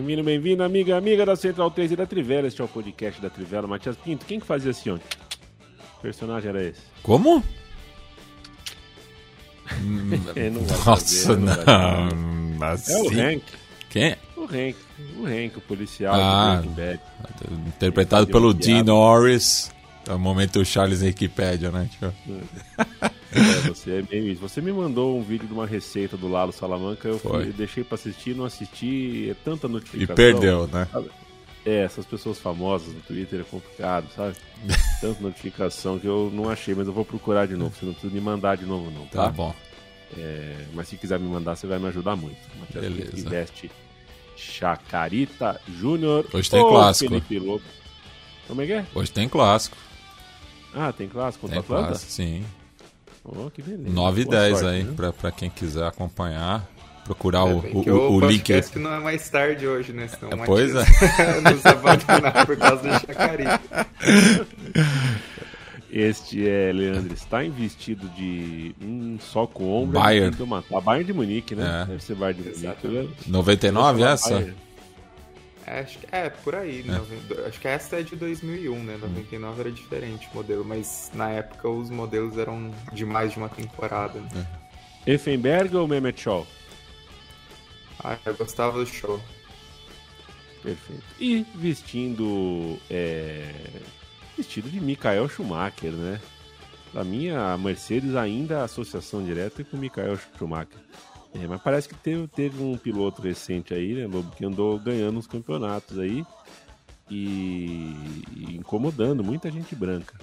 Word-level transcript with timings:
Bem-vindo, 0.00 0.24
bem-vindo, 0.24 0.62
amiga, 0.62 0.96
amiga 0.96 1.26
da 1.26 1.36
Central 1.36 1.70
3 1.70 1.92
e 1.92 1.96
da 1.96 2.06
Trivela. 2.06 2.48
Este 2.48 2.62
é 2.62 2.64
o 2.64 2.68
podcast 2.68 3.20
da 3.20 3.28
Trivela. 3.28 3.66
Matias 3.66 3.98
Pinto, 3.98 4.24
quem 4.24 4.40
que 4.40 4.46
fazia 4.46 4.70
assim, 4.70 4.88
ó? 4.88 4.96
Que 4.96 6.00
personagem 6.00 6.48
era 6.48 6.64
esse? 6.64 6.80
Como? 7.02 7.44
É, 10.34 10.50
Nossa, 10.50 10.74
fazer, 10.74 11.36
não 11.36 12.08
não. 12.58 12.66
Assim. 12.66 12.92
É 12.92 12.98
o 12.98 13.08
Hank. 13.10 13.42
Quem? 13.90 14.16
O 14.36 14.42
Hank. 14.44 14.76
O 15.18 15.26
Hank, 15.26 15.58
o 15.58 15.60
policial 15.60 16.14
Ah. 16.16 16.62
Interpretado 17.68 18.26
pelo 18.26 18.52
Dean. 18.54 18.82
Norris. 18.82 19.70
É 20.10 20.14
o 20.14 20.18
momento 20.18 20.64
Charles 20.64 21.02
Wikipedia, 21.02 21.70
né? 21.70 21.88
Tipo, 21.90 22.06
É, 23.32 23.68
você 23.68 23.98
é 23.98 24.02
meio 24.10 24.26
isso. 24.32 24.40
Você 24.40 24.60
me 24.60 24.72
mandou 24.72 25.16
um 25.16 25.22
vídeo 25.22 25.46
de 25.46 25.52
uma 25.52 25.64
receita 25.66 26.16
do 26.16 26.26
Lalo 26.26 26.50
Salamanca, 26.52 27.06
eu, 27.08 27.18
fui- 27.18 27.46
eu 27.48 27.52
deixei 27.52 27.84
pra 27.84 27.94
assistir, 27.94 28.34
não 28.34 28.44
assisti, 28.44 29.28
é 29.30 29.34
tanta 29.44 29.68
E 29.68 29.70
notificação. 29.70 30.16
perdeu, 30.16 30.66
né? 30.66 30.88
É, 31.64 31.82
essas 31.84 32.04
pessoas 32.06 32.38
famosas 32.40 32.88
no 32.92 33.00
Twitter 33.02 33.40
é 33.40 33.44
complicado, 33.44 34.08
sabe? 34.16 34.34
Tanta 35.00 35.20
notificação 35.22 35.98
que 35.98 36.06
eu 36.06 36.28
não 36.34 36.50
achei, 36.50 36.74
mas 36.74 36.86
eu 36.88 36.92
vou 36.92 37.04
procurar 37.04 37.46
de 37.46 37.54
novo. 37.54 37.72
Você 37.78 37.84
não 37.86 37.92
precisa 37.92 38.12
me 38.12 38.20
mandar 38.20 38.56
de 38.56 38.64
novo, 38.66 38.90
não, 38.90 39.06
Tá 39.06 39.26
tá? 39.26 39.28
bom. 39.30 39.54
É, 40.18 40.56
mas 40.74 40.88
se 40.88 40.96
quiser 40.96 41.20
me 41.20 41.28
mandar, 41.28 41.54
você 41.54 41.68
vai 41.68 41.78
me 41.78 41.86
ajudar 41.86 42.16
muito. 42.16 42.36
Beleza. 42.74 43.16
Investe 43.16 43.70
Chacarita 44.36 45.60
Júnior. 45.78 46.26
Hoje 46.32 46.50
tem 46.50 46.66
clássico. 46.66 47.10
Felipe 47.10 47.38
Lobo. 47.38 47.62
Como 48.48 48.62
é 48.62 48.66
que 48.66 48.72
é? 48.72 48.84
Hoje 48.92 49.12
tem 49.12 49.28
clássico. 49.28 49.76
Ah, 50.74 50.92
tem 50.92 51.08
clássico 51.08 51.42
contra 51.48 51.62
Tem 51.62 51.64
Atlanta? 51.64 51.88
clássico, 51.88 52.12
sim. 52.12 52.44
Oh, 53.24 53.50
que 53.50 53.60
beleza. 53.62 53.90
9 53.90 54.20
e 54.20 54.24
Boa 54.24 54.36
10 54.36 54.58
sorte, 54.58 54.74
aí, 54.74 54.82
né? 54.84 54.92
pra, 54.96 55.12
pra 55.12 55.30
quem 55.30 55.50
quiser 55.50 55.84
acompanhar. 55.84 56.66
Procurar 57.04 57.40
É, 57.40 57.42
o, 57.44 57.58
o, 57.58 57.82
que 57.82 57.90
o, 57.90 58.10
o 58.12 58.20
link. 58.20 58.38
podcast 58.38 58.78
não 58.78 58.92
é 58.94 59.00
mais 59.00 59.28
tarde 59.28 59.66
hoje, 59.66 59.92
né? 59.92 60.06
Senão 60.08 60.30
o 60.38 60.44
Pois 60.46 60.72
Matias 60.72 61.42
nos 61.42 61.66
abandonar 61.66 62.46
por 62.46 62.56
causa 62.56 62.82
do 62.82 62.92
Chacari. 63.00 63.44
Este 65.92 66.48
é 66.48 66.70
Leandro 66.72 67.16
Stein, 67.16 67.50
vestido 67.50 68.08
de 68.10 68.74
um 68.80 69.18
só 69.18 69.44
com 69.46 69.82
ombro. 69.82 69.98
Bayern. 69.98 70.36
A 70.72 70.80
Bayern 70.80 71.04
de 71.04 71.12
Munique, 71.12 71.56
né? 71.56 71.82
É. 71.82 71.86
Deve 71.86 72.04
ser 72.04 72.14
Bayern 72.14 72.42
de 72.42 72.48
Munique. 72.50 72.64
Exatamente. 72.66 73.30
99 73.30 74.02
essa? 74.04 74.30
Bayern. 74.30 74.54
É, 75.72 75.80
acho 75.80 75.98
que 75.98 76.06
é, 76.10 76.28
por 76.30 76.54
aí. 76.54 76.80
É. 76.80 76.84
noventa- 76.92 77.46
Acho 77.46 77.60
que 77.60 77.68
essa 77.68 77.96
é 78.00 78.02
de 78.02 78.16
2001, 78.16 78.82
né? 78.82 78.96
99 79.00 79.60
era 79.60 79.70
diferente 79.70 80.28
o 80.32 80.36
modelo, 80.36 80.64
mas 80.64 81.10
na 81.14 81.30
época 81.30 81.68
os 81.68 81.90
modelos 81.90 82.36
eram 82.36 82.70
de 82.92 83.04
mais 83.06 83.32
de 83.32 83.38
uma 83.38 83.48
temporada. 83.48 84.18
né? 84.20 84.46
Effenberg 85.06 85.76
ou 85.76 85.86
Mehmet 85.86 86.20
Scholl? 86.20 86.46
Ah, 88.02 88.18
eu 88.24 88.34
gostava 88.34 88.78
do 88.78 88.86
show. 88.86 89.20
Perfeito. 90.62 91.02
E 91.20 91.46
vestindo. 91.54 92.78
É... 92.90 93.52
Vestido 94.36 94.68
de 94.70 94.80
Michael 94.80 95.28
Schumacher, 95.28 95.92
né? 95.92 96.20
Pra 96.92 97.04
mim, 97.04 97.28
a 97.30 97.56
Mercedes 97.56 98.14
ainda 98.16 98.60
a 98.60 98.64
associação 98.64 99.22
direta 99.24 99.62
é 99.62 99.64
com 99.64 99.76
o 99.76 99.80
Michael 99.80 100.18
Schumacher. 100.36 100.78
É, 101.34 101.46
mas 101.46 101.60
parece 101.62 101.88
que 101.88 101.94
teve, 101.94 102.26
teve 102.28 102.62
um 102.62 102.76
piloto 102.76 103.22
recente 103.22 103.72
aí, 103.72 103.94
né, 103.94 104.06
Lobo, 104.06 104.30
que 104.32 104.44
andou 104.44 104.78
ganhando 104.78 105.18
os 105.18 105.26
campeonatos 105.26 105.98
aí 105.98 106.24
e, 107.08 107.94
e 108.36 108.56
incomodando 108.56 109.22
muita 109.22 109.50
gente 109.50 109.74
branca. 109.74 110.14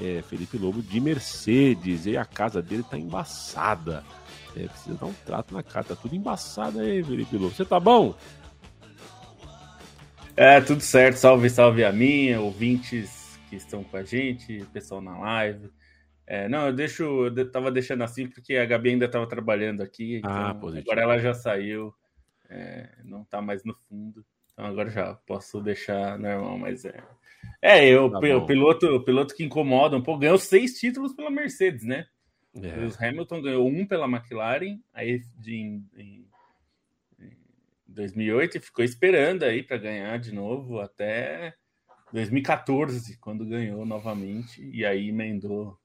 É, 0.00 0.22
Felipe 0.22 0.58
Lobo 0.58 0.82
de 0.82 1.00
Mercedes, 1.00 2.06
e 2.06 2.16
a 2.16 2.24
casa 2.24 2.60
dele 2.60 2.82
tá 2.82 2.98
embaçada. 2.98 4.04
É, 4.56 4.66
precisa 4.66 4.96
dar 4.96 5.06
um 5.06 5.14
trato 5.24 5.54
na 5.54 5.62
cara, 5.62 5.84
tá 5.84 5.96
tudo 5.96 6.14
embaçado 6.14 6.80
aí, 6.80 7.02
Felipe 7.02 7.36
Lobo. 7.36 7.54
Você 7.54 7.64
tá 7.64 7.80
bom? 7.80 8.14
É, 10.36 10.60
tudo 10.60 10.80
certo. 10.80 11.16
Salve, 11.16 11.48
salve 11.50 11.84
a 11.84 11.92
minha, 11.92 12.40
ouvintes 12.40 13.38
que 13.48 13.56
estão 13.56 13.84
com 13.84 13.96
a 13.96 14.02
gente, 14.02 14.64
pessoal 14.72 15.00
na 15.00 15.18
live. 15.18 15.70
É, 16.26 16.48
não, 16.48 16.66
eu 16.68 16.72
deixo, 16.72 17.26
eu 17.26 17.50
tava 17.50 17.70
deixando 17.70 18.02
assim 18.04 18.28
porque 18.28 18.56
a 18.56 18.64
Gabi 18.64 18.90
ainda 18.90 19.06
estava 19.06 19.26
trabalhando 19.26 19.82
aqui. 19.82 20.16
Então 20.18 20.30
Ah, 20.30 20.54
positivo. 20.54 20.90
agora 20.90 21.02
ela 21.02 21.18
já 21.18 21.34
saiu, 21.34 21.92
é, 22.48 22.88
não 23.04 23.24
tá 23.24 23.42
mais 23.42 23.64
no 23.64 23.74
fundo. 23.88 24.24
Então 24.52 24.64
agora 24.66 24.88
já 24.90 25.14
posso 25.26 25.60
deixar 25.60 26.18
normal, 26.18 26.58
mas 26.58 26.84
é. 26.84 27.02
É, 27.60 27.88
eu, 27.88 28.10
Tá 28.10 28.18
o 28.18 28.46
piloto, 28.46 28.86
o 28.86 29.04
piloto 29.04 29.34
que 29.34 29.44
incomoda 29.44 29.96
um 29.96 30.02
pouco, 30.02 30.20
ganhou 30.20 30.38
seis 30.38 30.78
títulos 30.78 31.12
pela 31.12 31.30
Mercedes, 31.30 31.84
né? 31.84 32.06
É. 32.54 32.76
Lewis 32.76 33.00
Hamilton 33.00 33.40
ganhou 33.42 33.66
um 33.68 33.86
pela 33.86 34.06
McLaren, 34.06 34.78
aí 34.92 35.22
de, 35.38 35.54
em, 35.56 35.88
em- 35.96 36.26
em 37.18 37.36
2008 37.86 38.58
e 38.58 38.60
ficou 38.60 38.84
esperando 38.84 39.42
aí 39.42 39.62
para 39.62 39.78
ganhar 39.78 40.18
de 40.18 40.32
novo 40.32 40.80
até 40.80 41.54
2014, 42.12 43.16
quando 43.18 43.46
ganhou 43.46 43.86
novamente, 43.86 44.62
e 44.72 44.84
aí 44.84 45.08
emendou 45.08 45.78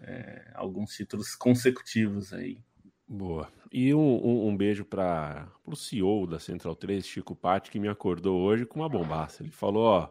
é, 0.00 0.50
alguns 0.54 0.94
títulos 0.94 1.34
consecutivos 1.34 2.32
aí. 2.32 2.58
Boa. 3.06 3.50
E 3.72 3.94
um, 3.94 3.98
um, 3.98 4.48
um 4.48 4.56
beijo 4.56 4.84
para 4.84 5.50
o 5.66 5.74
CEO 5.76 6.26
da 6.26 6.38
Central 6.38 6.74
3, 6.74 7.06
Chico 7.06 7.34
Patti, 7.34 7.70
que 7.70 7.78
me 7.78 7.88
acordou 7.88 8.40
hoje 8.40 8.64
com 8.64 8.80
uma 8.80 8.88
bombaça. 8.88 9.42
Ele 9.42 9.50
falou: 9.50 9.84
ó, 9.84 10.08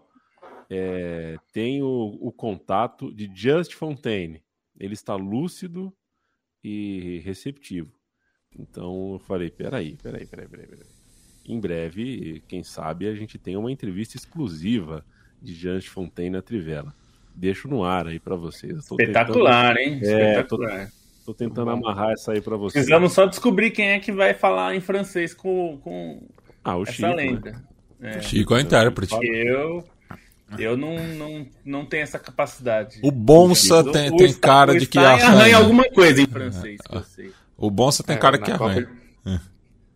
é, 0.70 1.38
tem 1.52 1.82
o, 1.82 2.18
o 2.22 2.32
contato 2.32 3.14
de 3.14 3.32
Just 3.34 3.74
Fontaine. 3.74 4.44
Ele 4.80 4.94
está 4.94 5.16
lúcido 5.16 5.94
e 6.64 7.22
receptivo. 7.24 7.94
Então 8.58 9.14
eu 9.14 9.20
falei: 9.20 9.50
peraí, 9.50 9.96
peraí, 9.98 10.26
peraí, 10.26 10.48
peraí, 10.48 10.68
peraí. 10.68 10.88
Em 11.46 11.60
breve, 11.60 12.42
quem 12.48 12.64
sabe, 12.64 13.08
a 13.08 13.16
gente 13.16 13.38
tem 13.38 13.58
uma 13.58 13.72
entrevista 13.72 14.16
exclusiva 14.16 15.06
de 15.42 15.54
Just 15.54 15.90
Fontaine 15.90 16.32
na 16.32 16.42
Trivela. 16.42 16.96
Deixo 17.36 17.68
no 17.68 17.84
ar 17.84 18.08
aí 18.08 18.20
para 18.20 18.36
vocês. 18.36 18.72
Eu 18.76 18.82
tô 18.84 18.96
Espetacular, 19.02 19.76
hein? 19.78 20.00
É, 20.04 20.32
Espetacular. 20.32 20.88
Tô 21.26 21.34
tentando 21.34 21.70
amarrar 21.72 22.12
essa 22.12 22.34
aí 22.34 22.42
pra 22.42 22.56
vocês. 22.58 22.84
Precisamos 22.86 23.14
só 23.14 23.26
descobrir 23.26 23.72
quem 23.72 23.90
é 23.90 24.00
que 24.00 24.12
vai 24.12 24.34
falar 24.34 24.76
em 24.76 24.82
francês 24.82 25.34
com, 25.34 25.78
com 25.84 26.22
Ah, 26.64 26.78
o 26.78 26.84
essa 26.84 26.92
Chico. 26.92 27.08
né? 27.08 27.16
lenda. 27.16 27.64
É. 28.02 28.22
Chico 28.22 28.54
é 28.54 28.58
o 28.58 28.60
intérprete. 28.60 29.16
Eu, 29.22 29.84
eu 30.60 30.76
não, 30.78 30.96
não, 31.16 31.48
não 31.66 31.86
tenho 31.86 32.04
essa 32.04 32.20
capacidade. 32.20 33.00
O 33.02 33.10
Bonsa 33.12 33.78
O- 33.80 33.92
tem, 33.92 34.10
o 34.12 34.18
tem 34.18 34.28
Stein- 34.28 34.42
cara 34.42 34.74
o 34.74 34.78
de 34.78 34.86
que 34.86 35.00
arranha 35.00 35.26
arranha. 35.28 35.58
alguma 35.58 35.86
coisa 35.90 36.22
em 36.22 36.28
francês, 36.28 36.80
sei. 37.08 37.32
O 37.58 37.72
Bonsa 37.72 38.04
tem 38.04 38.16
É, 38.18 38.20
cara 38.20 38.38
na 38.38 38.44
que 38.46 38.52
Copa- 38.52 38.66
arranha. 38.72 38.90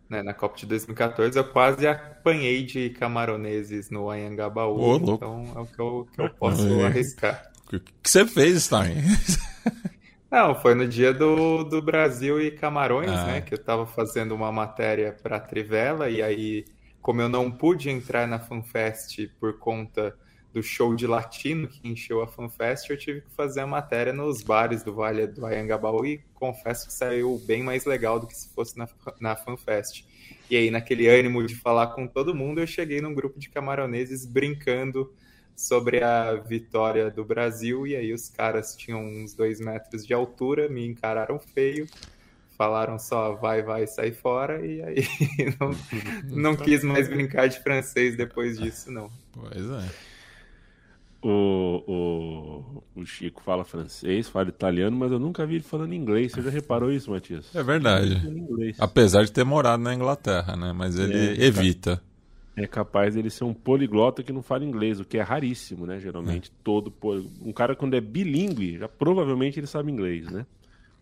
Né, 0.08 0.22
na 0.22 0.32
Copa 0.34 0.56
de 0.56 0.66
2014 0.66 1.38
eu 1.38 1.44
quase 1.44 1.86
apanhei 1.86 2.64
de 2.64 2.90
camaroneses 2.90 3.90
no 3.90 4.10
Anhangabaú, 4.10 4.76
louco. 4.76 5.14
então 5.14 5.52
é 5.56 5.60
o 5.60 5.66
que 5.66 5.78
eu, 5.80 6.08
que 6.14 6.20
eu 6.22 6.30
posso 6.30 6.66
É. 6.80 6.86
arriscar. 6.86 7.50
O 7.72 7.78
que 7.78 7.92
você 8.02 8.24
fez, 8.26 8.62
Stein? 8.64 8.94
Não, 10.30 10.54
foi 10.54 10.74
no 10.74 10.86
dia 10.86 11.12
do, 11.12 11.64
do 11.64 11.80
Brasil 11.80 12.40
e 12.40 12.50
Camarões, 12.50 13.10
Ah. 13.10 13.24
né? 13.26 13.40
Que 13.40 13.54
eu 13.54 13.58
tava 13.62 13.86
fazendo 13.86 14.34
uma 14.34 14.52
matéria 14.52 15.16
pra 15.22 15.40
Trivela, 15.40 16.10
e 16.10 16.22
aí, 16.22 16.64
como 17.00 17.22
eu 17.22 17.28
não 17.30 17.50
pude 17.50 17.88
entrar 17.88 18.26
na 18.28 18.38
FanFest 18.38 19.26
por 19.40 19.58
conta 19.58 20.14
do 20.58 20.62
show 20.62 20.94
de 20.94 21.06
latino 21.06 21.68
que 21.68 21.88
encheu 21.88 22.20
a 22.20 22.26
FanFest, 22.26 22.90
eu 22.90 22.98
tive 22.98 23.20
que 23.20 23.30
fazer 23.30 23.60
a 23.60 23.66
matéria 23.66 24.12
nos 24.12 24.42
bares 24.42 24.82
do 24.82 24.92
Vale 24.92 25.28
do 25.28 25.46
Anhangabaú 25.46 26.04
e 26.04 26.20
confesso 26.34 26.88
que 26.88 26.92
saiu 26.92 27.40
bem 27.46 27.62
mais 27.62 27.84
legal 27.84 28.18
do 28.18 28.26
que 28.26 28.36
se 28.36 28.48
fosse 28.48 28.76
na, 28.76 28.88
na 29.20 29.36
FanFest. 29.36 30.04
E 30.50 30.56
aí, 30.56 30.68
naquele 30.68 31.06
ânimo 31.06 31.46
de 31.46 31.54
falar 31.54 31.88
com 31.88 32.08
todo 32.08 32.34
mundo, 32.34 32.60
eu 32.60 32.66
cheguei 32.66 33.00
num 33.00 33.14
grupo 33.14 33.38
de 33.38 33.48
camaroneses 33.48 34.26
brincando 34.26 35.12
sobre 35.54 36.02
a 36.02 36.34
vitória 36.34 37.08
do 37.08 37.24
Brasil, 37.24 37.86
e 37.86 37.94
aí 37.94 38.12
os 38.12 38.28
caras 38.28 38.74
tinham 38.74 39.04
uns 39.04 39.34
dois 39.34 39.60
metros 39.60 40.04
de 40.04 40.12
altura, 40.12 40.68
me 40.68 40.84
encararam 40.86 41.38
feio, 41.38 41.86
falaram 42.56 42.98
só 42.98 43.34
vai, 43.34 43.62
vai, 43.62 43.86
sai 43.86 44.10
fora, 44.10 44.64
e 44.64 44.82
aí 44.82 45.04
não, 45.60 45.70
não 46.52 46.56
quis 46.56 46.82
mais 46.82 47.08
brincar 47.08 47.48
de 47.48 47.60
francês 47.60 48.16
depois 48.16 48.58
disso, 48.58 48.90
não. 48.90 49.08
Pois 49.32 49.70
é. 49.70 50.07
O, 51.30 51.84
o, 51.86 53.00
o 53.02 53.04
Chico 53.04 53.42
fala 53.42 53.62
francês, 53.62 54.30
fala 54.30 54.48
italiano, 54.48 54.96
mas 54.96 55.12
eu 55.12 55.18
nunca 55.18 55.44
vi 55.44 55.56
ele 55.56 55.62
falando 55.62 55.92
inglês. 55.92 56.32
Você 56.32 56.40
já 56.40 56.48
reparou 56.48 56.90
isso, 56.90 57.10
Matias? 57.10 57.54
É 57.54 57.62
verdade. 57.62 58.16
Apesar 58.78 59.24
de 59.24 59.30
ter 59.30 59.44
morado 59.44 59.82
na 59.82 59.94
Inglaterra, 59.94 60.56
né? 60.56 60.72
Mas 60.72 60.98
ele 60.98 61.14
é, 61.14 61.44
evita. 61.44 62.02
É 62.56 62.66
capaz 62.66 63.14
dele 63.14 63.28
ser 63.28 63.44
um 63.44 63.52
poliglota 63.52 64.22
que 64.22 64.32
não 64.32 64.42
fala 64.42 64.64
inglês, 64.64 65.00
o 65.00 65.04
que 65.04 65.18
é 65.18 65.22
raríssimo, 65.22 65.84
né? 65.84 66.00
Geralmente, 66.00 66.48
é. 66.48 66.52
todo. 66.64 66.94
Um 67.42 67.52
cara, 67.52 67.76
quando 67.76 67.92
é 67.92 68.00
bilíngue, 68.00 68.78
já 68.78 68.88
provavelmente 68.88 69.60
ele 69.60 69.66
sabe 69.66 69.92
inglês, 69.92 70.30
né? 70.30 70.46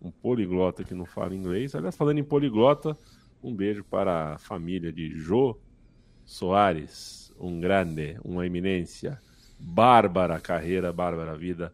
Um 0.01 0.11
poliglota 0.11 0.83
que 0.83 0.93
não 0.93 1.05
fala 1.05 1.33
inglês. 1.33 1.73
Aliás, 1.73 1.95
falando 1.95 2.17
em 2.17 2.23
poliglota, 2.23 2.97
um 3.41 3.55
beijo 3.55 3.81
para 3.81 4.33
a 4.33 4.37
família 4.37 4.91
de 4.91 5.17
Jô 5.17 5.57
Soares, 6.25 7.31
um 7.39 7.61
grande, 7.61 8.17
uma 8.25 8.45
eminência 8.45 9.17
Bárbara 9.59 10.39
Carreira, 10.39 10.93
Bárbara 10.93 11.35
Vida, 11.35 11.73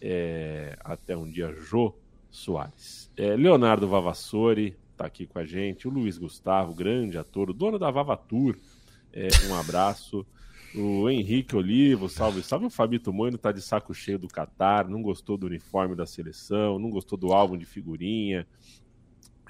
é, 0.00 0.76
até 0.80 1.16
um 1.16 1.30
dia 1.30 1.52
Jô 1.52 1.94
Soares. 2.30 3.10
É, 3.16 3.36
Leonardo 3.36 3.88
Vavassori 3.88 4.76
está 4.92 5.06
aqui 5.06 5.26
com 5.26 5.38
a 5.38 5.44
gente, 5.44 5.88
o 5.88 5.90
Luiz 5.90 6.18
Gustavo, 6.18 6.74
grande 6.74 7.18
ator, 7.18 7.50
o 7.50 7.54
dono 7.54 7.78
da 7.78 7.90
Vavatur, 7.90 8.56
é, 9.12 9.28
um 9.48 9.54
abraço. 9.54 10.26
O 10.74 11.10
Henrique 11.10 11.54
Olivo, 11.54 12.08
salve, 12.08 12.42
salve. 12.42 12.64
O 12.64 12.70
Fabito 12.70 13.12
Moino 13.12 13.36
tá 13.36 13.52
de 13.52 13.60
saco 13.60 13.92
cheio 13.92 14.18
do 14.18 14.26
Catar, 14.26 14.88
não 14.88 15.02
gostou 15.02 15.36
do 15.36 15.46
uniforme 15.46 15.94
da 15.94 16.06
seleção, 16.06 16.78
não 16.78 16.88
gostou 16.88 17.18
do 17.18 17.30
álbum 17.32 17.58
de 17.58 17.66
figurinha. 17.66 18.46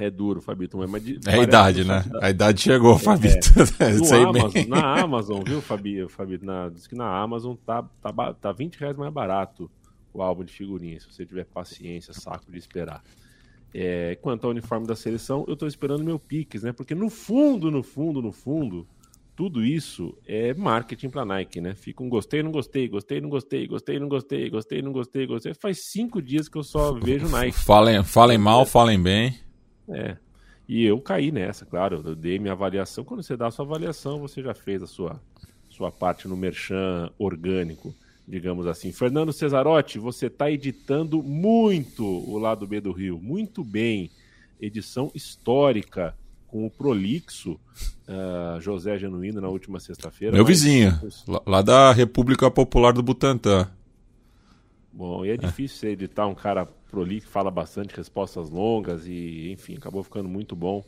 É 0.02 0.10
duro, 0.10 0.40
Fabito, 0.40 0.76
mas 0.76 1.04
é 1.26 1.34
a 1.34 1.42
idade, 1.42 1.84
né? 1.84 2.04
A 2.20 2.30
idade 2.30 2.60
chegou, 2.60 2.96
é, 2.96 2.98
Fabito. 2.98 3.50
É, 3.78 3.92
Amazon, 4.22 4.68
na 4.68 5.00
Amazon, 5.00 5.42
viu, 5.46 5.60
Fabito? 5.60 6.08
Fabito 6.08 6.44
na, 6.44 6.68
diz 6.68 6.86
que 6.86 6.94
na 6.94 7.20
Amazon 7.20 7.54
tá, 7.54 7.82
tá, 8.02 8.34
tá 8.34 8.52
20 8.52 8.76
reais 8.76 8.96
mais 8.96 9.12
barato 9.12 9.70
o 10.12 10.22
álbum 10.22 10.44
de 10.44 10.52
figurinha, 10.52 11.00
se 11.00 11.10
você 11.10 11.24
tiver 11.24 11.44
paciência, 11.44 12.12
saco 12.12 12.50
de 12.50 12.58
esperar. 12.58 13.02
É, 13.74 14.16
quanto 14.20 14.44
ao 14.44 14.50
uniforme 14.50 14.86
da 14.86 14.94
seleção, 14.94 15.44
eu 15.48 15.56
tô 15.56 15.66
esperando 15.66 16.04
meu 16.04 16.18
Pix, 16.18 16.62
né? 16.62 16.72
Porque 16.72 16.94
no 16.94 17.08
fundo, 17.08 17.70
no 17.70 17.82
fundo, 17.82 18.20
no 18.20 18.30
fundo, 18.30 18.86
tudo 19.34 19.64
isso 19.64 20.14
é 20.26 20.52
marketing 20.52 21.08
para 21.08 21.24
Nike, 21.24 21.60
né? 21.60 21.74
Fica 21.74 22.02
um 22.02 22.08
gostei, 22.08 22.42
não 22.42 22.52
gostei, 22.52 22.86
gostei, 22.86 23.20
não 23.20 23.30
gostei, 23.30 23.66
gostei, 23.66 23.98
não 23.98 24.08
gostei, 24.08 24.50
gostei, 24.50 24.82
não 24.82 24.92
gostei, 24.92 25.26
gostei. 25.26 25.54
Faz 25.54 25.86
cinco 25.86 26.20
dias 26.20 26.48
que 26.48 26.58
eu 26.58 26.62
só 26.62 26.92
vejo 26.92 27.28
Nike. 27.28 27.56
Falem, 27.56 28.04
falem 28.04 28.36
mal, 28.36 28.66
falem 28.66 29.02
bem. 29.02 29.34
É. 29.88 30.16
E 30.68 30.84
eu 30.84 31.00
caí 31.00 31.30
nessa, 31.30 31.66
claro. 31.66 32.02
Eu 32.04 32.14
dei 32.14 32.38
minha 32.38 32.52
avaliação. 32.52 33.04
Quando 33.04 33.22
você 33.22 33.36
dá 33.36 33.48
a 33.48 33.50
sua 33.50 33.64
avaliação, 33.64 34.18
você 34.18 34.42
já 34.42 34.54
fez 34.54 34.82
a 34.82 34.86
sua, 34.86 35.20
sua 35.68 35.90
parte 35.90 36.28
no 36.28 36.36
merchan 36.36 37.10
orgânico, 37.18 37.94
digamos 38.26 38.66
assim. 38.66 38.92
Fernando 38.92 39.32
Cesarotti, 39.32 39.98
você 39.98 40.26
está 40.26 40.50
editando 40.50 41.22
muito 41.22 42.04
o 42.04 42.38
lado 42.38 42.66
B 42.66 42.80
do 42.80 42.92
Rio. 42.92 43.18
Muito 43.20 43.64
bem. 43.64 44.10
Edição 44.60 45.10
histórica 45.14 46.14
com 46.46 46.66
o 46.66 46.70
prolixo 46.70 47.58
uh, 48.06 48.60
José 48.60 48.98
Genuíno 48.98 49.40
na 49.40 49.48
última 49.48 49.80
sexta-feira. 49.80 50.34
Meu 50.34 50.44
mas... 50.44 50.62
vizinho, 50.62 50.92
lá 51.46 51.62
da 51.62 51.92
República 51.92 52.50
Popular 52.50 52.92
do 52.92 53.02
Butantã. 53.02 53.68
Bom, 54.92 55.24
e 55.24 55.30
é 55.30 55.36
difícil 55.36 55.78
você 55.78 55.88
editar 55.88 56.26
um 56.26 56.34
cara 56.34 56.68
prolixo, 56.92 57.26
fala 57.28 57.50
bastante, 57.50 57.96
respostas 57.96 58.50
longas 58.50 59.06
e, 59.06 59.50
enfim, 59.50 59.76
acabou 59.76 60.02
ficando 60.02 60.28
muito 60.28 60.54
bom. 60.54 60.84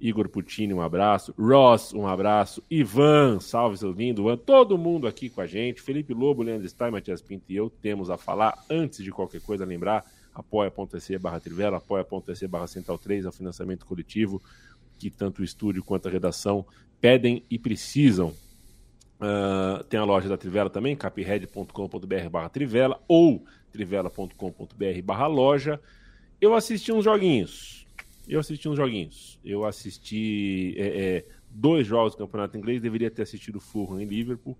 Igor 0.00 0.28
Puccini, 0.28 0.74
um 0.74 0.82
abraço. 0.82 1.32
Ross, 1.38 1.94
um 1.94 2.06
abraço. 2.06 2.62
Ivan, 2.68 3.38
salve 3.38 3.78
seu 3.78 3.92
lindo. 3.92 4.22
Ivan, 4.22 4.36
todo 4.36 4.76
mundo 4.76 5.06
aqui 5.06 5.30
com 5.30 5.40
a 5.40 5.46
gente. 5.46 5.80
Felipe 5.80 6.12
Lobo, 6.12 6.42
Leandro 6.42 6.68
Stein, 6.68 6.90
Matias 6.90 7.22
Pinto 7.22 7.44
e 7.48 7.56
eu 7.56 7.70
temos 7.70 8.10
a 8.10 8.18
falar. 8.18 8.62
Antes 8.68 9.02
de 9.02 9.10
qualquer 9.12 9.40
coisa, 9.40 9.64
lembrar, 9.64 10.04
apoia.se 10.34 11.16
barra 11.16 11.40
Trivela, 11.40 11.78
apoia.se 11.78 12.46
barra 12.48 12.66
Central 12.66 12.98
3, 12.98 13.24
é 13.24 13.28
o 13.28 13.32
financiamento 13.32 13.86
coletivo 13.86 14.42
que 14.98 15.10
tanto 15.10 15.40
o 15.42 15.44
estúdio 15.44 15.84
quanto 15.84 16.08
a 16.08 16.10
redação 16.10 16.66
pedem 17.00 17.44
e 17.48 17.58
precisam. 17.58 18.34
Uh, 19.18 19.82
tem 19.84 19.98
a 19.98 20.04
loja 20.04 20.28
da 20.28 20.36
Trivela 20.36 20.68
também, 20.68 20.94
capred.com.br 20.94 22.28
barra 22.30 22.48
Trivela 22.50 23.00
ou 23.08 23.44
trivela.com.br 23.72 25.02
barra 25.02 25.26
loja. 25.26 25.80
Eu 26.40 26.54
assisti 26.54 26.92
uns 26.92 27.04
joguinhos. 27.04 27.86
Eu 28.28 28.40
assisti 28.40 28.68
uns 28.68 28.76
joguinhos. 28.76 29.38
Eu 29.44 29.64
assisti 29.64 30.74
é, 30.76 30.86
é, 30.86 31.24
dois 31.50 31.86
jogos 31.86 32.14
do 32.14 32.18
Campeonato 32.18 32.58
Inglês. 32.58 32.82
Deveria 32.82 33.10
ter 33.10 33.22
assistido 33.22 33.56
o 33.56 33.60
Fulham 33.60 34.00
em 34.00 34.04
Liverpool, 34.04 34.56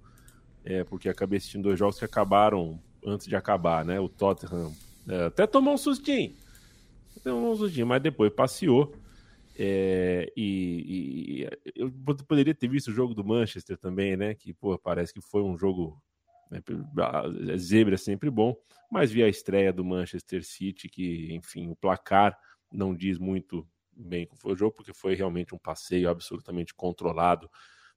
é, 0.65 0.85
porque 0.85 1.09
acabei 1.09 1.39
assistindo 1.39 1.65
dois 1.65 1.79
jogos 1.79 1.99
que 1.99 2.05
acabaram 2.05 2.81
antes 3.05 3.27
de 3.27 3.37
acabar, 3.37 3.85
né? 3.85 4.01
O 4.01 4.09
Tottenham 4.09 4.73
é, 5.09 5.27
até 5.27 5.47
tomou 5.47 5.75
um 5.75 5.79
sustinho. 5.79 6.33
Até 7.17 7.31
tomou 7.31 7.53
um 7.53 7.57
sustinho, 7.57 7.87
mas 7.87 8.03
depois 8.03 8.33
passeou. 8.33 8.95
É, 9.59 10.31
e, 10.37 11.45
e, 11.45 11.73
eu 11.75 11.91
poderia 12.29 12.55
ter 12.55 12.69
visto 12.69 12.89
o 12.89 12.93
jogo 12.93 13.15
do 13.15 13.25
Manchester 13.25 13.79
também, 13.79 14.17
né? 14.17 14.35
Que 14.35 14.53
pô, 14.53 14.79
parece 14.79 15.15
que 15.15 15.21
foi 15.21 15.43
um 15.43 15.57
jogo 15.57 16.03
né, 16.51 16.63
zebra 17.57 17.95
é 17.95 17.99
sempre 17.99 18.31
bom, 18.31 18.55
mas 18.91 19.11
vi 19.11 19.23
a 19.23 19.29
estreia 19.29 19.73
do 19.73 19.85
Manchester 19.85 20.45
City, 20.45 20.89
que 20.89 21.35
enfim 21.35 21.71
o 21.71 21.77
placar 21.77 22.39
não 22.71 22.95
diz 22.95 23.19
muito 23.19 23.67
bem 23.93 24.27
como 24.27 24.41
foi 24.41 24.53
o 24.53 24.57
jogo, 24.57 24.77
porque 24.77 24.93
foi 24.93 25.15
realmente 25.15 25.55
um 25.55 25.59
passeio 25.59 26.09
absolutamente 26.09 26.75
controlado. 26.75 27.51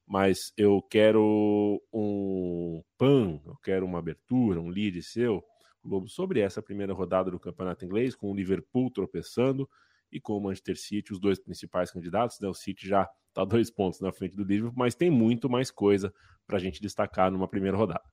Mas 0.06 0.52
eu 0.56 0.82
quero 0.82 1.80
um 1.92 2.82
pan, 2.98 3.40
eu 3.46 3.56
quero 3.62 3.86
uma 3.86 3.98
abertura, 3.98 4.60
um 4.60 4.68
lead 4.68 5.00
seu, 5.02 5.44
Globo, 5.84 6.08
sobre 6.08 6.40
essa 6.40 6.60
primeira 6.60 6.92
rodada 6.92 7.30
do 7.30 7.38
Campeonato 7.38 7.84
Inglês, 7.84 8.14
com 8.14 8.30
o 8.30 8.34
Liverpool 8.34 8.90
tropeçando 8.90 9.68
e 10.12 10.20
com 10.20 10.34
o 10.34 10.40
Manchester 10.40 10.78
City, 10.78 11.12
os 11.12 11.20
dois 11.20 11.38
principais 11.38 11.90
candidatos. 11.90 12.38
Né? 12.40 12.48
O 12.48 12.54
City 12.54 12.88
já 12.88 13.08
está 13.28 13.44
dois 13.44 13.70
pontos 13.70 14.00
na 14.00 14.12
frente 14.12 14.36
do 14.36 14.44
Liverpool, 14.44 14.74
mas 14.76 14.94
tem 14.94 15.10
muito 15.10 15.48
mais 15.48 15.70
coisa 15.70 16.12
para 16.46 16.56
a 16.56 16.60
gente 16.60 16.80
destacar 16.80 17.30
numa 17.30 17.48
primeira 17.48 17.76
rodada. 17.76 18.04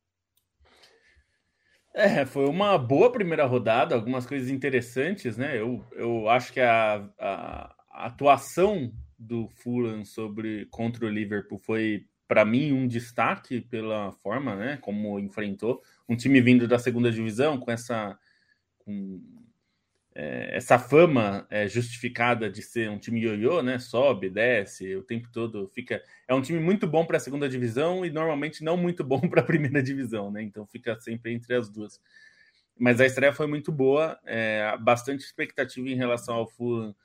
É, 1.93 2.25
foi 2.25 2.45
uma 2.45 2.77
boa 2.77 3.11
primeira 3.11 3.45
rodada, 3.45 3.95
algumas 3.95 4.25
coisas 4.25 4.49
interessantes, 4.49 5.35
né? 5.35 5.59
Eu, 5.59 5.83
eu 5.93 6.29
acho 6.29 6.53
que 6.53 6.59
a, 6.59 7.09
a, 7.17 7.75
a 7.89 8.05
atuação 8.05 8.93
do 9.17 9.49
Fulham 9.49 10.05
sobre 10.05 10.67
contra 10.67 11.07
o 11.07 11.09
Liverpool 11.09 11.57
foi 11.57 12.05
para 12.27 12.45
mim 12.45 12.71
um 12.71 12.87
destaque 12.87 13.61
pela 13.61 14.11
forma, 14.11 14.55
né, 14.55 14.77
como 14.77 15.17
enfrentou 15.17 15.81
um 16.07 16.15
time 16.15 16.41
vindo 16.41 16.67
da 16.67 16.77
segunda 16.77 17.09
divisão 17.09 17.57
com 17.57 17.71
essa 17.71 18.17
com 18.79 19.21
é, 20.19 20.57
essa 20.57 20.79
fama 20.79 21.45
é 21.47 21.67
justificada 21.67 22.49
de 22.49 22.63
ser 22.63 22.89
um 22.89 22.97
time 22.97 23.21
ioiô, 23.21 23.61
né? 23.61 23.77
Sobe, 23.77 24.31
desce, 24.31 24.95
o 24.95 25.03
tempo 25.03 25.29
todo 25.31 25.67
fica. 25.67 26.01
É 26.27 26.33
um 26.33 26.41
time 26.41 26.59
muito 26.59 26.87
bom 26.87 27.05
para 27.05 27.17
a 27.17 27.19
segunda 27.19 27.47
divisão 27.47 28.03
e 28.03 28.09
normalmente 28.09 28.63
não 28.63 28.75
muito 28.75 29.03
bom 29.03 29.21
para 29.29 29.41
a 29.41 29.45
primeira 29.45 29.81
divisão, 29.83 30.31
né? 30.31 30.41
Então 30.41 30.65
fica 30.65 30.99
sempre 30.99 31.31
entre 31.31 31.53
as 31.53 31.69
duas. 31.69 32.01
Mas 32.79 32.99
a 32.99 33.05
estreia 33.05 33.31
foi 33.31 33.45
muito 33.45 33.71
boa, 33.71 34.19
é, 34.25 34.75
bastante 34.79 35.23
expectativa 35.23 35.87
em 35.87 35.95
relação 35.95 36.33
ao 36.33 36.47
Fulham 36.47 36.95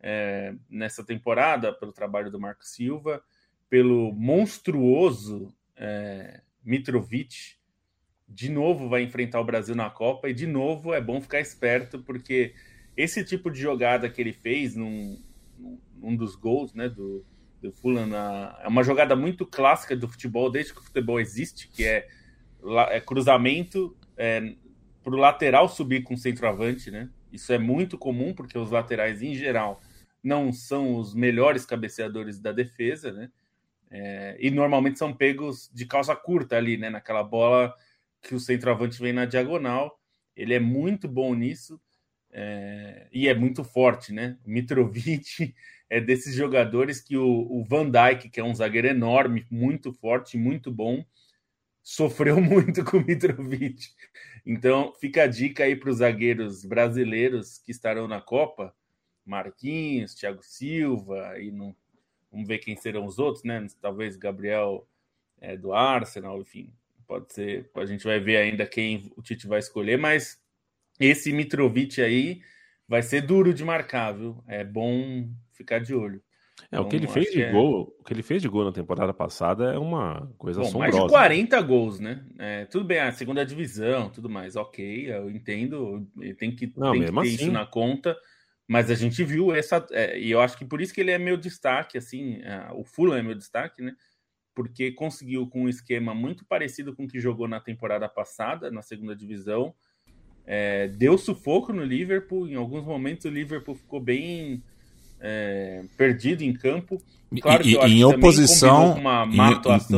é, 0.00 0.54
nessa 0.68 1.04
temporada, 1.04 1.72
pelo 1.72 1.92
trabalho 1.92 2.30
do 2.30 2.38
Marco 2.38 2.64
Silva, 2.64 3.20
pelo 3.68 4.12
monstruoso 4.12 5.52
é, 5.74 6.40
Mitrovic, 6.64 7.56
de 8.30 8.48
novo 8.48 8.88
vai 8.88 9.02
enfrentar 9.02 9.40
o 9.40 9.44
Brasil 9.44 9.74
na 9.74 9.90
Copa 9.90 10.28
e 10.28 10.34
de 10.34 10.46
novo 10.46 10.94
é 10.94 11.00
bom 11.00 11.20
ficar 11.20 11.40
esperto 11.40 11.98
porque 11.98 12.54
esse 12.96 13.24
tipo 13.24 13.50
de 13.50 13.60
jogada 13.60 14.08
que 14.08 14.20
ele 14.20 14.32
fez 14.32 14.76
num, 14.76 15.20
num 15.96 16.14
dos 16.14 16.36
gols 16.36 16.72
né, 16.72 16.88
do, 16.88 17.24
do 17.60 17.72
Fulham 17.72 18.08
é 18.62 18.68
uma 18.68 18.82
jogada 18.82 19.16
muito 19.16 19.44
clássica 19.44 19.96
do 19.96 20.08
futebol 20.08 20.50
desde 20.50 20.72
que 20.72 20.80
o 20.80 20.84
futebol 20.84 21.20
existe, 21.20 21.68
que 21.68 21.84
é, 21.84 22.08
é 22.90 23.00
cruzamento 23.00 23.96
é, 24.16 24.54
para 25.02 25.14
o 25.14 25.18
lateral 25.18 25.68
subir 25.68 26.02
com 26.02 26.14
o 26.14 26.18
centroavante, 26.18 26.90
né? 26.90 27.08
Isso 27.32 27.52
é 27.52 27.58
muito 27.58 27.96
comum 27.96 28.34
porque 28.34 28.58
os 28.58 28.70
laterais 28.70 29.22
em 29.22 29.34
geral 29.34 29.80
não 30.22 30.52
são 30.52 30.96
os 30.96 31.14
melhores 31.14 31.64
cabeceadores 31.64 32.38
da 32.38 32.52
defesa, 32.52 33.12
né? 33.12 33.30
É, 33.90 34.36
e 34.38 34.50
normalmente 34.50 34.98
são 34.98 35.12
pegos 35.12 35.70
de 35.72 35.84
calça 35.84 36.14
curta 36.14 36.56
ali, 36.56 36.76
né? 36.76 36.90
Naquela 36.90 37.22
bola 37.22 37.74
que 38.22 38.34
o 38.34 38.40
centroavante 38.40 39.00
vem 39.00 39.12
na 39.12 39.24
diagonal. 39.24 39.98
Ele 40.36 40.54
é 40.54 40.60
muito 40.60 41.08
bom 41.08 41.34
nisso 41.34 41.80
é, 42.32 43.08
e 43.12 43.28
é 43.28 43.34
muito 43.34 43.64
forte, 43.64 44.12
né? 44.12 44.38
O 44.44 44.50
Mitrovic 44.50 45.54
é 45.90 46.00
desses 46.00 46.34
jogadores 46.34 47.00
que 47.00 47.16
o, 47.16 47.26
o 47.26 47.64
Van 47.64 47.90
Dijk, 47.90 48.30
que 48.30 48.40
é 48.40 48.44
um 48.44 48.54
zagueiro 48.54 48.86
enorme, 48.86 49.46
muito 49.50 49.92
forte, 49.92 50.38
muito 50.38 50.70
bom, 50.70 51.04
sofreu 51.82 52.40
muito 52.40 52.84
com 52.84 52.98
o 52.98 53.04
Mitrovic. 53.04 53.88
Então 54.46 54.94
fica 55.00 55.24
a 55.24 55.26
dica 55.26 55.64
aí 55.64 55.76
para 55.76 55.90
os 55.90 55.98
zagueiros 55.98 56.64
brasileiros 56.64 57.58
que 57.58 57.70
estarão 57.70 58.06
na 58.06 58.20
Copa. 58.20 58.74
Marquinhos, 59.24 60.14
Thiago 60.14 60.42
Silva, 60.42 61.38
e 61.38 61.52
não, 61.52 61.76
vamos 62.32 62.48
ver 62.48 62.58
quem 62.58 62.74
serão 62.74 63.04
os 63.04 63.18
outros, 63.18 63.44
né? 63.44 63.64
Talvez 63.80 64.16
Gabriel 64.16 64.88
é, 65.40 65.56
do 65.56 65.72
Arsenal, 65.72 66.40
enfim, 66.40 66.72
pode 67.10 67.32
ser. 67.32 67.68
A 67.74 67.84
gente 67.86 68.04
vai 68.04 68.20
ver 68.20 68.36
ainda 68.36 68.64
quem 68.64 69.12
o 69.16 69.22
Tite 69.22 69.48
vai 69.48 69.58
escolher, 69.58 69.98
mas 69.98 70.38
esse 71.00 71.32
Mitrovic 71.32 72.00
aí 72.00 72.40
vai 72.86 73.02
ser 73.02 73.22
duro 73.22 73.52
de 73.52 73.64
marcar, 73.64 74.12
viu? 74.12 74.44
É 74.46 74.62
bom 74.62 75.28
ficar 75.52 75.80
de 75.80 75.92
olho. 75.92 76.22
É, 76.70 76.78
o 76.78 76.86
que 76.86 76.94
ele 76.94 77.08
fez 77.08 77.32
de 77.32 77.42
é... 77.42 77.50
gol, 77.50 77.96
o 77.98 78.04
que 78.04 78.12
ele 78.12 78.22
fez 78.22 78.40
de 78.40 78.48
gol 78.48 78.64
na 78.64 78.70
temporada 78.70 79.12
passada 79.12 79.72
é 79.72 79.78
uma 79.78 80.32
coisa 80.38 80.60
Bom, 80.60 80.68
assombrosa. 80.68 80.98
Mais 80.98 81.04
de 81.04 81.10
40 81.10 81.62
gols, 81.62 81.98
né? 81.98 82.24
É, 82.38 82.64
tudo 82.66 82.84
bem, 82.84 83.00
a 83.00 83.10
segunda 83.10 83.44
divisão, 83.44 84.08
tudo 84.08 84.28
mais, 84.28 84.54
ok, 84.54 85.10
eu 85.10 85.28
entendo, 85.30 86.06
tem 86.38 86.54
que, 86.54 86.72
Não, 86.76 86.92
tem 86.92 87.06
que 87.06 87.12
ter 87.12 87.18
assim... 87.18 87.28
isso 87.28 87.50
na 87.50 87.66
conta, 87.66 88.16
mas 88.68 88.88
a 88.88 88.94
gente 88.94 89.24
viu 89.24 89.52
essa, 89.52 89.84
é, 89.90 90.16
e 90.16 90.30
eu 90.30 90.40
acho 90.40 90.56
que 90.56 90.64
por 90.64 90.80
isso 90.80 90.94
que 90.94 91.00
ele 91.00 91.10
é 91.10 91.18
meu 91.18 91.36
destaque, 91.36 91.98
assim, 91.98 92.40
é, 92.42 92.68
o 92.72 92.84
Fulham 92.84 93.16
é 93.16 93.22
meu 93.22 93.34
destaque, 93.34 93.82
né? 93.82 93.96
Porque 94.60 94.92
conseguiu 94.92 95.46
com 95.46 95.62
um 95.62 95.68
esquema 95.70 96.14
muito 96.14 96.44
parecido 96.44 96.94
com 96.94 97.04
o 97.04 97.08
que 97.08 97.18
jogou 97.18 97.48
na 97.48 97.58
temporada 97.58 98.06
passada, 98.06 98.70
na 98.70 98.82
segunda 98.82 99.16
divisão, 99.16 99.72
é, 100.46 100.86
deu 100.86 101.16
sufoco 101.16 101.72
no 101.72 101.82
Liverpool, 101.82 102.46
em 102.46 102.56
alguns 102.56 102.84
momentos 102.84 103.24
o 103.24 103.30
Liverpool 103.30 103.74
ficou 103.74 103.98
bem 103.98 104.62
é, 105.18 105.82
perdido 105.96 106.42
em 106.42 106.52
campo. 106.52 107.00
Claro 107.40 107.66
e, 107.66 107.74
em 107.74 108.04
oposição, 108.04 109.00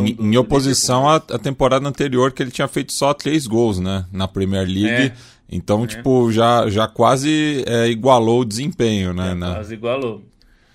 em, 0.07 0.17
em, 0.21 0.37
oposição 0.37 1.09
à, 1.09 1.19
temporada 1.19 1.89
anterior 1.89 2.31
que 2.31 2.41
ele 2.41 2.53
tinha 2.53 2.69
feito 2.69 2.93
só 2.93 3.13
três 3.13 3.45
gols, 3.49 3.81
né, 3.81 4.07
na 4.13 4.29
Premier 4.29 4.65
League. 4.65 5.11
É, 5.11 5.13
então, 5.51 5.83
é. 5.83 5.87
tipo, 5.89 6.31
já, 6.31 6.71
já 6.71 6.87
quase 6.87 7.65
é, 7.67 7.89
igualou 7.89 8.43
o 8.43 8.45
desempenho, 8.45 9.13
né? 9.13 9.35
Na... 9.35 9.55
Quase 9.55 9.75
igualou. 9.75 10.23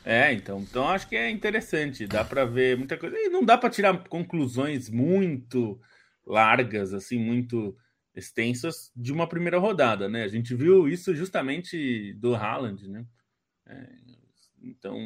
É, 0.10 0.32
então, 0.32 0.62
então 0.62 0.88
acho 0.88 1.06
que 1.10 1.18
é 1.18 1.30
interessante, 1.30 2.08
dá 2.08 2.24
para 2.24 2.46
ver 2.46 2.78
muita 2.78 2.98
coisa. 2.98 3.14
E 3.18 3.28
não 3.28 3.44
dá 3.44 3.58
para 3.58 3.70
tirar 3.70 4.08
conclusões 4.08 4.90
muito 4.90 5.78
largas, 6.26 6.94
assim, 6.94 7.20
muito 7.20 7.76
extensas 8.16 8.90
de 8.96 9.12
uma 9.12 9.28
primeira 9.28 9.60
rodada, 9.60 10.08
né? 10.08 10.24
A 10.24 10.30
gente 10.30 10.56
viu 10.56 10.88
isso 10.88 11.14
justamente 11.14 12.14
do 12.14 12.34
Haaland, 12.34 12.88
né? 12.88 13.06
É, 13.66 13.90
então, 14.62 14.98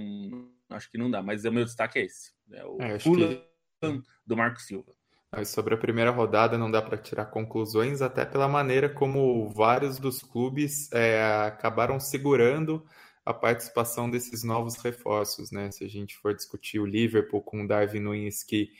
acho 0.70 0.91
que 0.91 1.00
não 1.00 1.10
dá. 1.10 1.24
Mas 1.24 1.46
o 1.46 1.51
meu 1.51 1.65
destaque 1.65 1.98
é 1.98 2.03
esse. 2.03 2.31
É 2.51 2.63
o 2.63 2.77
é, 2.79 3.00
que... 3.00 4.03
do 4.24 4.38
Marco 4.38 4.62
Silva. 4.62 4.93
Mas 5.31 5.50
sobre 5.50 5.74
a 5.74 5.77
primeira 5.77 6.12
rodada 6.12 6.60
não 6.60 6.70
dá 6.70 6.79
para 6.79 6.96
tirar 6.96 7.25
conclusões, 7.25 8.03
até 8.03 8.24
pela 8.24 8.48
maneira 8.48 8.88
como 8.88 9.50
vários 9.50 9.98
dos 9.98 10.22
clubes 10.22 10.91
é, 10.91 11.24
acabaram 11.48 12.00
segurando 12.00 12.86
a 13.25 13.34
participação 13.34 14.10
desses 14.10 14.44
novos 14.44 14.78
reforços, 14.78 15.51
né? 15.51 15.72
Se 15.72 15.84
a 15.84 15.88
gente 15.88 16.18
for 16.18 16.34
discutir 16.34 16.80
o 16.80 16.86
Liverpool 16.86 17.42
com 17.42 17.63
o 17.63 17.68
Darwin 17.68 18.00
Nunes, 18.00 18.44
que 18.44 18.72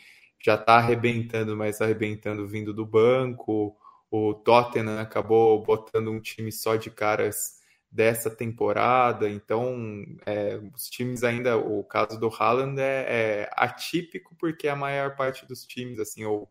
já 0.44 0.56
está 0.56 0.78
arrebentando, 0.78 1.56
mas 1.56 1.82
arrebentando 1.82 2.48
vindo 2.48 2.74
do 2.74 2.86
banco, 2.86 3.78
o 4.10 4.34
Tottenham 4.34 5.00
acabou 5.00 5.64
botando 5.64 6.12
um 6.12 6.20
time 6.20 6.52
só 6.52 6.76
de 6.76 6.90
caras 6.90 7.62
dessa 7.92 8.30
temporada. 8.30 9.30
Então, 9.30 10.04
é, 10.26 10.60
os 10.74 10.90
times 10.90 11.24
ainda, 11.24 11.58
o 11.58 11.84
caso 11.84 12.20
do 12.20 12.28
Haaland 12.28 12.80
é, 12.82 13.06
é, 13.44 13.50
atípico 13.54 14.36
porque 14.36 14.68
a 14.68 14.76
maior 14.76 15.16
parte 15.16 15.46
dos 15.46 15.66
times, 15.66 16.00
assim, 16.00 16.24
ou 16.26 16.50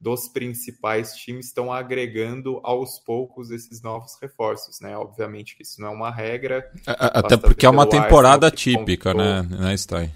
dos 0.00 0.28
principais 0.28 1.14
times 1.14 1.46
estão 1.46 1.70
agregando 1.70 2.58
aos 2.62 2.98
poucos 2.98 3.50
esses 3.50 3.82
novos 3.82 4.16
reforços, 4.20 4.80
né? 4.80 4.96
Obviamente 4.96 5.54
que 5.54 5.62
isso 5.62 5.80
não 5.80 5.88
é 5.88 5.90
uma 5.90 6.10
regra. 6.10 6.70
Até 6.86 7.36
porque 7.36 7.66
é 7.66 7.68
uma 7.68 7.86
temporada 7.86 8.50
típica, 8.50 9.12
né, 9.12 9.42
né 9.42 9.76
Stein? 9.76 10.10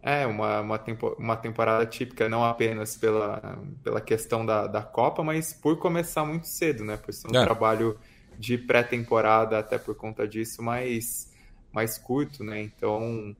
É, 0.00 0.26
uma, 0.26 0.60
uma, 0.60 0.78
tempo, 0.78 1.16
uma 1.18 1.34
temporada 1.34 1.84
típica, 1.86 2.28
não 2.28 2.44
apenas 2.44 2.94
pela, 2.94 3.58
pela 3.82 4.00
questão 4.00 4.44
da, 4.44 4.66
da 4.66 4.82
Copa, 4.82 5.24
mas 5.24 5.54
por 5.54 5.78
começar 5.78 6.24
muito 6.24 6.46
cedo, 6.46 6.84
né? 6.84 6.96
Por 6.96 7.12
ser 7.12 7.26
um 7.28 7.40
é. 7.40 7.42
trabalho 7.42 7.98
de 8.38 8.58
pré-temporada, 8.58 9.58
até 9.58 9.78
por 9.78 9.94
conta 9.94 10.28
disso, 10.28 10.62
mais, 10.62 11.32
mais 11.72 11.96
curto, 11.96 12.44
né? 12.44 12.60
Então, 12.60 13.34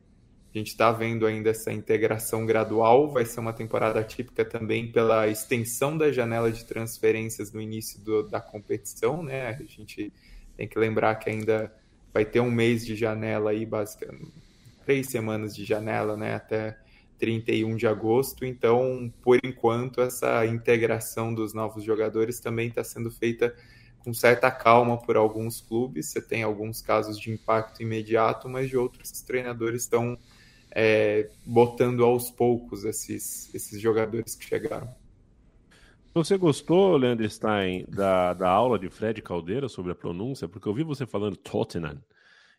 a 0.55 0.59
gente 0.59 0.69
está 0.69 0.93
vendo 0.93 1.27
ainda 1.27 1.51
essa 1.51 1.73
integração 1.73 2.47
gradual. 2.47 3.11
Vai 3.11 3.25
ser 3.25 3.41
uma 3.41 3.53
temporada 3.53 4.05
típica 4.05 4.45
também 4.45 4.91
pela 4.93 5.27
extensão 5.27 5.99
da 5.99 6.13
janela 6.13 6.53
de 6.53 6.65
transferências 6.65 7.53
no 7.53 7.61
início 7.61 8.01
do, 8.01 8.23
da 8.23 8.41
competição, 8.41 9.21
né? 9.21 9.49
A 9.49 9.65
gente 9.65 10.13
tem 10.57 10.69
que 10.69 10.79
lembrar 10.79 11.17
que 11.17 11.29
ainda 11.29 11.75
vai 12.13 12.25
ter 12.25 12.39
um 12.39 12.53
mês 12.53 12.87
de 12.87 12.95
janela 12.95 13.51
aí, 13.51 13.67
basicamente, 13.67 14.33
três 14.87 15.09
semanas 15.09 15.57
de 15.57 15.65
janela, 15.65 16.17
né? 16.17 16.37
Até 16.37 16.79
31 17.19 17.75
de 17.75 17.89
agosto. 17.89 18.45
Então, 18.45 19.13
por 19.23 19.41
enquanto, 19.43 20.01
essa 20.01 20.47
integração 20.47 21.35
dos 21.35 21.53
novos 21.53 21.83
jogadores 21.83 22.39
também 22.39 22.69
está 22.69 22.85
sendo 22.85 23.11
feita 23.11 23.53
com 24.05 24.15
certa 24.15 24.53
calma 24.53 24.99
por 24.99 25.17
alguns 25.17 25.61
clubes. 25.61 26.11
Você 26.11 26.23
tem 26.23 26.45
alguns 26.45 26.81
casos 26.81 27.19
de 27.19 27.33
impacto 27.33 27.83
imediato, 27.83 28.49
mas 28.49 28.69
de 28.69 28.77
outros 28.77 29.11
treinadores 29.23 29.83
estão 29.83 30.17
é, 30.75 31.31
botando 31.47 32.05
aos 32.05 32.31
poucos 32.31 32.85
esses, 32.85 33.55
esses 33.55 33.81
jogadores 33.81 34.35
que 34.35 34.45
chegaram. 34.45 34.93
Você 36.13 36.37
gostou, 36.37 36.97
Leandro 36.97 37.29
Stein, 37.29 37.85
da, 37.89 38.35
da 38.35 38.49
aula 38.49 38.79
de 38.79 38.89
Fred 38.89 39.21
Caldeira 39.23 39.69
sobre 39.69 39.93
a 39.93 39.97
pronúncia? 39.97 40.49
Porque 40.49 40.69
eu 40.69 40.75
vi 40.75 40.85
você 40.85 41.07
falando 41.07 41.37
Tottenham. 41.37 41.99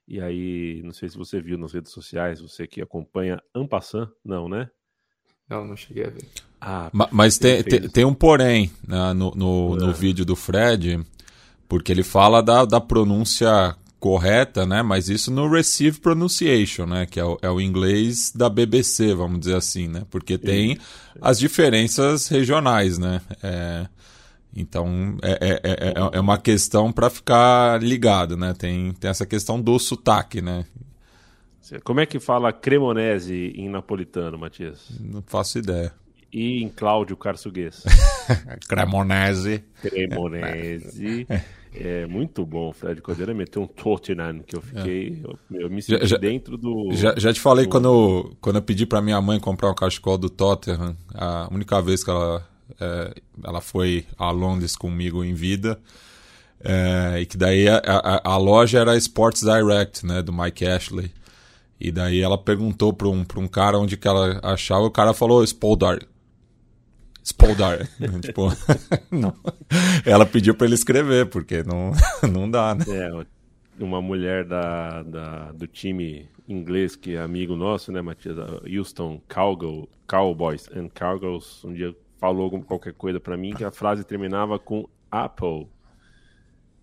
E 0.08 0.22
aí, 0.22 0.82
não 0.84 0.92
sei 0.92 1.10
se 1.10 1.18
você 1.18 1.42
viu 1.42 1.58
nas 1.58 1.74
redes 1.74 1.92
sociais, 1.92 2.42
você 2.42 2.68
que 2.68 2.82
acompanha 2.82 3.42
Ampassan, 3.54 4.12
não, 4.24 4.48
né? 4.48 4.70
Não, 5.50 5.66
não 5.66 5.76
cheguei 5.76 6.06
a 6.06 6.10
ver. 6.10 6.26
Ah, 6.60 6.90
mas 7.12 7.38
tem, 7.38 7.64
tem, 7.64 7.88
tem, 7.88 8.06
um 8.06 8.14
porém 8.14 8.72
né, 8.88 9.14
no, 9.14 9.32
no, 9.32 9.76
no, 9.76 9.90
é. 9.90 9.94
vídeo 9.94 10.26
do 10.26 10.36
Fred 10.36 11.06
porque 11.68 11.92
ele 11.92 12.04
fala 12.04 12.42
da, 12.42 12.66
da 12.66 12.82
pronúncia 12.82 13.76
correta, 14.00 14.66
né? 14.66 14.82
Mas 14.84 15.10
isso 15.10 15.32
no 15.32 15.50
Receive 15.50 16.00
Pronunciation, 16.00 16.86
né? 16.86 17.06
Que 17.06 17.20
é 17.20 17.26
o, 17.26 17.38
é 17.42 17.50
o 17.50 17.60
inglês 17.60 18.32
da 18.34 18.50
BBC, 18.50 19.14
vamos 19.14 19.40
dizer 19.40 19.56
assim, 19.56 19.88
né? 19.88 20.04
Porque 20.10 20.38
tem 20.38 20.78
as 21.22 21.40
diferenças 21.40 22.28
regionais, 22.28 22.98
né? 22.98 23.22
É, 23.42 23.88
então 24.56 25.18
é, 25.22 25.60
é, 25.64 25.72
é, 25.72 25.94
é 26.14 26.20
uma 26.20 26.38
questão 26.38 26.92
para 26.92 27.10
ficar 27.10 27.82
ligado, 27.82 28.38
né? 28.38 28.54
Tem, 28.54 28.94
tem 28.94 29.10
essa 29.10 29.26
questão 29.26 29.60
do 29.60 29.78
sotaque, 29.80 30.42
né? 30.42 30.66
Como 31.84 32.00
é 32.00 32.06
que 32.06 32.20
fala 32.20 32.54
cremonese 32.54 33.54
em 33.56 33.68
napolitano, 33.68 34.38
Matias? 34.38 34.88
Não 35.00 35.24
faço 35.26 35.58
ideia. 35.58 35.92
E 36.32 36.64
em 36.64 36.70
Cláudio 36.70 37.16
Carçuguês? 37.16 37.84
Cremonese. 38.68 39.64
Cremonese. 39.82 41.28
É 41.78 42.06
muito 42.08 42.46
bom. 42.46 42.70
O 42.70 42.74
Fred 42.74 43.02
Cordeira 43.02 43.34
meteu 43.34 43.62
um 43.62 43.68
Tottenham, 43.68 44.40
que 44.40 44.56
eu 44.56 44.62
fiquei. 44.62 45.22
É. 45.24 45.28
Eu, 45.28 45.62
eu, 45.62 45.70
me 45.70 45.82
senti 45.82 46.08
já, 46.08 46.18
dentro 46.18 46.58
do. 46.58 46.90
Já, 46.94 47.14
já 47.18 47.34
te 47.34 47.40
falei 47.40 47.66
do... 47.66 47.70
quando, 47.70 47.86
eu, 47.86 48.38
quando 48.40 48.56
eu 48.58 48.62
pedi 48.62 48.86
para 48.86 49.02
minha 49.02 49.20
mãe 49.22 49.40
comprar 49.40 49.70
um 49.70 49.76
cachecol 49.76 50.18
do 50.18 50.30
Tottenham, 50.30 50.96
a 51.14 51.50
única 51.52 51.82
vez 51.82 52.04
que 52.04 52.10
ela, 52.10 52.48
é, 52.80 53.14
ela 53.44 53.62
foi 53.62 54.06
a 54.18 54.32
Londres 54.32 54.76
comigo 54.76 55.24
em 55.24 55.34
vida. 55.34 55.80
É, 56.64 57.20
e 57.20 57.26
que 57.26 57.38
daí 57.38 57.68
a, 57.68 57.78
a, 57.78 58.32
a, 58.34 58.38
loja 58.38 58.80
era 58.80 58.98
Sports 58.98 59.42
Direct, 59.42 60.06
né, 60.06 60.22
do 60.22 60.34
Mike 60.34 60.66
Ashley. 60.66 61.12
E 61.80 61.92
daí 61.92 62.22
ela 62.22 62.38
perguntou 62.38 62.94
para 62.94 63.08
um, 63.08 63.24
pra 63.24 63.40
um 63.40 63.48
cara 63.48 63.78
onde 63.78 63.98
que 63.98 64.08
ela 64.08 64.40
achava, 64.42 64.86
o 64.86 64.92
cara 64.92 65.14
falou 65.14 65.44
Spoldar. 65.44 66.00
Spoldar. 67.26 67.88
tipo, 68.22 68.50
não. 69.10 69.34
Ela 70.06 70.28
pediu 70.28 70.54
para 70.54 70.68
ele 70.68 70.76
escrever, 70.76 71.26
porque 71.26 71.64
não, 71.64 71.92
não 72.32 72.50
dá, 72.50 72.76
né? 72.76 72.86
É, 72.88 73.26
uma 73.84 74.00
mulher 74.00 74.46
da, 74.46 75.02
da, 75.02 75.52
do 75.52 75.66
time 75.68 76.30
inglês 76.48 76.96
que 76.96 77.16
é 77.16 77.20
amigo 77.20 77.56
nosso, 77.56 77.92
né, 77.92 78.00
Matias? 78.00 78.38
Houston 78.72 79.20
Cowgirl, 79.28 79.86
Cowboys 80.08 80.70
and 80.70 80.90
Cowgirls, 80.90 81.66
um 81.66 81.74
dia 81.74 81.96
falou 82.20 82.62
qualquer 82.62 82.94
coisa 82.94 83.20
para 83.20 83.36
mim 83.36 83.54
que 83.54 83.64
a 83.64 83.72
frase 83.72 84.04
terminava 84.04 84.60
com 84.60 84.88
Apple. 85.10 85.68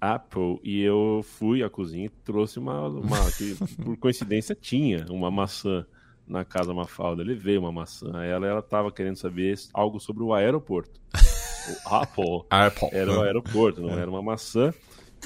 Apple 0.00 0.58
e 0.64 0.82
eu 0.82 1.20
fui 1.22 1.62
à 1.62 1.70
cozinha 1.70 2.06
e 2.06 2.08
trouxe 2.08 2.58
uma, 2.58 2.88
uma 2.88 3.30
que, 3.30 3.54
por 3.76 3.96
coincidência 3.96 4.56
tinha 4.60 5.06
uma 5.08 5.30
maçã 5.30 5.86
na 6.26 6.44
casa 6.44 6.72
Mafalda, 6.72 7.22
ele 7.22 7.34
veio 7.34 7.60
uma 7.60 7.72
maçã. 7.72 8.10
Aí 8.14 8.30
ela, 8.30 8.46
ela 8.46 8.62
tava 8.62 8.90
querendo 8.90 9.16
saber 9.16 9.58
algo 9.72 10.00
sobre 10.00 10.22
o 10.22 10.32
aeroporto. 10.32 11.00
o 11.86 11.88
Apple, 11.94 12.42
Apple. 12.50 12.88
era 12.92 13.12
o 13.12 13.22
aeroporto, 13.22 13.80
não 13.82 13.90
é. 13.90 14.00
era 14.00 14.10
uma 14.10 14.22
maçã. 14.22 14.72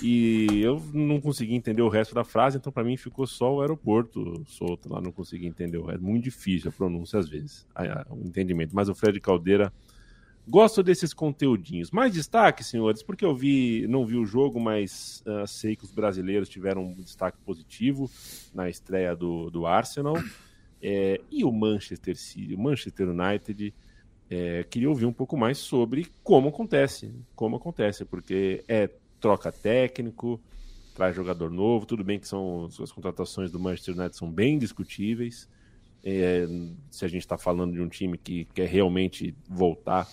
E 0.02 0.60
eu 0.60 0.82
não 0.92 1.20
consegui 1.20 1.54
entender 1.54 1.80
o 1.80 1.88
resto 1.88 2.14
da 2.14 2.22
frase, 2.22 2.58
então 2.58 2.70
para 2.70 2.84
mim 2.84 2.98
ficou 2.98 3.26
só 3.26 3.54
o 3.54 3.60
aeroporto 3.62 4.44
solto 4.46 4.92
lá, 4.92 5.00
não 5.00 5.10
consegui 5.10 5.46
entender 5.46 5.78
o 5.78 5.86
resto. 5.86 6.04
Muito 6.04 6.24
difícil 6.24 6.68
a 6.68 6.72
pronúncia 6.72 7.18
às 7.18 7.28
vezes, 7.28 7.66
o 8.10 8.26
entendimento. 8.26 8.74
Mas 8.74 8.90
o 8.90 8.94
Fred 8.94 9.18
Caldeira 9.20 9.72
Gosto 10.48 10.80
desses 10.80 11.12
conteúdinhos. 11.12 11.90
Mais 11.90 12.12
destaque, 12.12 12.62
senhores, 12.62 13.02
porque 13.02 13.24
eu 13.24 13.34
vi, 13.34 13.84
não 13.88 14.06
vi 14.06 14.16
o 14.16 14.24
jogo, 14.24 14.60
mas 14.60 15.20
uh, 15.26 15.44
sei 15.44 15.74
que 15.74 15.82
os 15.82 15.90
brasileiros 15.90 16.48
tiveram 16.48 16.84
um 16.84 16.94
destaque 16.94 17.36
positivo 17.44 18.08
na 18.54 18.70
estreia 18.70 19.16
do, 19.16 19.50
do 19.50 19.66
Arsenal. 19.66 20.14
É, 20.82 21.20
e 21.30 21.44
o 21.44 21.52
Manchester 21.52 22.16
City, 22.16 22.54
o 22.54 22.58
Manchester 22.58 23.08
United, 23.08 23.74
é, 24.28 24.64
queria 24.64 24.88
ouvir 24.88 25.06
um 25.06 25.12
pouco 25.12 25.36
mais 25.36 25.58
sobre 25.58 26.06
como 26.22 26.48
acontece, 26.48 27.14
como 27.34 27.56
acontece, 27.56 28.04
porque 28.04 28.64
é 28.68 28.90
troca 29.20 29.50
técnico, 29.50 30.40
traz 30.94 31.14
jogador 31.14 31.50
novo, 31.50 31.86
tudo 31.86 32.04
bem 32.04 32.18
que 32.18 32.28
são 32.28 32.68
as 32.80 32.92
contratações 32.92 33.50
do 33.50 33.58
Manchester 33.58 33.94
United 33.94 34.16
são 34.16 34.30
bem 34.30 34.58
discutíveis. 34.58 35.48
É, 36.04 36.46
se 36.90 37.04
a 37.04 37.08
gente 37.08 37.22
está 37.22 37.36
falando 37.36 37.72
de 37.72 37.80
um 37.80 37.88
time 37.88 38.16
que 38.16 38.44
quer 38.54 38.68
realmente 38.68 39.34
voltar 39.48 40.06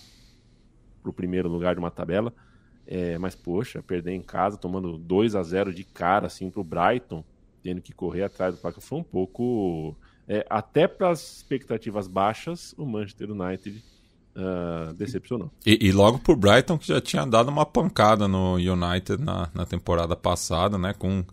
para 1.04 1.10
o 1.10 1.14
primeiro 1.14 1.50
lugar 1.50 1.76
de 1.76 1.80
uma 1.80 1.92
tabela. 1.92 2.34
É, 2.88 3.18
mas, 3.18 3.36
poxa, 3.36 3.84
perder 3.84 4.14
em 4.14 4.22
casa, 4.22 4.58
tomando 4.58 4.98
2 4.98 5.36
a 5.36 5.44
0 5.44 5.74
de 5.74 5.84
cara 5.84 6.28
assim, 6.28 6.50
para 6.50 6.62
o 6.62 6.64
Brighton, 6.64 7.24
tendo 7.62 7.82
que 7.82 7.94
correr 7.94 8.24
atrás 8.24 8.56
do 8.56 8.62
placar, 8.62 8.82
foi 8.82 9.00
um 9.00 9.04
pouco. 9.04 9.96
É, 10.28 10.46
até 10.50 10.88
para 10.88 11.10
as 11.10 11.38
expectativas 11.38 12.08
baixas, 12.08 12.74
o 12.78 12.86
Manchester 12.86 13.32
United 13.32 13.84
uh, 14.36 14.94
decepcionou. 14.94 15.52
E, 15.66 15.88
e 15.88 15.92
logo 15.92 16.20
por 16.20 16.36
Brighton, 16.36 16.78
que 16.78 16.88
já 16.88 17.02
tinha 17.02 17.26
dado 17.26 17.50
uma 17.50 17.66
pancada 17.66 18.28
no 18.28 18.56
United 18.56 19.22
na, 19.22 19.50
na 19.54 19.66
temporada 19.66 20.16
passada, 20.16 20.78
né? 20.78 20.94
Com 20.94 21.24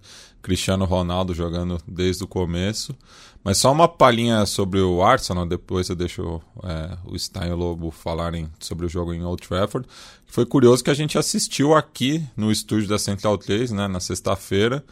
Cristiano 0.43 0.85
Ronaldo 0.85 1.35
jogando 1.35 1.79
desde 1.87 2.25
o 2.25 2.29
começo. 2.29 2.97
Mas 3.43 3.59
só 3.59 3.73
uma 3.73 3.89
palhinha 3.89 4.45
sobre 4.45 4.81
o 4.81 5.03
Arsenal, 5.03 5.47
depois 5.47 5.89
eu 5.89 5.97
deixo 5.97 6.43
é, 6.63 6.97
o 7.07 7.19
Stein 7.19 7.49
e 7.49 7.53
o 7.53 7.57
Lobo 7.57 7.91
falarem 7.91 8.51
sobre 8.59 8.85
o 8.85 8.89
jogo 8.89 9.15
em 9.15 9.25
Old 9.25 9.47
Trafford. 9.47 9.89
Foi 10.27 10.45
curioso 10.45 10.85
que 10.85 10.91
a 10.91 10.95
gente 10.95 11.17
assistiu 11.17 11.75
aqui 11.75 12.23
no 12.37 12.53
estúdio 12.53 12.89
da 12.89 12.99
Central 12.99 13.39
3, 13.39 13.73
né, 13.73 13.89
na 13.89 13.99
sexta-feira, 13.99 14.85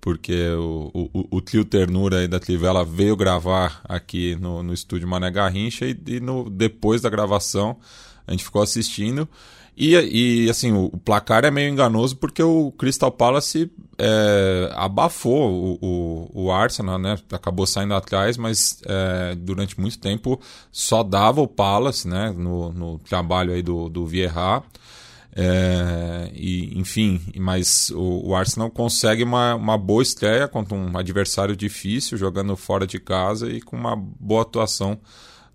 porque 0.00 0.48
o, 0.50 0.90
o, 0.94 1.36
o 1.36 1.40
Trio 1.40 1.64
Ternura 1.64 2.18
aí 2.18 2.28
da 2.28 2.40
Trivela 2.40 2.84
veio 2.84 3.16
gravar 3.16 3.80
aqui 3.84 4.36
no, 4.36 4.62
no 4.62 4.72
estúdio 4.72 5.06
Mané 5.06 5.30
Garrincha 5.30 5.86
e, 5.86 5.96
e 6.06 6.20
no, 6.20 6.48
depois 6.48 7.02
da 7.02 7.10
gravação 7.10 7.76
a 8.26 8.30
gente 8.32 8.44
ficou 8.44 8.62
assistindo. 8.62 9.28
E, 9.76 9.94
e 9.94 10.50
assim, 10.50 10.72
o, 10.72 10.90
placar 10.90 11.44
é 11.44 11.50
meio 11.50 11.70
enganoso 11.70 12.16
porque 12.16 12.42
o 12.42 12.70
Crystal 12.72 13.10
Palace 13.10 13.70
é, 13.98 14.70
abafou 14.74 15.50
o, 15.50 15.78
o, 15.80 16.44
o, 16.44 16.52
Arsenal, 16.52 16.98
né? 16.98 17.18
Acabou 17.32 17.66
saindo 17.66 17.94
atrás, 17.94 18.36
mas 18.36 18.82
é, 18.86 19.34
durante 19.36 19.80
muito 19.80 19.98
tempo 19.98 20.40
só 20.70 21.02
dava 21.02 21.40
o 21.40 21.48
Palace, 21.48 22.06
né? 22.06 22.30
No, 22.36 22.72
no 22.72 22.98
trabalho 22.98 23.52
aí 23.52 23.62
do, 23.62 23.88
do 23.88 24.06
Vieira. 24.06 24.62
É, 25.34 26.30
e, 26.34 26.76
enfim, 26.78 27.20
mas 27.36 27.90
o, 27.90 28.28
o, 28.28 28.34
Arsenal 28.34 28.68
consegue 28.68 29.22
uma, 29.22 29.54
uma 29.54 29.78
boa 29.78 30.02
estreia 30.02 30.48
contra 30.48 30.74
um 30.74 30.98
adversário 30.98 31.54
difícil, 31.54 32.18
jogando 32.18 32.56
fora 32.56 32.86
de 32.86 32.98
casa 32.98 33.48
e 33.48 33.60
com 33.60 33.76
uma 33.76 33.94
boa 33.94 34.42
atuação 34.42 35.00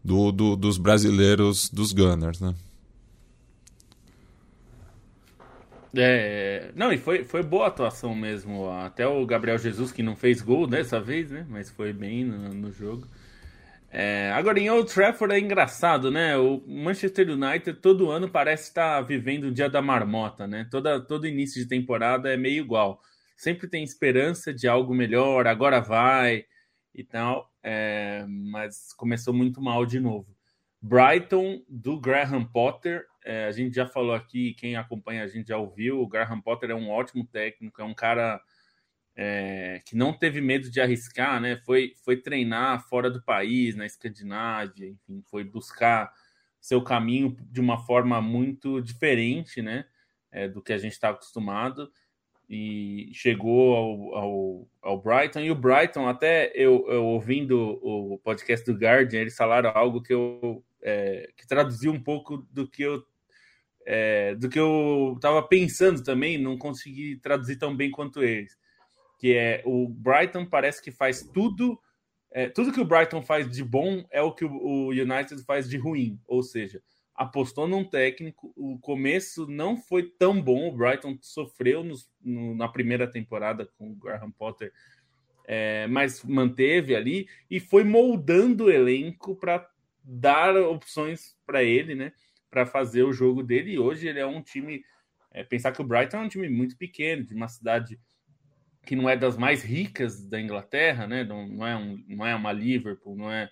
do, 0.03 0.31
do 0.31 0.55
dos 0.55 0.77
brasileiros 0.77 1.69
dos 1.69 1.91
Gunners, 1.91 2.39
né? 2.39 2.55
É, 5.97 6.71
não, 6.75 6.91
e 6.91 6.97
foi, 6.97 7.23
foi 7.23 7.41
boa 7.41 7.67
atuação 7.67 8.13
mesmo. 8.13 8.69
Até 8.69 9.07
o 9.07 9.25
Gabriel 9.25 9.57
Jesus, 9.57 9.91
que 9.91 10.03
não 10.03 10.15
fez 10.15 10.41
gol 10.41 10.67
dessa 10.67 10.99
vez, 10.99 11.31
né? 11.31 11.45
Mas 11.49 11.69
foi 11.69 11.93
bem 11.93 12.25
no, 12.25 12.53
no 12.53 12.71
jogo. 12.71 13.07
É, 13.97 14.29
agora, 14.33 14.59
em 14.59 14.69
Old 14.69 14.93
Trafford 14.93 15.33
é 15.33 15.39
engraçado, 15.39 16.11
né? 16.11 16.35
O 16.35 16.61
Manchester 16.67 17.29
United 17.29 17.79
todo 17.79 18.11
ano 18.11 18.29
parece 18.29 18.63
estar 18.63 18.99
vivendo 19.03 19.45
o 19.45 19.51
dia 19.53 19.69
da 19.69 19.81
marmota, 19.81 20.45
né? 20.45 20.67
Toda, 20.69 20.99
todo 20.99 21.25
início 21.25 21.63
de 21.63 21.69
temporada 21.69 22.29
é 22.29 22.35
meio 22.35 22.61
igual. 22.61 22.99
Sempre 23.37 23.69
tem 23.69 23.85
esperança 23.85 24.53
de 24.53 24.67
algo 24.67 24.93
melhor, 24.93 25.47
agora 25.47 25.79
vai 25.79 26.43
e 26.93 27.05
tal. 27.05 27.49
É, 27.63 28.25
mas 28.27 28.91
começou 28.97 29.33
muito 29.33 29.61
mal 29.61 29.85
de 29.85 29.97
novo. 29.97 30.27
Brighton, 30.81 31.63
do 31.69 31.97
Graham 31.97 32.43
Potter, 32.43 33.05
é, 33.23 33.45
a 33.45 33.51
gente 33.53 33.73
já 33.73 33.87
falou 33.87 34.13
aqui, 34.13 34.55
quem 34.55 34.75
acompanha 34.75 35.23
a 35.23 35.27
gente 35.27 35.47
já 35.47 35.57
ouviu, 35.57 36.01
o 36.01 36.07
Graham 36.07 36.41
Potter 36.41 36.69
é 36.69 36.75
um 36.75 36.89
ótimo 36.89 37.25
técnico, 37.25 37.81
é 37.81 37.85
um 37.85 37.93
cara 37.93 38.41
é, 39.15 39.81
que 39.85 39.95
não 39.95 40.11
teve 40.11 40.41
medo 40.41 40.69
de 40.69 40.81
arriscar, 40.81 41.39
né? 41.39 41.57
Foi, 41.65 41.93
foi 42.03 42.17
treinar 42.17 42.87
fora 42.89 43.09
do 43.09 43.21
país, 43.21 43.75
na 43.75 43.85
Escandinávia, 43.85 44.87
enfim, 44.87 45.23
foi 45.29 45.43
buscar 45.43 46.11
seu 46.59 46.81
caminho 46.81 47.35
de 47.39 47.61
uma 47.61 47.77
forma 47.85 48.21
muito 48.21 48.81
diferente, 48.81 49.61
né? 49.61 49.85
É, 50.31 50.47
do 50.49 50.61
que 50.61 50.73
a 50.73 50.77
gente 50.77 50.93
está 50.93 51.09
acostumado 51.09 51.89
e 52.49 53.09
chegou 53.13 53.75
ao, 53.75 54.15
ao, 54.15 54.67
ao, 54.81 55.01
Brighton. 55.01 55.39
E 55.39 55.51
o 55.51 55.55
Brighton, 55.55 56.07
até 56.07 56.51
eu, 56.53 56.85
eu, 56.89 57.05
ouvindo 57.05 57.79
o 57.81 58.19
podcast 58.19 58.65
do 58.65 58.77
Guardian, 58.77 59.21
eles 59.21 59.35
falaram 59.35 59.71
algo 59.73 60.01
que 60.01 60.13
eu 60.13 60.63
é, 60.83 61.31
que 61.35 61.47
traduziu 61.47 61.91
um 61.91 61.99
pouco 61.99 62.37
do 62.51 62.67
que 62.67 62.83
eu 62.83 63.03
é, 63.85 64.35
do 64.35 64.49
que 64.49 64.59
eu 64.59 65.13
estava 65.15 65.41
pensando 65.43 66.03
também, 66.03 66.37
não 66.37 66.57
consegui 66.57 67.17
traduzir 67.17 67.57
tão 67.57 67.75
bem 67.75 67.91
quanto 67.91 68.23
eles. 68.23 68.57
Que 69.17 69.33
é 69.33 69.61
o 69.65 69.87
Brighton 69.87 70.45
parece 70.45 70.81
que 70.81 70.91
faz 70.91 71.21
tudo, 71.21 71.79
é, 72.31 72.49
tudo 72.49 72.71
que 72.71 72.81
o 72.81 72.85
Brighton 72.85 73.21
faz 73.21 73.49
de 73.49 73.63
bom 73.63 74.05
é 74.11 74.21
o 74.21 74.33
que 74.33 74.45
o, 74.45 74.89
United 74.89 75.43
faz 75.43 75.69
de 75.69 75.77
ruim. 75.77 76.19
Ou 76.27 76.43
seja, 76.43 76.81
apostou 77.15 77.67
num 77.67 77.83
técnico, 77.83 78.53
o 78.55 78.77
começo 78.79 79.47
não 79.47 79.77
foi 79.77 80.03
tão 80.03 80.41
bom, 80.41 80.67
o 80.67 80.75
Brighton 80.75 81.17
sofreu 81.21 81.83
no, 81.83 82.55
na 82.55 82.67
primeira 82.67 83.09
temporada 83.09 83.65
com 83.77 83.91
o 83.91 83.95
Graham 83.95 84.31
Potter, 84.31 84.73
é, 85.47 85.87
mas 85.87 86.23
manteve 86.23 86.95
ali 86.95 87.27
e 87.49 87.59
foi 87.59 87.83
moldando 87.83 88.65
o 88.65 88.71
elenco 88.71 89.35
para 89.35 89.69
dar 90.03 90.55
opções 90.57 91.37
para 91.45 91.63
ele, 91.63 91.95
né? 91.95 92.11
para 92.55 92.65
fazer 92.65 93.03
o 93.03 93.11
jogo 93.11 93.43
dele. 93.43 93.73
E 93.73 93.79
hoje 93.79 94.07
ele 94.07 94.17
é 94.17 94.25
um 94.25 94.41
time. 94.41 94.81
É, 95.29 95.43
pensar 95.43 95.73
que 95.73 95.81
o 95.81 95.85
Brighton 95.85 96.15
é 96.15 96.21
um 96.21 96.29
time 96.29 96.47
muito 96.47 96.77
pequeno, 96.77 97.25
de 97.25 97.35
uma 97.35 97.49
cidade 97.49 97.99
que 98.85 98.95
não 98.95 99.09
é 99.09 99.17
das 99.17 99.37
mais 99.37 99.63
ricas 99.63 100.27
da 100.27 100.39
Inglaterra, 100.39 101.07
né? 101.07 101.23
Não, 101.23 101.47
não, 101.47 101.67
é, 101.67 101.75
um, 101.75 102.03
não 102.07 102.25
é 102.25 102.35
uma 102.35 102.51
Liverpool, 102.51 103.15
não 103.15 103.31
é 103.31 103.49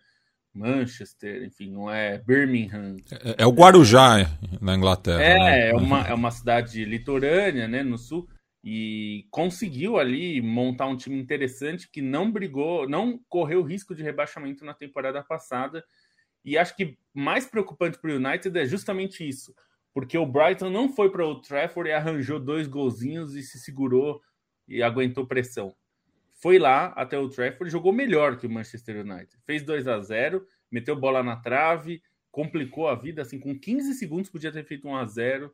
Manchester, 0.53 1.43
enfim, 1.43 1.71
não 1.71 1.89
é 1.89 2.19
Birmingham. 2.19 2.97
É, 3.11 3.43
é 3.43 3.45
o 3.45 3.51
Guarujá 3.51 4.29
na 4.61 4.75
Inglaterra. 4.75 5.21
É, 5.21 5.39
né? 5.39 5.69
é, 5.69 5.73
uma, 5.73 6.01
é 6.01 6.13
uma 6.13 6.31
cidade 6.31 6.85
litorânea, 6.85 7.67
né, 7.67 7.81
no 7.81 7.97
sul, 7.97 8.29
e 8.63 9.25
conseguiu 9.31 9.97
ali 9.97 10.41
montar 10.41 10.87
um 10.87 10.95
time 10.95 11.19
interessante 11.19 11.89
que 11.91 12.01
não 12.01 12.31
brigou, 12.31 12.87
não 12.87 13.19
correu 13.27 13.63
risco 13.63 13.95
de 13.95 14.03
rebaixamento 14.03 14.63
na 14.63 14.73
temporada 14.73 15.21
passada 15.23 15.83
e 16.45 16.57
acho 16.57 16.75
que 16.75 16.97
mais 17.13 17.45
preocupante 17.45 17.97
para 17.97 18.11
o 18.11 18.15
United 18.15 18.57
é 18.57 18.65
justamente 18.65 19.27
isso, 19.27 19.53
porque 19.93 20.17
o 20.17 20.25
Brighton 20.25 20.69
não 20.69 20.87
foi 20.87 21.09
para 21.09 21.25
o 21.25 21.41
Trafford 21.41 21.89
e 21.89 21.93
arranjou 21.93 22.39
dois 22.39 22.67
golzinhos 22.67 23.35
e 23.35 23.43
se 23.43 23.59
segurou 23.59 24.21
e 24.67 24.82
aguentou 24.82 25.28
pressão. 25.28 25.76
Foi 26.34 26.60
lá 26.60 26.88
até 26.95 27.17
o 27.17 27.30
Trafford, 27.30 27.71
jogou 27.71 27.93
melhor 27.93 28.38
que 28.38 28.47
o 28.47 28.49
Manchester 28.49 29.02
United. 29.02 29.38
Fez 29.45 29.63
2 29.63 29.88
a 29.88 29.99
0, 29.99 30.45
meteu 30.69 30.95
bola 30.95 31.23
na 31.23 31.38
trave, 31.38 32.02
complicou 32.32 32.88
a 32.88 32.95
vida 32.95 33.21
assim 33.21 33.39
com 33.39 33.58
15 33.58 33.93
segundos 33.93 34.30
podia 34.30 34.52
ter 34.52 34.65
feito 34.65 34.88
1 34.88 34.95
a 34.95 35.06
0. 35.06 35.54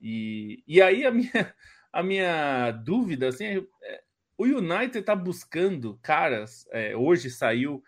E, 0.00 0.62
e 0.66 0.80
aí 0.80 1.04
a 1.04 1.10
minha 1.10 1.30
a 1.92 2.02
minha 2.02 2.70
dúvida 2.70 3.28
assim, 3.28 3.44
é, 3.44 3.64
é 3.82 4.02
o 4.38 4.44
United 4.44 4.98
está 4.98 5.14
buscando 5.14 5.98
caras, 6.00 6.66
é, 6.70 6.96
hoje 6.96 7.28
saiu 7.28 7.82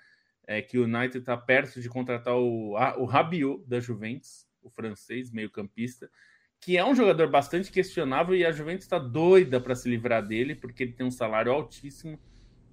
é 0.46 0.60
que 0.60 0.76
o 0.76 0.84
United 0.84 1.18
está 1.18 1.36
perto 1.36 1.80
de 1.80 1.88
contratar 1.88 2.34
o, 2.36 2.72
o 2.98 3.04
Rabiot 3.04 3.64
da 3.66 3.80
Juventus, 3.80 4.46
o 4.62 4.68
francês, 4.68 5.30
meio-campista, 5.30 6.10
que 6.62 6.78
é 6.78 6.84
um 6.84 6.94
jogador 6.94 7.28
bastante 7.28 7.72
questionável 7.72 8.36
e 8.36 8.46
a 8.46 8.52
Juventus 8.52 8.84
está 8.84 8.96
doida 8.96 9.60
para 9.60 9.74
se 9.74 9.90
livrar 9.90 10.24
dele, 10.24 10.54
porque 10.54 10.84
ele 10.84 10.92
tem 10.92 11.04
um 11.04 11.10
salário 11.10 11.50
altíssimo. 11.50 12.16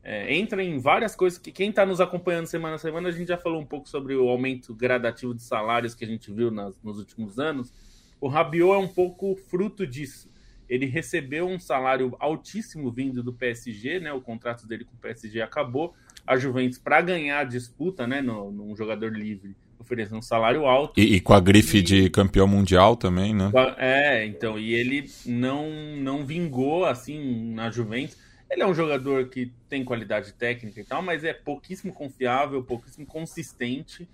É, 0.03 0.31
entra 0.33 0.63
em 0.63 0.77
várias 0.77 1.15
coisas 1.15 1.39
que 1.39 1.51
quem 1.51 1.71
está 1.71 1.87
nos 1.87 1.99
acompanhando 1.99 2.45
semana 2.45 2.75
a 2.75 2.77
semana, 2.77 3.09
a 3.09 3.11
gente 3.11 3.27
já 3.29 3.37
falou 3.37 3.59
um 3.59 3.65
pouco 3.65 3.89
sobre 3.89 4.15
o 4.15 4.29
aumento 4.29 4.75
gradativo 4.75 5.33
de 5.33 5.41
salários 5.41 5.95
que 5.95 6.05
a 6.05 6.07
gente 6.07 6.31
viu 6.31 6.51
nas, 6.51 6.79
nos 6.83 6.99
últimos 6.99 7.39
anos. 7.39 7.73
O 8.21 8.27
Rabiot 8.27 8.73
é 8.73 8.77
um 8.77 8.87
pouco 8.87 9.35
fruto 9.35 9.87
disso. 9.87 10.29
Ele 10.69 10.85
recebeu 10.85 11.47
um 11.47 11.59
salário 11.59 12.15
altíssimo 12.19 12.91
vindo 12.91 13.23
do 13.23 13.33
PSG, 13.33 13.99
né? 14.01 14.13
O 14.13 14.21
contrato 14.21 14.67
dele 14.67 14.85
com 14.85 14.93
o 14.93 14.99
PSG 14.99 15.41
acabou, 15.41 15.95
a 16.27 16.37
Juventus 16.37 16.77
para 16.77 17.01
ganhar 17.01 17.39
a 17.39 17.43
disputa, 17.43 18.05
né, 18.05 18.21
no, 18.21 18.51
num 18.51 18.75
jogador 18.75 19.11
livre, 19.11 19.55
oferecendo 19.79 20.17
um 20.17 20.21
salário 20.21 20.65
alto. 20.65 20.99
E, 20.99 21.15
e 21.15 21.21
com 21.21 21.33
a 21.33 21.39
grife 21.39 21.77
e, 21.77 21.81
de 21.81 22.09
campeão 22.09 22.47
mundial 22.47 22.95
também, 22.95 23.33
né? 23.33 23.51
É, 23.77 24.25
então, 24.25 24.59
e 24.59 24.73
ele 24.73 25.09
não, 25.25 25.69
não 25.97 26.25
vingou 26.25 26.85
assim 26.85 27.53
na 27.53 27.71
Juventus. 27.71 28.17
Ele 28.49 28.63
é 28.63 28.67
um 28.67 28.73
jogador 28.73 29.29
que 29.29 29.51
tem 29.69 29.83
qualidade 29.83 30.33
técnica 30.33 30.81
e 30.81 30.83
tal, 30.83 31.01
mas 31.01 31.23
é 31.23 31.33
pouquíssimo 31.33 31.93
confiável, 31.93 32.63
pouquíssimo 32.63 33.05
consistente. 33.05 34.07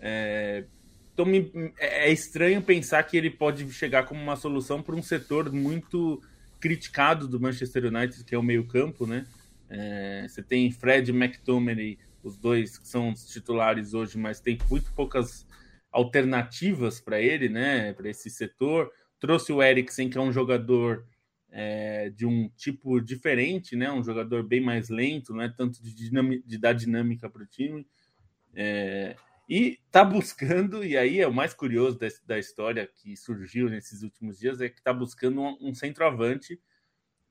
É, 0.00 0.64
tô 1.16 1.24
me, 1.24 1.50
é, 1.78 2.08
é 2.08 2.12
estranho 2.12 2.60
pensar 2.60 3.02
que 3.04 3.16
ele 3.16 3.30
pode 3.30 3.70
chegar 3.72 4.04
como 4.04 4.20
uma 4.20 4.36
solução 4.36 4.82
para 4.82 4.94
um 4.94 5.02
setor 5.02 5.50
muito 5.52 6.20
criticado 6.60 7.28
do 7.28 7.40
Manchester 7.40 7.86
United, 7.86 8.24
que 8.24 8.34
é 8.34 8.38
o 8.38 8.42
meio-campo, 8.42 9.06
né? 9.06 9.24
É, 9.70 10.26
você 10.28 10.42
tem 10.42 10.70
Fred 10.72 11.10
McTominay, 11.12 11.98
os 12.28 12.36
dois 12.36 12.78
são 12.84 13.10
os 13.10 13.26
titulares 13.26 13.94
hoje, 13.94 14.16
mas 14.18 14.40
tem 14.40 14.58
muito 14.70 14.92
poucas 14.92 15.46
alternativas 15.90 17.00
para 17.00 17.20
ele, 17.20 17.48
né? 17.48 17.92
Para 17.92 18.08
esse 18.08 18.30
setor. 18.30 18.92
Trouxe 19.18 19.52
o 19.52 19.62
Eriksen, 19.62 20.08
que 20.08 20.18
é 20.18 20.20
um 20.20 20.32
jogador 20.32 21.04
é, 21.50 22.10
de 22.10 22.26
um 22.26 22.48
tipo 22.50 23.00
diferente, 23.00 23.74
né? 23.74 23.90
Um 23.90 24.04
jogador 24.04 24.42
bem 24.42 24.60
mais 24.60 24.88
lento, 24.88 25.34
não 25.34 25.42
é 25.42 25.48
tanto 25.48 25.82
de, 25.82 26.10
de 26.44 26.58
dar 26.58 26.72
dinâmica 26.72 27.28
para 27.28 27.42
o 27.42 27.46
time. 27.46 27.86
É, 28.54 29.16
e 29.48 29.78
está 29.86 30.04
buscando, 30.04 30.84
e 30.84 30.96
aí 30.96 31.20
é 31.20 31.26
o 31.26 31.32
mais 31.32 31.54
curioso 31.54 31.98
da, 32.26 32.38
história 32.38 32.86
que 32.86 33.16
surgiu 33.16 33.70
nesses 33.70 34.02
últimos 34.02 34.38
dias, 34.38 34.60
é 34.60 34.68
que 34.68 34.78
está 34.78 34.92
buscando 34.92 35.40
um, 35.40 35.56
um, 35.60 35.74
centroavante, 35.74 36.60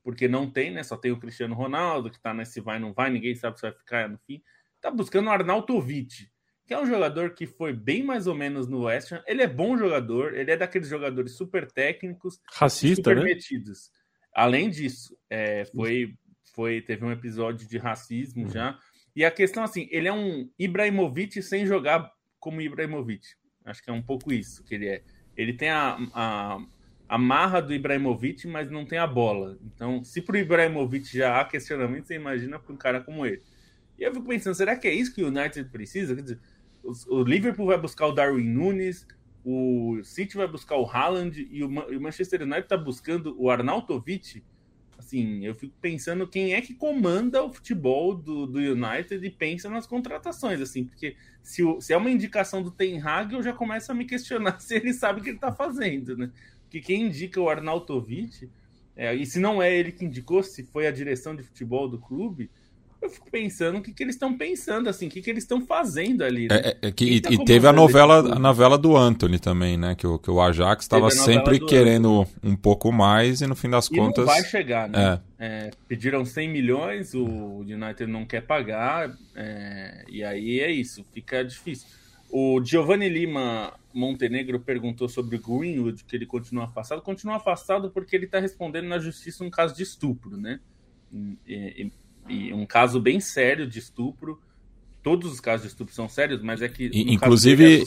porque 0.02 0.26
não 0.26 0.50
tem, 0.50 0.72
né? 0.72 0.82
Só 0.82 0.96
tem 0.96 1.12
o 1.12 1.20
Cristiano 1.20 1.54
Ronaldo, 1.54 2.10
que 2.10 2.16
está 2.16 2.34
nesse 2.34 2.60
vai, 2.60 2.78
não 2.80 2.92
vai, 2.92 3.08
ninguém 3.10 3.36
sabe 3.36 3.56
se 3.56 3.62
vai 3.62 3.72
ficar 3.72 4.08
no 4.08 4.18
fim. 4.18 4.42
Está 4.78 4.92
buscando 4.92 5.26
o 5.26 5.30
Arnautovic, 5.30 6.28
que 6.64 6.72
é 6.72 6.80
um 6.80 6.86
jogador 6.86 7.34
que 7.34 7.46
foi 7.46 7.72
bem 7.72 8.04
mais 8.04 8.28
ou 8.28 8.34
menos 8.34 8.68
no 8.68 8.82
West 8.84 9.10
Ham. 9.10 9.22
Ele 9.26 9.42
é 9.42 9.46
bom 9.48 9.76
jogador, 9.76 10.34
ele 10.34 10.52
é 10.52 10.56
daqueles 10.56 10.88
jogadores 10.88 11.32
super 11.32 11.68
técnicos, 11.70 12.40
racista, 12.52 13.10
super 13.10 13.16
né? 13.16 13.24
metidos. 13.24 13.90
Além 14.32 14.70
disso, 14.70 15.18
é, 15.28 15.64
foi, 15.64 16.14
foi, 16.54 16.80
teve 16.80 17.04
um 17.04 17.10
episódio 17.10 17.66
de 17.66 17.76
racismo 17.76 18.44
uhum. 18.44 18.50
já. 18.50 18.78
E 19.16 19.24
a 19.24 19.32
questão, 19.32 19.64
assim, 19.64 19.88
ele 19.90 20.06
é 20.06 20.12
um 20.12 20.48
Ibrahimovic 20.56 21.42
sem 21.42 21.66
jogar 21.66 22.08
como 22.38 22.60
Ibrahimovic. 22.60 23.26
Acho 23.64 23.82
que 23.82 23.90
é 23.90 23.92
um 23.92 24.02
pouco 24.02 24.32
isso 24.32 24.62
que 24.62 24.76
ele 24.76 24.86
é. 24.86 25.02
Ele 25.36 25.54
tem 25.54 25.70
a, 25.70 25.98
a, 26.14 26.58
a 27.08 27.18
marra 27.18 27.60
do 27.60 27.74
Ibrahimovic, 27.74 28.46
mas 28.46 28.70
não 28.70 28.86
tem 28.86 28.98
a 28.98 29.06
bola. 29.06 29.58
Então, 29.62 30.04
se 30.04 30.22
pro 30.22 30.38
Ibrahimovic 30.38 31.16
já 31.16 31.40
há 31.40 31.44
questionamento, 31.44 32.06
você 32.06 32.14
imagina 32.14 32.58
para 32.58 32.72
um 32.72 32.76
cara 32.76 33.00
como 33.00 33.26
ele. 33.26 33.42
E 33.98 34.04
eu 34.04 34.12
fico 34.12 34.26
pensando, 34.26 34.54
será 34.54 34.76
que 34.76 34.86
é 34.86 34.94
isso 34.94 35.14
que 35.14 35.22
o 35.22 35.28
United 35.28 35.68
precisa? 35.70 36.14
Quer 36.14 36.22
dizer, 36.22 36.40
o, 36.82 37.22
Liverpool 37.22 37.66
vai 37.66 37.78
buscar 37.78 38.06
o 38.06 38.12
Darwin 38.12 38.48
Nunes, 38.48 39.06
o 39.44 40.00
City 40.04 40.36
vai 40.36 40.46
buscar 40.46 40.76
o 40.76 40.86
Haaland 40.86 41.48
e 41.50 41.64
o, 41.64 41.92
e 41.92 41.96
o 41.96 42.00
Manchester 42.00 42.42
United 42.42 42.62
está 42.62 42.76
buscando 42.76 43.34
o 43.38 43.50
Arnautovic 43.50 44.42
assim, 45.08 45.44
eu 45.46 45.54
fico 45.54 45.74
pensando 45.80 46.26
quem 46.26 46.54
é 46.54 46.60
que 46.60 46.74
comanda 46.74 47.42
o 47.42 47.52
futebol 47.52 48.14
do, 48.14 48.46
do 48.46 48.58
United 48.58 49.24
e 49.24 49.30
pensa 49.30 49.70
nas 49.70 49.86
contratações, 49.86 50.60
assim, 50.60 50.84
porque 50.84 51.16
se, 51.42 51.62
o, 51.62 51.80
se 51.80 51.92
é 51.92 51.96
uma 51.96 52.10
indicação 52.10 52.62
do 52.62 52.70
Ten 52.70 53.00
Hag, 53.00 53.32
eu 53.32 53.42
já 53.42 53.52
começo 53.52 53.90
a 53.90 53.94
me 53.94 54.04
questionar 54.04 54.58
se 54.60 54.74
ele 54.74 54.92
sabe 54.92 55.20
o 55.20 55.22
que 55.22 55.30
ele 55.30 55.36
está 55.36 55.52
fazendo, 55.52 56.16
né? 56.16 56.30
Porque 56.62 56.80
quem 56.80 57.06
indica 57.06 57.40
o 57.40 57.48
Arnautovic, 57.48 58.50
é, 58.94 59.14
e 59.14 59.24
se 59.24 59.38
não 59.38 59.62
é 59.62 59.74
ele 59.74 59.92
que 59.92 60.04
indicou, 60.04 60.42
se 60.42 60.64
foi 60.64 60.86
a 60.86 60.90
direção 60.90 61.34
de 61.34 61.42
futebol 61.42 61.88
do 61.88 61.98
clube, 61.98 62.50
eu 63.00 63.10
fico 63.10 63.30
pensando 63.30 63.78
o 63.78 63.82
que, 63.82 63.92
que 63.92 64.02
eles 64.02 64.16
estão 64.16 64.36
pensando, 64.36 64.88
assim, 64.88 65.06
o 65.06 65.10
que, 65.10 65.22
que 65.22 65.30
eles 65.30 65.44
estão 65.44 65.64
fazendo 65.64 66.22
ali. 66.22 66.48
Né? 66.48 66.56
É, 66.56 66.88
é, 66.88 66.92
que, 66.92 67.20
tá 67.20 67.30
e 67.32 67.44
teve 67.44 67.66
a 67.66 67.72
novela, 67.72 68.18
a 68.34 68.38
novela 68.38 68.76
do 68.76 68.96
Anthony 68.96 69.38
também, 69.38 69.76
né? 69.76 69.94
Que 69.94 70.06
o, 70.06 70.18
que 70.18 70.30
o 70.30 70.40
Ajax 70.40 70.84
estava 70.84 71.10
sempre 71.10 71.60
querendo 71.60 72.22
Anthony. 72.22 72.52
um 72.52 72.56
pouco 72.56 72.90
mais 72.90 73.40
e 73.40 73.46
no 73.46 73.54
fim 73.54 73.70
das 73.70 73.86
e 73.86 73.96
contas. 73.96 74.26
Não 74.26 74.32
vai 74.32 74.44
chegar, 74.44 74.88
né? 74.88 75.20
É. 75.38 75.46
é 75.46 75.70
pediram 75.86 76.24
100 76.24 76.48
milhões, 76.48 77.14
o 77.14 77.60
United 77.60 78.10
não 78.10 78.26
quer 78.26 78.42
pagar, 78.42 79.16
é, 79.34 80.04
e 80.08 80.24
aí 80.24 80.60
é 80.60 80.70
isso, 80.70 81.04
fica 81.12 81.44
difícil. 81.44 81.86
O 82.30 82.62
Giovanni 82.62 83.08
Lima 83.08 83.72
Montenegro 83.94 84.60
perguntou 84.60 85.08
sobre 85.08 85.36
o 85.36 85.40
Greenwood, 85.40 86.04
que 86.04 86.14
ele 86.14 86.26
continua 86.26 86.64
afastado. 86.64 87.00
Continua 87.00 87.36
afastado 87.36 87.90
porque 87.90 88.14
ele 88.14 88.26
está 88.26 88.38
respondendo 88.38 88.86
na 88.86 88.98
justiça 88.98 89.42
um 89.42 89.50
caso 89.50 89.74
de 89.74 89.82
estupro, 89.82 90.36
né? 90.36 90.60
E, 91.12 91.38
e, 91.46 91.92
e 92.28 92.52
um 92.52 92.66
caso 92.66 93.00
bem 93.00 93.20
sério 93.20 93.66
de 93.66 93.78
estupro. 93.78 94.40
Todos 95.02 95.32
os 95.32 95.40
casos 95.40 95.62
de 95.62 95.68
estupro 95.68 95.94
são 95.94 96.08
sérios, 96.08 96.42
mas 96.42 96.60
é 96.60 96.68
que. 96.68 96.90
Inclusive, 96.92 97.84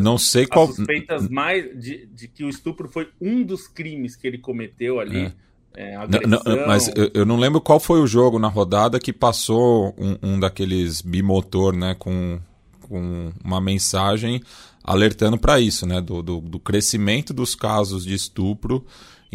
não 0.00 0.18
sei 0.18 0.46
qual. 0.46 0.66
suspeitas 0.66 1.28
mais 1.28 1.64
de, 1.78 2.06
de, 2.06 2.26
que 2.26 2.42
o 2.42 2.48
estupro 2.48 2.88
foi 2.88 3.10
um 3.20 3.42
dos 3.42 3.68
crimes 3.68 4.16
que 4.16 4.26
ele 4.26 4.38
cometeu 4.38 4.98
ali. 4.98 5.26
É. 5.26 5.32
É, 5.76 5.96
não, 6.06 6.40
não, 6.44 6.66
mas 6.68 6.88
eu, 6.94 7.10
eu, 7.12 7.26
não 7.26 7.36
lembro 7.36 7.60
qual 7.60 7.80
foi 7.80 8.00
o 8.00 8.06
jogo 8.06 8.38
na 8.38 8.46
rodada 8.46 9.00
que 9.00 9.12
passou 9.12 9.92
um, 9.98 10.16
um 10.22 10.38
daqueles 10.38 11.02
bimotor, 11.02 11.74
né, 11.74 11.96
com, 11.98 12.38
com 12.82 13.32
uma 13.44 13.60
mensagem 13.60 14.40
alertando 14.84 15.36
para 15.36 15.58
isso, 15.58 15.84
né, 15.84 16.00
do, 16.00 16.22
do, 16.22 16.40
do, 16.40 16.60
crescimento 16.60 17.34
dos 17.34 17.56
casos 17.56 18.04
de 18.04 18.14
estupro 18.14 18.86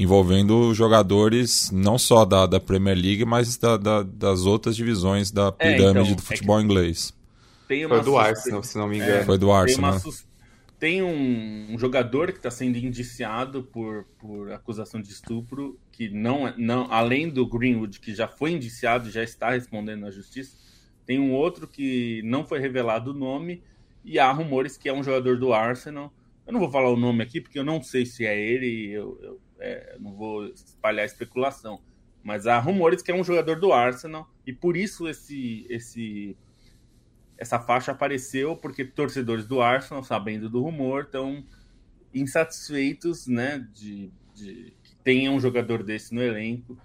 envolvendo 0.02 0.74
jogadores 0.74 1.70
não 1.72 1.98
só 1.98 2.24
da, 2.24 2.46
da 2.46 2.60
Premier 2.60 2.96
League, 2.96 3.26
mas 3.26 3.58
da, 3.58 3.76
da, 3.76 4.04
das 4.04 4.46
outras 4.46 4.76
divisões 4.76 5.30
da 5.30 5.52
pirâmide 5.52 5.84
é, 5.84 6.02
então, 6.02 6.16
do 6.16 6.22
futebol 6.22 6.60
é 6.60 6.64
inglês. 6.64 7.14
Tem 7.68 7.86
uma 7.86 7.96
Foi 7.98 8.06
do 8.06 8.18
Arsenal, 8.18 8.64
se 8.64 8.78
não 8.78 8.88
me 8.88 8.98
engano. 8.98 9.12
É, 9.12 9.24
Foi 9.26 9.38
do 9.38 9.52
Arsenal. 9.52 9.92
Tem, 9.92 10.00
sus... 10.00 10.26
tem 10.80 11.04
um, 11.04 11.74
um, 11.74 11.78
jogador 11.78 12.32
que 12.32 12.40
está 12.40 12.50
sendo 12.50 12.78
indiciado 12.78 13.62
por, 13.62 14.06
por 14.18 14.52
acusação 14.52 15.02
de 15.02 15.12
estupro, 15.12 15.78
que 15.92 16.10
não, 16.10 16.48
é, 16.48 16.56
não, 16.58 16.92
além 16.92 17.30
do 17.30 17.46
Greenwood, 17.46 18.00
que 18.00 18.16
já 18.16 18.28
foi 18.28 18.54
indiciado 18.54 19.10
e 19.10 19.12
já 19.12 19.22
está 19.22 19.52
respondendo 19.52 20.00
na 20.00 20.12
justiça, 20.12 20.58
tem 21.06 21.20
um 21.20 21.34
outro 21.34 21.68
que 21.68 22.22
não 22.24 22.46
foi 22.46 22.60
revelado 22.60 23.12
o 23.12 23.14
nome, 23.14 23.62
e 24.04 24.18
há 24.18 24.32
rumores 24.32 24.78
que 24.78 24.88
é 24.88 24.94
um 24.94 25.04
jogador 25.04 25.38
do 25.38 25.54
Arsenal. 25.54 26.12
Eu 26.48 26.54
não 26.54 26.60
vou 26.60 26.72
falar 26.72 26.90
o 26.90 26.98
nome 26.98 27.22
aqui, 27.22 27.42
porque 27.42 27.60
eu 27.60 27.66
não 27.66 27.84
sei 27.84 28.06
se 28.06 28.26
é 28.26 28.40
ele, 28.40 28.90
eu, 28.92 29.20
eu 29.22 29.40
é, 29.60 29.98
não 30.00 30.14
vou 30.14 30.46
espalhar 30.46 31.06
especulação, 31.06 31.82
mas 32.24 32.48
há 32.48 32.58
rumores 32.60 33.02
que 33.02 33.12
é 33.12 33.16
um 33.16 33.24
jogador 33.24 33.60
do 33.60 33.72
Arsenal 33.72 34.30
e 34.46 34.54
por 34.54 34.76
isso 34.76 35.08
esse, 35.08 35.66
esse 35.70 36.38
essa 37.38 37.60
faixa 37.60 37.92
apareceu 37.92 38.56
porque 38.58 38.84
torcedores 38.84 39.46
do 39.46 39.62
Arsenal, 39.62 40.04
sabendo 40.04 40.50
do 40.50 40.62
rumor, 40.62 41.04
estão 41.04 41.44
insatisfeitos, 42.14 43.28
né, 43.28 43.66
de, 43.74 44.12
de 44.36 44.74
que 44.84 44.96
tenha 44.98 45.32
um 45.32 45.40
jogador 45.40 45.84
desse 45.84 46.14
no 46.14 46.22
elenco, 46.22 46.78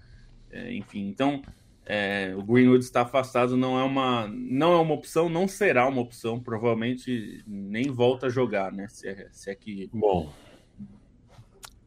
é, 0.51 0.73
enfim, 0.73 1.09
então 1.09 1.43
é, 1.85 2.35
o 2.37 2.43
Greenwood 2.43 2.85
está 2.85 3.03
afastado, 3.03 3.57
não 3.57 3.79
é 3.79 3.83
uma 3.83 4.29
não 4.29 4.73
é 4.73 4.77
uma 4.77 4.95
opção, 4.95 5.29
não 5.29 5.49
será 5.49 5.89
uma 5.89 6.01
opção, 6.01 6.39
provavelmente 6.39 7.43
nem 7.47 7.91
volta 7.91 8.27
a 8.27 8.31
jogar, 8.31 8.71
né, 8.71 8.87
se 8.89 9.09
é, 9.09 9.29
se 9.33 9.51
é 9.51 9.55
que 9.55 9.91
bom 9.93 10.33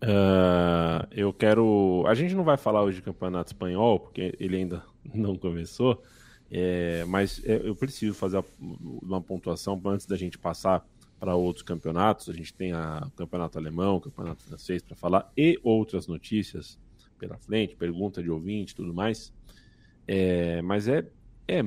Uh, 0.02 1.08
eu 1.12 1.34
quero. 1.34 2.04
A 2.08 2.14
gente 2.14 2.36
não 2.36 2.44
vai 2.44 2.58
falar 2.58 2.84
hoje 2.84 2.98
de 2.98 3.02
campeonato 3.02 3.52
espanhol, 3.52 4.00
porque 4.00 4.36
ele 4.40 4.58
ainda 4.58 4.84
não 5.14 5.36
começou, 5.36 6.04
é, 6.52 7.04
mas 7.06 7.42
é, 7.46 7.62
eu 7.64 7.76
preciso 7.76 8.14
fazer 8.14 8.44
uma 8.60 9.22
pontuação 9.22 9.80
antes 9.86 10.06
da 10.06 10.16
gente 10.16 10.38
passar 10.38 10.86
para 11.20 11.36
outros 11.36 11.64
campeonatos. 11.64 12.30
A 12.30 12.34
gente 12.34 12.54
tem 12.54 12.74
o 12.74 13.12
campeonato 13.16 13.58
alemão, 13.58 13.96
o 13.96 14.02
campeonato 14.02 14.44
francês 14.44 14.84
para 14.84 14.96
falar 14.96 15.32
e 15.36 15.60
outras 15.64 16.08
notícias 16.08 16.78
pela 17.18 17.38
frente, 17.38 17.76
pergunta 17.76 18.22
de 18.22 18.30
ouvinte 18.30 18.76
tudo 18.76 18.94
mais. 18.94 19.34
É, 20.08 20.62
mas 20.62 20.88
é, 20.88 21.06
é. 21.48 21.62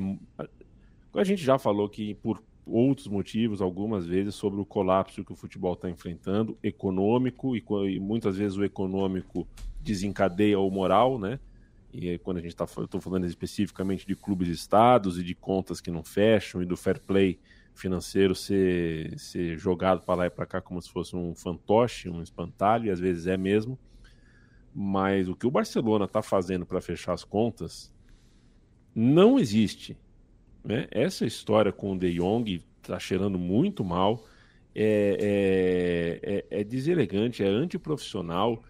A 1.15 1.25
gente 1.25 1.43
já 1.43 1.59
falou 1.59 1.89
que 1.89 2.15
por 2.15 2.41
outros 2.67 3.09
motivos, 3.09 3.61
algumas 3.61 4.07
vezes, 4.07 4.35
sobre 4.35 4.61
o 4.61 4.65
colapso 4.65 5.25
que 5.25 5.33
o 5.33 5.37
futebol 5.37 5.75
está 5.75 5.89
enfrentando, 5.89 6.57
econômico, 6.63 7.57
e, 7.57 7.65
e, 7.95 8.01
muitas 8.01 8.37
vezes 8.37 8.57
o 8.57 8.65
econômico 8.65 9.47
desencadeia 9.81 10.59
o 10.59 10.71
moral, 10.71 11.19
né? 11.19 11.39
E 11.93 12.19
quando 12.19 12.39
a 12.39 12.41
gente 12.41 12.53
está 12.53 12.65
estou 12.65 13.01
falando 13.01 13.27
especificamente 13.27 14.07
de 14.07 14.15
clubes 14.15 14.49
estados 14.49 15.19
e 15.19 15.25
de 15.25 15.35
contas 15.35 15.81
que 15.81 15.91
não 15.91 16.05
fecham 16.05 16.63
e 16.63 16.65
do 16.65 16.77
fair 16.77 17.01
play 17.01 17.41
financeiro 17.75 18.35
ser, 18.35 19.19
ser 19.19 19.59
jogado 19.59 20.03
para 20.03 20.15
lá 20.15 20.27
e 20.27 20.31
para 20.31 20.47
cá 20.47 20.61
como 20.61 20.81
se 20.81 20.91
fosse 20.91 21.17
um 21.17 21.35
fantoche, 21.35 22.09
um 22.09 22.23
espantalho, 22.23 22.87
e 22.87 22.91
às 22.91 23.01
vezes 23.01 23.27
é 23.27 23.37
mesmo. 23.37 23.79
Mas 24.73 25.29
o 25.29 25.35
que 25.35 25.47
o 25.47 25.51
Barcelona 25.51 26.05
está 26.05 26.23
fazendo 26.23 26.65
para 26.65 26.81
fechar 26.81 27.13
as 27.13 27.25
contas 27.25 27.93
não 28.95 29.39
existe 29.39 29.97
né? 30.65 30.87
Essa 30.91 31.27
história 31.27 31.73
com 31.73 31.93
o 31.93 31.99
De 31.99 32.13
Jong 32.15 32.63
está 32.83 32.99
cheirando 32.99 33.39
muito 33.39 33.85
mal, 33.85 34.25
é, 34.75 36.21
é, 36.23 36.37
é, 36.51 36.61
é 36.61 36.65
deselegante, 36.65 37.43
é 37.43 37.47
antiprofissional. 37.47 38.63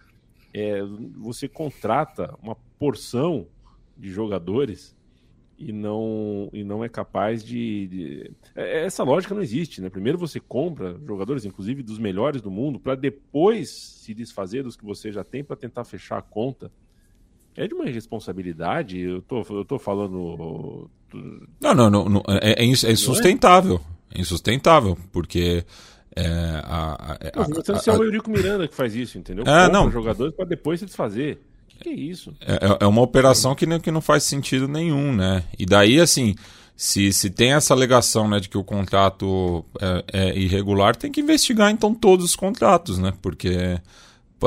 É, 0.53 0.83
você 1.16 1.48
contrata 1.48 2.35
uma 2.42 2.57
porção 2.79 3.46
de 3.96 4.11
jogadores 4.11 4.96
e 5.61 5.72
não, 5.72 6.48
e 6.55 6.64
não 6.64 6.83
é 6.83 6.88
capaz 6.88 7.44
de, 7.44 7.87
de, 7.87 8.33
é, 8.57 8.85
Essa 8.85 9.05
lógica 9.05 9.35
não 9.35 9.42
existe, 9.42 9.83
né? 9.83 9.90
Primeiro 9.90 10.16
você 10.16 10.40
compra 10.40 10.98
jogadores, 11.07 11.44
inclusive 11.44 11.83
dos 11.83 11.98
melhores 11.98 12.40
do 12.40 12.50
mundo, 12.50 12.81
para 12.81 12.94
depois 12.94 13.70
se 13.70 14.14
desfazer 14.14 14.62
dos 14.62 14.74
que 14.74 14.85
você 14.85 15.12
já 15.12 15.22
tem 15.22 15.44
para 15.44 15.57
tentar 15.57 15.85
fechar 15.85 16.18
a 16.18 16.22
conta 16.22 16.72
é 17.56 17.66
de 17.66 17.74
uma 17.74 17.88
irresponsabilidade. 17.88 18.98
Eu 18.98 19.22
tô, 19.22 19.44
eu 19.50 19.64
tô 19.64 19.78
falando. 19.78 20.90
Não, 21.60 21.74
não, 21.74 21.90
não, 21.90 22.08
não 22.08 22.22
é, 22.28 22.62
é, 22.62 22.64
insustentável. 22.64 23.80
É 24.14 24.20
insustentável, 24.20 24.96
porque 25.12 25.64
É, 26.16 26.26
a, 26.64 26.92
a, 26.92 27.30
Pô, 27.32 27.44
você 27.54 27.72
não 27.72 27.94
é 27.94 27.98
o 27.98 28.04
Eurico 28.04 28.30
Miranda 28.30 28.66
que 28.66 28.74
faz 28.74 28.94
isso, 28.94 29.16
entendeu? 29.16 29.44
É, 29.44 29.66
Compra 29.66 29.68
não. 29.68 29.90
jogadores 29.90 30.34
para 30.34 30.44
depois 30.44 30.80
se 30.80 30.86
desfazer. 30.86 31.40
O 31.64 31.68
que, 31.68 31.78
que 31.78 31.88
é 31.88 31.92
isso? 31.92 32.34
É, 32.40 32.84
é 32.84 32.86
uma 32.86 33.02
operação 33.02 33.54
que 33.54 33.64
não, 33.64 33.78
que 33.78 33.90
não 33.90 34.00
faz 34.00 34.24
sentido 34.24 34.66
nenhum, 34.66 35.14
né? 35.14 35.44
E 35.58 35.64
daí, 35.64 36.00
assim, 36.00 36.34
se, 36.76 37.12
se 37.12 37.30
tem 37.30 37.52
essa 37.52 37.72
alegação 37.74 38.28
né, 38.28 38.40
de 38.40 38.48
que 38.48 38.58
o 38.58 38.64
contrato 38.64 39.64
é, 39.80 40.04
é 40.12 40.38
irregular, 40.38 40.96
tem 40.96 41.12
que 41.12 41.20
investigar 41.20 41.70
então 41.70 41.94
todos 41.94 42.24
os 42.24 42.36
contratos, 42.36 42.98
né? 42.98 43.12
Porque. 43.22 43.78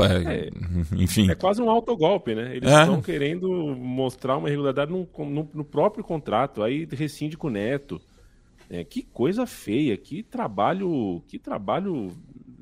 É, 0.02 0.50
enfim. 0.96 1.30
É 1.30 1.34
quase 1.34 1.60
um 1.62 1.70
autogolpe, 1.70 2.34
né? 2.34 2.56
Eles 2.56 2.70
É. 2.70 2.80
estão 2.82 3.00
querendo 3.02 3.48
mostrar 3.76 4.36
uma 4.36 4.48
irregularidade 4.48 4.90
no, 4.90 5.06
no- 5.24 5.50
no 5.52 5.64
próprio 5.64 6.02
contrato, 6.02 6.62
aí 6.62 6.86
rescinde 6.90 7.36
com 7.36 7.46
o 7.48 7.50
Neto. 7.50 8.00
É, 8.70 8.82
que 8.82 9.02
coisa 9.02 9.46
feia, 9.46 9.96
que 9.96 10.22
trabalho, 10.22 11.22
que 11.28 11.38
trabalho 11.38 12.10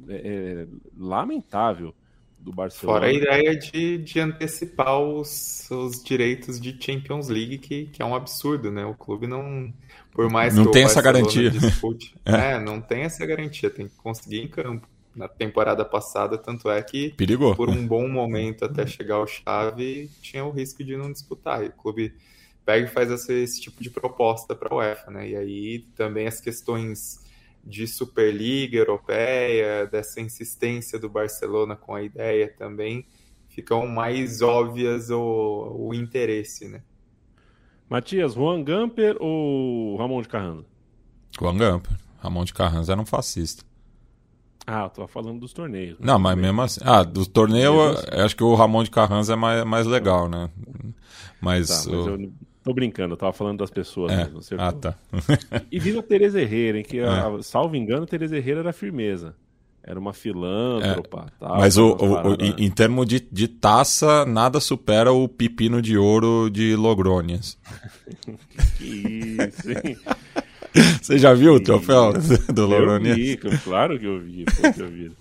é, 0.09 0.14
é, 0.14 0.66
lamentável 0.99 1.95
do 2.38 2.53
Barcelona. 2.53 2.99
Fora 2.99 3.11
a 3.11 3.12
ideia 3.14 3.57
de, 3.57 3.99
de 3.99 4.18
antecipar 4.18 4.99
os, 5.01 5.71
os 5.71 6.03
direitos 6.03 6.61
de 6.61 6.77
Champions 6.83 7.29
League, 7.29 7.59
que, 7.59 7.85
que 7.87 8.03
é 8.03 8.05
um 8.05 8.16
absurdo, 8.16 8.71
né? 8.73 8.85
O 8.85 8.95
clube 8.95 9.29
não. 9.29 9.73
Por 10.11 10.29
mais 10.29 10.55
Não 10.57 10.64
que 10.64 10.68
o 10.71 10.73
tem 10.73 10.83
essa 10.83 11.01
Barcelona 11.01 11.21
garantia. 11.33 11.51
Dispute, 11.53 12.14
é. 12.27 12.59
não 12.59 12.81
tem 12.81 13.03
essa 13.03 13.25
garantia, 13.25 13.71
tem 13.71 13.87
que 13.87 13.95
conseguir 13.97 14.40
em 14.40 14.49
campo. 14.49 14.87
Na 15.14 15.29
temporada 15.29 15.85
passada, 15.85 16.38
tanto 16.38 16.70
é 16.70 16.83
que 16.83 17.11
Perigou. 17.11 17.55
por 17.55 17.68
um 17.68 17.87
bom 17.87 18.09
momento 18.09 18.64
até 18.64 18.87
chegar 18.87 19.16
ao 19.16 19.27
chave, 19.27 20.11
tinha 20.22 20.44
o 20.44 20.51
risco 20.51 20.83
de 20.83 20.96
não 20.96 21.12
disputar. 21.12 21.62
E 21.62 21.68
o 21.68 21.72
clube 21.72 22.14
pega 22.64 22.87
e 22.87 22.90
faz 22.90 23.11
esse, 23.11 23.33
esse 23.42 23.61
tipo 23.61 23.83
de 23.83 23.90
proposta 23.90 24.55
para 24.55 24.72
a 24.72 24.77
UEFA, 24.77 25.11
né? 25.11 25.29
E 25.29 25.37
aí 25.37 25.79
também 25.94 26.27
as 26.27 26.40
questões 26.40 27.20
de 27.64 27.87
Superliga 27.87 28.77
Europeia, 28.77 29.87
dessa 29.87 30.20
insistência 30.20 30.98
do 30.98 31.09
Barcelona 31.09 31.77
com 31.77 31.94
a 31.94 32.03
ideia 32.03 32.48
também, 32.48 33.07
ficam 33.48 33.87
mais 33.87 34.42
óbvias 34.42 35.11
o, 35.11 35.88
o 35.88 35.94
interesse, 35.94 36.68
né? 36.68 36.83
Matias, 37.88 38.35
Juan 38.35 38.64
Gamper 38.64 39.16
ou 39.20 39.96
Ramon 39.96 40.22
de 40.22 40.29
Carranza? 40.29 40.64
Juan 41.38 41.57
Gamper. 41.57 41.92
Ramon 42.18 42.44
de 42.44 42.55
Carranza 42.55 42.92
era 42.92 43.01
um 43.01 43.05
fascista. 43.05 43.64
Ah, 44.66 44.85
eu 44.85 44.90
tô 44.90 45.07
falando 45.09 45.40
dos 45.40 45.53
torneios. 45.53 45.98
né? 45.98 46.07
Não, 46.07 46.18
mas 46.18 46.37
mesmo 46.38 46.62
assim. 46.62 46.81
Ah, 46.85 47.03
do 47.03 47.27
torneio, 47.27 47.75
eu 47.75 47.90
assim. 47.90 48.07
acho 48.12 48.37
que 48.37 48.44
o 48.44 48.55
Ramon 48.55 48.85
de 48.85 48.90
Carranza 48.90 49.33
é 49.33 49.37
mais, 49.37 49.64
mais 49.64 49.87
legal, 49.87 50.29
né? 50.29 50.48
Mas. 51.40 51.68
Tá, 51.68 51.75
mas 51.75 51.87
o- 51.87 52.09
eu 52.11 52.33
tô 52.62 52.72
brincando, 52.72 53.14
eu 53.14 53.18
tava 53.18 53.33
falando 53.33 53.59
das 53.59 53.70
pessoas 53.70 54.12
é. 54.12 54.16
mesmo. 54.25 54.38
acertou. 54.38 54.64
Ah, 54.66 54.72
tá. 54.72 54.94
E 55.70 55.79
viva 55.81 55.98
a 55.98 56.03
Tereza 56.03 56.40
Herrera, 56.40 56.79
hein? 56.79 56.85
Que, 56.88 57.01
a- 57.01 57.38
salvo 57.42 57.75
engano, 57.75 58.07
Tereza 58.07 58.37
Herrera 58.37 58.61
era 58.61 58.72
firmeza. 58.72 59.35
Era 59.85 59.98
uma 59.98 60.12
filântropa. 60.12 61.27
tal, 61.40 61.59
Mas 61.59 61.77
o, 61.77 61.88
o- 61.96 62.29
o- 62.29 62.35
em, 62.40 62.66
em 62.66 62.70
termos 62.70 63.05
de, 63.05 63.18
de 63.18 63.48
taça, 63.48 64.25
nada 64.25 64.61
supera 64.61 65.12
o 65.12 65.29
pepino 65.29 65.83
de 65.83 65.98
ouro 65.98 66.48
de 66.48 66.77
Logrônias. 66.77 67.59
Que 68.79 68.85
isso, 69.38 69.70
hein? 69.70 69.96
Você 71.02 71.18
já 71.18 71.35
viu 71.35 71.54
o 71.54 71.61
troféu 71.61 72.12
do 72.52 72.66
vi, 73.14 73.37
claro 73.37 73.98
que 73.98 74.06
eu 74.06 74.20
vi, 74.20 74.44
pô, 74.44 74.72
que 74.72 74.80
eu 74.80 74.88
vi. 74.88 75.12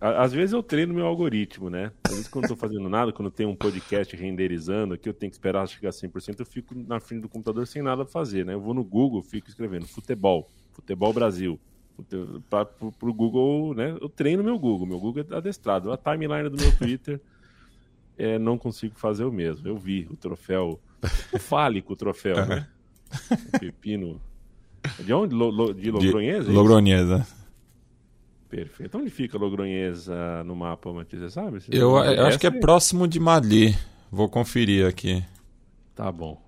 Às 0.00 0.32
vezes 0.32 0.52
eu 0.52 0.62
treino 0.62 0.92
meu 0.92 1.06
algoritmo, 1.06 1.70
né? 1.70 1.92
Às 2.04 2.12
vezes 2.14 2.28
quando 2.28 2.46
eu 2.46 2.48
tô 2.48 2.56
fazendo 2.56 2.88
nada, 2.88 3.12
quando 3.12 3.30
tem 3.30 3.46
um 3.46 3.54
podcast 3.54 4.16
renderizando 4.16 4.94
aqui, 4.94 5.08
eu 5.08 5.14
tenho 5.14 5.30
que 5.30 5.36
esperar 5.36 5.64
chegar 5.68 5.90
a 5.90 5.92
100%, 5.92 6.40
eu 6.40 6.46
fico 6.46 6.74
na 6.74 6.98
frente 6.98 7.22
do 7.22 7.28
computador 7.28 7.66
sem 7.68 7.82
nada 7.82 8.04
pra 8.04 8.12
fazer, 8.12 8.44
né? 8.44 8.54
Eu 8.54 8.60
vou 8.60 8.74
no 8.74 8.82
Google, 8.82 9.22
fico 9.22 9.48
escrevendo 9.48 9.86
futebol, 9.86 10.50
futebol 10.72 11.12
Brasil. 11.12 11.58
Pra, 12.50 12.64
pro, 12.64 12.90
pro 12.90 13.14
Google, 13.14 13.74
né? 13.74 13.96
Eu 14.00 14.08
treino 14.08 14.42
meu 14.42 14.58
Google, 14.58 14.86
meu 14.88 14.98
Google 14.98 15.24
é 15.30 15.36
adestrado. 15.36 15.92
A 15.92 15.96
timeline 15.96 16.48
do 16.48 16.60
meu 16.60 16.76
Twitter, 16.76 17.20
é, 18.18 18.38
não 18.38 18.58
consigo 18.58 18.94
fazer 18.96 19.24
o 19.24 19.30
mesmo. 19.30 19.68
Eu 19.68 19.76
vi 19.76 20.08
o 20.10 20.16
troféu, 20.16 20.80
o 21.32 21.38
fálico 21.38 21.94
troféu, 21.94 22.44
né? 22.46 22.66
Pepino. 23.60 24.20
De 25.04 25.12
onde? 25.12 25.34
Lo- 25.34 25.50
lo- 25.50 25.72
de 25.72 25.82
De 25.82 25.90
Logronhesa? 25.90 26.50
é? 26.50 26.52
Logroniesa. 26.52 27.26
Perfeito. 28.48 28.98
Onde 28.98 29.10
fica 29.10 29.38
Logronhesa 29.38 30.44
no 30.44 30.54
mapa, 30.54 30.92
Matias? 30.92 31.22
Você 31.22 31.30
sabe? 31.30 31.60
Você 31.60 31.70
Eu, 31.72 31.96
eu 31.96 32.26
acho 32.26 32.38
que 32.38 32.46
é 32.46 32.50
Essa 32.50 32.60
próximo 32.60 33.08
de 33.08 33.18
Madrid. 33.18 33.74
Vou 34.10 34.28
conferir 34.28 34.86
aqui. 34.86 35.24
Tá 35.94 36.10
bom. 36.12 36.40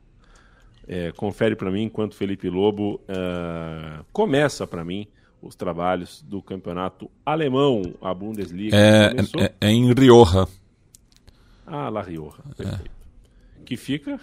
É, 0.87 1.12
confere 1.12 1.57
pra 1.57 1.70
mim 1.70 1.85
enquanto 1.85 2.14
Felipe 2.14 2.50
Lobo 2.50 3.00
ah, 3.09 4.05
começa 4.12 4.66
pra 4.66 4.85
mim 4.85 5.07
os 5.40 5.55
trabalhos 5.55 6.22
do 6.22 6.42
campeonato 6.42 7.11
alemão, 7.24 7.83
a 8.03 8.12
Bundesliga. 8.12 8.77
É, 8.77 9.12
é, 9.42 9.55
é 9.61 9.70
em 9.70 9.92
Rioja. 9.94 10.46
Ah, 11.66 11.88
La 11.88 12.03
Rioja. 12.03 12.42
Perfeito. 12.57 12.90
Que 13.64 13.77
fica 13.77 14.18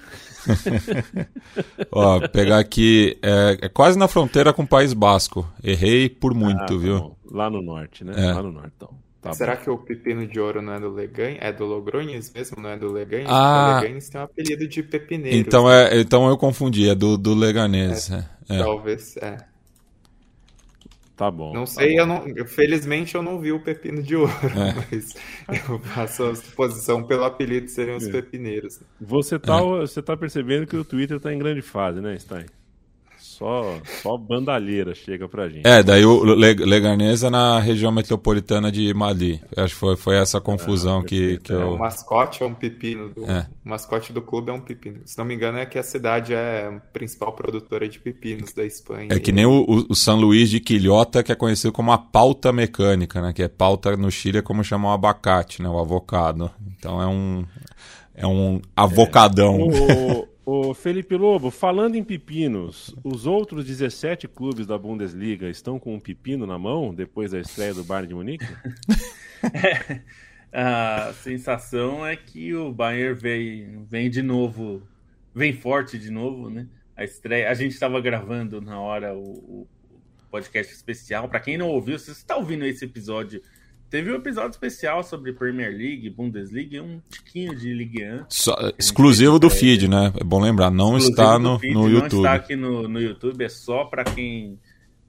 Ó, 1.92 2.28
pegar 2.30 2.60
aqui. 2.60 3.18
É, 3.22 3.58
é 3.64 3.70
quase 3.70 3.98
na 3.98 4.08
fronteira 4.08 4.54
com 4.54 4.64
o 4.64 4.68
País 4.68 4.94
Basco. 4.94 5.48
Errei 5.64 6.10
por 6.10 6.34
muito, 6.34 6.62
Ah, 6.62 6.66
tá 6.66 6.76
viu? 6.76 7.00
bom. 7.00 7.16
lá 7.32 7.50
no 7.50 7.62
norte, 7.62 8.04
né? 8.04 8.14
É. 8.16 8.34
Lá 8.34 8.42
no 8.44 8.52
norte, 8.52 8.72
então. 8.76 8.90
Tá 9.22 9.34
Será 9.34 9.56
bom. 9.56 9.62
que 9.62 9.70
o 9.70 9.78
pepino 9.78 10.26
de 10.28 10.40
ouro 10.40 10.62
não 10.64 10.74
é 10.74 10.80
do 10.80 10.90
Leganhas? 10.92 11.38
É 11.42 11.52
do 11.54 11.64
Logronhas 11.66 12.32
mesmo, 12.34 12.60
não 12.62 12.72
é 12.72 12.78
do 12.78 12.92
Leganhas? 12.92 13.28
Ah. 13.30 13.78
O 13.78 13.82
Leganhas 13.82 14.10
tem 14.10 14.20
um 14.20 14.24
apelido 14.24 14.68
de 14.68 14.82
pepineiro. 14.82 15.38
Então, 15.38 15.72
é, 15.72 16.00
então 16.00 16.28
eu 16.28 16.38
confundi, 16.38 16.90
é 16.90 16.96
do, 16.96 17.18
do 17.18 17.36
Leganês. 17.36 18.10
É. 18.12 18.26
É. 18.50 18.58
Talvez, 18.58 19.16
é. 19.18 19.38
Tá 21.22 21.30
bom. 21.30 21.54
Não 21.54 21.66
tá 21.66 21.68
sei, 21.68 21.90
bom. 21.90 22.00
eu 22.00 22.06
não, 22.08 22.48
felizmente 22.48 23.14
eu 23.14 23.22
não 23.22 23.40
vi 23.40 23.52
o 23.52 23.60
pepino 23.60 24.02
de 24.02 24.16
ouro, 24.16 24.34
mas 24.92 25.14
eu 25.70 25.78
faço 25.78 26.24
a 26.24 26.34
suposição 26.36 27.04
pelo 27.04 27.24
apelido 27.26 27.68
seriam 27.70 27.98
os 27.98 28.08
É. 28.08 28.12
pepineiros. 28.12 28.80
Você 29.00 29.38
tá, 29.38 29.62
você 29.62 30.02
tá 30.02 30.18
percebendo 30.18 30.66
que 30.66 30.76
o 30.76 30.84
Twitter 30.84 31.20
tá 31.20 31.32
em 31.32 31.38
grande 31.38 31.62
fase, 31.62 32.02
né, 32.02 32.18
Stein? 32.18 32.48
Só, 33.42 33.76
só 34.04 34.18
bandalheira 34.18 34.94
chega 34.94 35.28
pra 35.28 35.50
gente. 35.50 35.66
É, 35.68 35.82
daí 35.82 36.06
o 36.06 36.24
Le- 36.24 36.54
Leganês 36.54 37.24
é 37.24 37.30
na 37.32 37.60
região 37.60 37.92
metropolitana 37.92 38.72
de 38.72 38.94
Madrid. 38.94 39.40
Acho 39.58 39.74
que 39.74 39.80
foi, 39.80 39.96
foi 39.98 40.16
essa 40.16 40.40
confusão 40.40 41.02
que, 41.02 41.40
que 41.40 41.52
É, 41.52 41.56
eu. 41.56 41.72
o 41.74 41.80
mascote 41.80 42.44
é 42.44 42.46
um 42.46 42.54
pepino. 42.54 43.10
Do, 43.10 43.26
É. 43.26 43.48
O 43.66 43.70
mascote 43.70 44.14
do 44.14 44.22
clube 44.22 44.52
é 44.52 44.54
um 44.54 44.60
pepino. 44.62 45.00
Se 45.06 45.18
não 45.18 45.26
me 45.26 45.34
engano, 45.34 45.58
é 45.58 45.66
que 45.66 45.80
a 45.80 45.84
cidade 45.84 46.36
é 46.36 46.68
a 46.68 46.80
principal 46.94 47.34
produtora 47.34 47.90
de 47.90 47.98
pepinos 47.98 48.54
da 48.54 48.64
Espanha. 48.64 49.08
É 49.10 49.20
que 49.20 49.32
nem 49.32 49.46
o, 49.48 49.66
o, 49.68 49.86
o 49.90 49.96
São 49.96 50.20
Luís 50.20 50.48
de 50.50 50.60
Quilhota, 50.60 51.24
que 51.24 51.32
é 51.32 51.36
conhecido 51.36 51.72
como 51.74 51.92
a 51.92 51.98
pauta 51.98 52.52
mecânica, 52.54 53.22
né? 53.24 53.34
Que 53.34 53.42
é 53.42 53.48
pauta 53.48 53.98
no 53.98 54.12
Chile, 54.12 54.38
é 54.38 54.42
como 54.44 54.64
chamar 54.64 54.90
o 54.90 54.94
abacate, 54.94 55.64
né? 55.64 55.68
O 55.70 55.80
avocado. 55.80 56.52
Então 56.78 57.02
é 57.02 57.08
um. 57.08 57.44
É 58.14 58.28
um 58.28 58.62
avocadão. 58.76 59.62
O, 59.62 60.28
o 60.54 60.74
Felipe 60.74 61.16
Lobo, 61.16 61.50
falando 61.50 61.96
em 61.96 62.04
pepinos, 62.04 62.94
os 63.06 63.26
outros 63.26 63.64
17 63.66 64.28
clubes 64.28 64.68
da 64.68 64.78
Bundesliga 64.78 65.50
estão 65.50 65.80
com 65.80 65.96
um 65.96 66.00
pepino 66.00 66.46
na 66.46 66.60
mão 66.60 66.94
depois 66.94 67.32
da 67.32 67.40
estreia 67.40 67.74
do 67.74 67.86
Bayern 67.86 68.10
de 68.10 68.16
Munique? 68.16 68.46
A 70.52 71.14
sensação 71.14 72.06
é 72.06 72.18
que 72.18 72.54
o 72.54 72.74
Bayern 72.74 73.18
vem, 73.18 73.86
vem 73.86 74.10
de 74.10 74.22
novo, 74.22 74.86
vem 75.34 75.54
forte 75.54 75.98
de 75.98 76.12
novo, 76.12 76.50
né? 76.50 76.68
A 76.98 77.06
estreia, 77.06 77.50
a 77.50 77.54
gente 77.54 77.72
estava 77.72 78.02
gravando 78.02 78.60
na 78.60 78.78
hora 78.78 79.16
o, 79.16 79.22
o 79.22 79.68
podcast 80.30 80.74
especial. 80.74 81.30
Para 81.30 81.40
quem 81.40 81.58
não 81.58 81.70
ouviu, 81.70 81.98
se 81.98 82.08
você 82.08 82.12
está 82.12 82.36
ouvindo 82.36 82.66
esse 82.66 82.84
episódio, 82.84 83.42
teve 83.92 84.12
um 84.12 84.16
episódio 84.16 84.50
especial 84.52 85.04
sobre 85.04 85.34
Premier 85.34 85.70
League, 85.70 86.10
Bundesliga 86.10 86.82
um 86.82 87.00
tiquinho 87.10 87.56
de 87.56 87.72
Ligue 87.74 88.04
1. 88.04 88.26
Só- 88.30 88.56
exclusivo 88.80 89.38
do 89.38 89.50
feed, 89.50 89.88
né? 89.88 90.12
É 90.20 90.24
bom 90.24 90.40
lembrar, 90.42 90.72
não 90.72 90.98
Exclusivo 90.98 91.12
está 91.12 91.38
no, 91.38 91.60
feed, 91.60 91.74
no 91.76 91.82
Não 91.82 91.90
YouTube. 91.90 92.18
está 92.20 92.34
aqui 92.34 92.56
no, 92.56 92.88
no 92.88 93.00
YouTube, 93.00 93.44
é 93.44 93.50
só 93.50 93.84
para 93.86 94.04
quem 94.04 94.58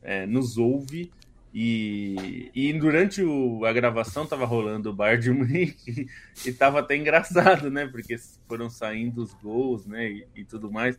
é, 0.03 0.27
nos 0.27 0.59
ouve. 0.59 1.11
E, 1.55 2.51
e 2.55 2.73
durante 2.73 3.23
o- 3.23 3.65
a 3.67 3.73
gravação 3.73 4.27
tava 4.27 4.45
rolando 4.47 4.91
o 4.91 4.93
Bayern 4.93 5.23
de 5.23 5.31
Munique 5.31 6.07
e 6.47 6.53
tava 6.53 6.81
até 6.81 6.97
engraçado, 6.97 7.71
né? 7.71 7.87
Porque 7.87 8.17
foram 8.49 8.69
saindo 8.69 9.23
os 9.23 9.33
gols, 9.35 9.87
né? 9.87 10.11
E, 10.11 10.27
e 10.37 10.45
tudo 10.45 10.71
mais. 10.73 10.99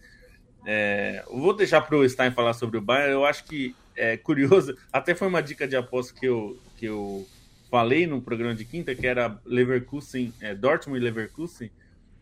É, 0.66 1.24
vou 1.30 1.54
deixar 1.56 1.82
para 1.82 1.98
o 1.98 2.08
Stein 2.08 2.32
falar 2.32 2.54
sobre 2.54 2.78
o 2.78 2.82
Bayern. 2.82 3.12
Eu 3.14 3.26
acho 3.26 3.44
que 3.46 3.76
é 3.96 4.16
curioso. 4.16 4.76
Até 4.94 5.14
foi 5.16 5.28
uma 5.28 5.42
dica 5.42 5.68
de 5.68 5.76
aposta 5.76 6.14
que 6.18 6.26
eu, 6.26 6.58
que 6.78 6.86
eu 6.86 7.28
falei 7.74 8.06
no 8.06 8.22
programa 8.22 8.54
de 8.54 8.66
quinta, 8.66 8.94
que 8.94 9.08
era 9.08 9.42
Leverkusen, 9.44 10.32
é, 10.40 10.54
Dortmund 10.54 11.02
e 11.02 11.04
Leverkusen, 11.04 11.72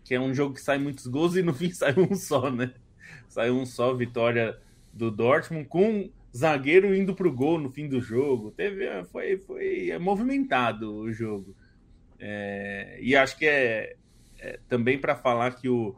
que 0.02 0.16
é 0.16 0.20
um 0.20 0.34
jogo 0.34 0.54
que 0.54 0.62
sai 0.62 0.78
muitos 0.78 1.08
gols 1.08 1.36
e 1.36 1.42
no 1.42 1.52
fim 1.54 1.70
sai 1.72 1.94
um 1.98 2.16
só, 2.16 2.50
né? 2.50 2.74
Sai 3.28 3.52
um 3.52 3.66
só, 3.66 3.94
vitória 3.94 4.58
do 4.94 5.12
Dortmund, 5.12 5.68
com 5.68 6.10
zagueiro 6.34 6.96
indo 6.96 7.14
pro 7.14 7.34
gol 7.34 7.60
no 7.60 7.70
fim 7.70 7.90
do 7.90 8.00
jogo. 8.00 8.52
Teve, 8.52 9.04
foi, 9.12 9.40
foi 9.40 9.90
é 9.90 10.00
movimentado 10.00 10.96
o 10.96 11.12
jogo. 11.12 11.54
É, 12.18 12.98
e 13.02 13.14
acho 13.14 13.38
que 13.38 13.46
é, 13.46 13.98
é 14.40 14.58
também 14.70 14.98
para 14.98 15.18
falar 15.18 15.58
que 15.58 15.68
o, 15.68 15.94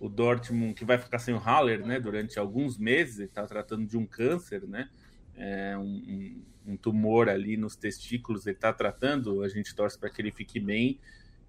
o 0.00 0.08
Dortmund, 0.08 0.74
que 0.74 0.84
vai 0.84 0.98
ficar 0.98 1.20
sem 1.20 1.32
o 1.32 1.38
Haller, 1.38 1.86
né, 1.86 2.00
durante 2.00 2.40
alguns 2.40 2.76
meses, 2.76 3.20
está 3.20 3.46
tratando 3.46 3.86
de 3.86 3.96
um 3.96 4.04
câncer, 4.04 4.66
né? 4.66 4.88
É, 5.36 5.76
um, 5.76 6.42
um, 6.66 6.76
tumor 6.76 7.28
ali 7.28 7.56
nos 7.56 7.76
testículos, 7.76 8.46
ele 8.46 8.56
está 8.56 8.72
tratando, 8.72 9.42
a 9.42 9.48
gente 9.48 9.74
torce 9.74 9.98
para 9.98 10.10
que 10.10 10.20
ele 10.20 10.30
fique 10.30 10.58
bem. 10.58 10.98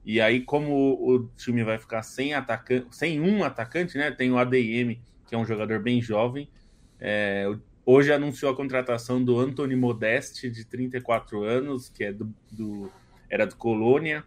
E 0.06 0.22
aí, 0.22 0.42
como 0.42 0.74
o 0.74 1.30
time 1.36 1.64
vai 1.64 1.78
ficar 1.78 2.02
sem 2.04 2.34
atacante, 2.34 2.88
sem 2.96 3.20
um 3.20 3.44
atacante, 3.44 3.98
né? 3.98 4.10
Tem 4.12 4.32
o 4.32 4.38
ADM, 4.38 5.00
que 5.28 5.36
é 5.36 5.38
um 5.38 5.46
jogador 5.46 5.80
bem 5.82 6.02
jovem. 6.02 6.50
É, 7.00 7.46
hoje 7.86 8.14
anunciou 8.14 8.52
a 8.52 8.56
contratação 8.56 9.24
do 9.24 9.38
Anthony 9.38 9.76
Modeste, 9.76 10.50
de 10.50 10.66
34 10.66 11.44
anos, 11.44 11.90
que 11.90 12.06
é 12.06 12.14
do, 12.14 12.34
do 12.52 12.92
era 13.30 13.46
do 13.46 13.56
Colônia 13.56 14.24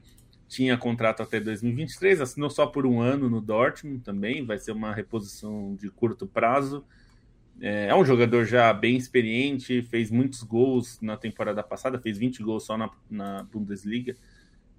tinha 0.50 0.76
contrato 0.76 1.22
até 1.22 1.38
2023, 1.38 2.20
assinou 2.20 2.50
só 2.50 2.66
por 2.66 2.84
um 2.84 3.00
ano 3.00 3.30
no 3.30 3.40
Dortmund 3.40 4.02
também, 4.02 4.44
vai 4.44 4.58
ser 4.58 4.72
uma 4.72 4.92
reposição 4.92 5.76
de 5.76 5.88
curto 5.88 6.26
prazo. 6.26 6.84
É, 7.60 7.86
é 7.88 7.94
um 7.94 8.04
jogador 8.04 8.44
já 8.44 8.72
bem 8.72 8.96
experiente, 8.96 9.82
fez 9.82 10.10
muitos 10.10 10.42
gols 10.42 11.00
na 11.00 11.16
temporada 11.16 11.62
passada, 11.62 12.00
fez 12.00 12.16
20 12.16 12.42
gols 12.42 12.64
só 12.64 12.76
na, 12.76 12.90
na 13.10 13.42
Bundesliga. 13.44 14.16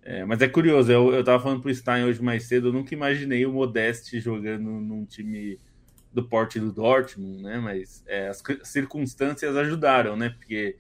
É, 0.04 0.26
mas 0.26 0.42
é 0.42 0.48
curioso, 0.48 0.92
eu, 0.92 1.14
eu 1.14 1.24
tava 1.24 1.42
falando 1.44 1.62
pro 1.62 1.74
Stein 1.74 2.06
hoje 2.06 2.22
mais 2.24 2.46
cedo, 2.46 2.70
eu 2.70 2.74
nunca 2.74 2.94
imaginei 2.94 3.46
o 3.46 3.54
Modeste 3.54 4.20
jogando 4.20 4.64
num 4.64 5.06
time 5.06 5.60
do 6.12 6.28
porte 6.28 6.60
do 6.60 6.72
Dortmund, 6.72 7.44
né? 7.44 7.60
Mas 7.60 8.04
é, 8.08 8.28
as 8.28 8.42
circunstâncias 8.64 9.56
ajudaram, 9.56 10.18
né? 10.18 10.30
Porque 10.30 10.76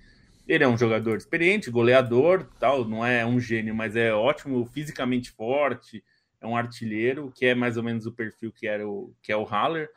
ele 0.47 0.63
é 0.63 0.67
um 0.67 0.77
jogador 0.77 1.17
experiente, 1.17 1.69
goleador, 1.69 2.47
tal, 2.59 2.83
não 2.83 3.05
é 3.05 3.25
um 3.25 3.39
gênio, 3.39 3.75
mas 3.75 3.95
é 3.95 4.11
ótimo, 4.11 4.65
fisicamente 4.65 5.31
forte, 5.31 6.03
é 6.41 6.47
um 6.47 6.57
artilheiro, 6.57 7.31
que 7.33 7.45
é 7.45 7.55
mais 7.55 7.77
ou 7.77 7.83
menos 7.83 8.05
o 8.07 8.11
perfil 8.11 8.51
que 8.51 8.67
era 8.67 8.87
o 8.87 9.13
que 9.21 9.31
é 9.31 9.37
o 9.37 9.43
Haller. 9.43 9.87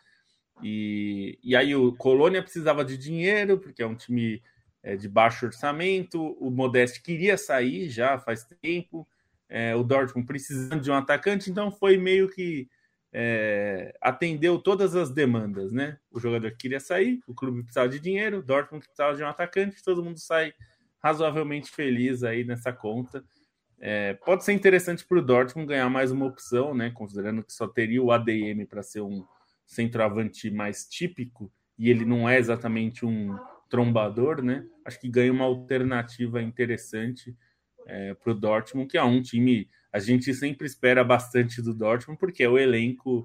E, 0.62 1.38
e 1.42 1.56
aí 1.56 1.74
o 1.74 1.92
Colônia 1.92 2.42
precisava 2.42 2.84
de 2.84 2.96
dinheiro, 2.96 3.58
porque 3.58 3.82
é 3.82 3.86
um 3.86 3.94
time 3.94 4.42
é, 4.82 4.96
de 4.96 5.08
baixo 5.08 5.46
orçamento, 5.46 6.36
o 6.38 6.50
Modeste 6.50 7.02
queria 7.02 7.36
sair 7.36 7.88
já 7.88 8.18
faz 8.18 8.46
tempo, 8.60 9.06
é, 9.48 9.74
o 9.74 9.82
Dortmund 9.82 10.26
precisando 10.26 10.80
de 10.80 10.90
um 10.90 10.94
atacante, 10.94 11.50
então 11.50 11.70
foi 11.70 11.96
meio 11.96 12.28
que 12.28 12.68
é, 13.12 13.94
atendeu 14.00 14.58
todas 14.58 14.96
as 14.96 15.10
demandas, 15.10 15.72
né? 15.72 15.98
O 16.10 16.18
jogador 16.18 16.50
queria 16.56 16.80
sair, 16.80 17.20
o 17.26 17.34
clube 17.34 17.62
precisava 17.62 17.88
de 17.88 18.00
dinheiro, 18.00 18.38
o 18.38 18.42
Dortmund 18.42 18.84
precisava 18.84 19.16
de 19.16 19.22
um 19.22 19.28
atacante, 19.28 19.82
todo 19.82 20.02
mundo 20.02 20.18
sai 20.18 20.52
razoavelmente 20.98 21.70
feliz 21.70 22.24
aí 22.24 22.44
nessa 22.44 22.72
conta. 22.72 23.24
É, 23.78 24.14
pode 24.14 24.44
ser 24.44 24.52
interessante 24.52 25.04
para 25.04 25.18
o 25.18 25.22
Dortmund 25.22 25.68
ganhar 25.68 25.88
mais 25.88 26.10
uma 26.10 26.26
opção, 26.26 26.74
né? 26.74 26.90
Considerando 26.90 27.44
que 27.44 27.52
só 27.52 27.68
teria 27.68 28.02
o 28.02 28.10
ADM 28.10 28.66
para 28.68 28.82
ser 28.82 29.02
um 29.02 29.24
centroavante 29.66 30.50
mais 30.50 30.86
típico 30.86 31.52
e 31.78 31.90
ele 31.90 32.04
não 32.04 32.28
é 32.28 32.38
exatamente 32.38 33.04
um 33.04 33.36
trombador, 33.68 34.42
né? 34.42 34.64
Acho 34.84 35.00
que 35.00 35.08
ganha 35.08 35.32
uma 35.32 35.44
alternativa 35.44 36.40
interessante 36.40 37.36
é, 37.86 38.14
para 38.14 38.32
o 38.32 38.34
Dortmund, 38.34 38.88
que 38.88 38.98
é 38.98 39.02
um 39.02 39.20
time 39.20 39.68
a 39.92 40.00
gente 40.00 40.34
sempre 40.34 40.66
espera 40.66 41.04
bastante 41.04 41.62
do 41.62 41.72
Dortmund, 41.72 42.18
porque 42.18 42.42
é 42.42 42.48
o 42.48 42.58
elenco, 42.58 43.24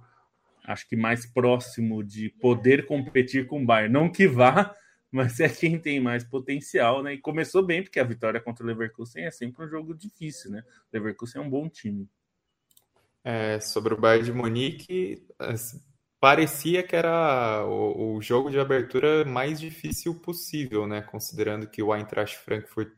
acho 0.64 0.88
que 0.88 0.96
mais 0.96 1.26
próximo 1.26 2.04
de 2.04 2.30
poder 2.30 2.86
competir 2.86 3.48
com 3.48 3.64
o 3.64 3.66
Bayern. 3.66 3.92
Não 3.92 4.08
que 4.08 4.28
vá, 4.28 4.76
mas 5.12 5.40
é 5.40 5.50
quem 5.50 5.80
tem 5.80 6.00
mais 6.00 6.24
potencial, 6.24 7.02
né? 7.02 7.16
E 7.16 7.18
começou 7.18 7.66
bem, 7.66 7.82
porque 7.82 8.00
a 8.00 8.04
vitória 8.04 8.40
contra 8.40 8.64
o 8.64 8.68
Leverkusen 8.68 9.26
é 9.26 9.32
sempre 9.32 9.66
um 9.66 9.68
jogo 9.68 9.96
difícil, 9.96 10.52
né? 10.52 10.62
O 10.62 10.88
Leverkusen 10.94 11.42
é 11.42 11.44
um 11.44 11.50
bom 11.50 11.68
time. 11.68 12.08
É, 13.24 13.60
sobre 13.60 13.96
o 13.96 13.98
Bayern 13.98 14.26
de 14.26 14.32
Munique, 14.32 15.28
parecia 16.20 16.84
que 16.84 16.96
era 16.96 17.66
o, 17.66 18.16
o, 18.16 18.22
jogo 18.22 18.50
de 18.50 18.60
abertura 18.60 19.24
mais 19.26 19.60
difícil 19.60 20.14
possível, 20.16 20.86
né? 20.86 21.02
Considerando 21.02 21.68
que 21.68 21.82
o 21.82 21.96
Eintracht 21.96 22.38
Frankfurt 22.38 22.92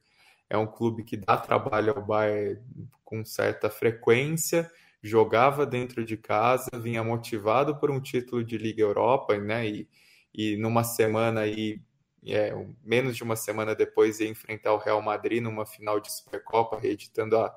é 0.50 0.58
um 0.58 0.68
clube 0.68 1.04
que 1.04 1.18
dá 1.18 1.38
trabalho 1.38 1.94
ao 1.96 2.06
Bayern 2.06 2.62
com 3.04 3.24
certa 3.24 3.70
frequência, 3.70 4.70
jogava 5.02 5.66
dentro 5.66 6.04
de 6.06 6.18
casa, 6.18 6.70
vinha 6.80 7.04
motivado 7.04 7.78
por 7.78 7.92
um 7.92 8.00
título 8.00 8.44
de 8.44 8.58
Liga 8.58 8.82
Europa, 8.82 9.38
né? 9.38 9.68
E, 9.68 9.90
e 10.34 10.58
numa 10.58 10.84
semana 10.84 11.42
aí, 11.42 11.82
é, 12.26 12.54
menos 12.84 13.16
de 13.16 13.24
uma 13.24 13.36
semana 13.36 13.76
depois, 13.76 14.20
ia 14.20 14.30
enfrentar 14.30 14.74
o 14.74 14.78
Real 14.78 15.02
Madrid 15.02 15.42
numa 15.44 15.66
final 15.66 16.00
de 16.00 16.12
Supercopa, 16.12 16.80
reeditando 16.80 17.38
a, 17.38 17.54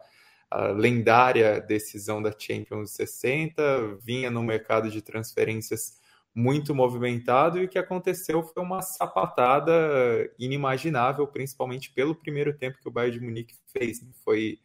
a 0.54 0.68
lendária 0.68 1.60
decisão 1.60 2.22
da 2.22 2.32
Champions 2.38 2.92
60, 2.92 3.98
vinha 4.00 4.30
no 4.30 4.40
mercado 4.40 4.88
de 4.88 5.02
transferências 5.02 5.98
muito 6.32 6.72
movimentado 6.72 7.58
e 7.58 7.64
o 7.64 7.68
que 7.68 7.78
aconteceu 7.78 8.40
foi 8.40 8.62
uma 8.62 8.80
sapatada 8.80 9.72
inimaginável, 10.38 11.26
principalmente 11.26 11.90
pelo 11.90 12.14
primeiro 12.14 12.56
tempo 12.56 12.78
que 12.80 12.86
o 12.86 12.90
Bayern 12.90 13.18
de 13.18 13.24
Munique 13.24 13.54
fez. 13.66 14.00
Foi 14.24 14.60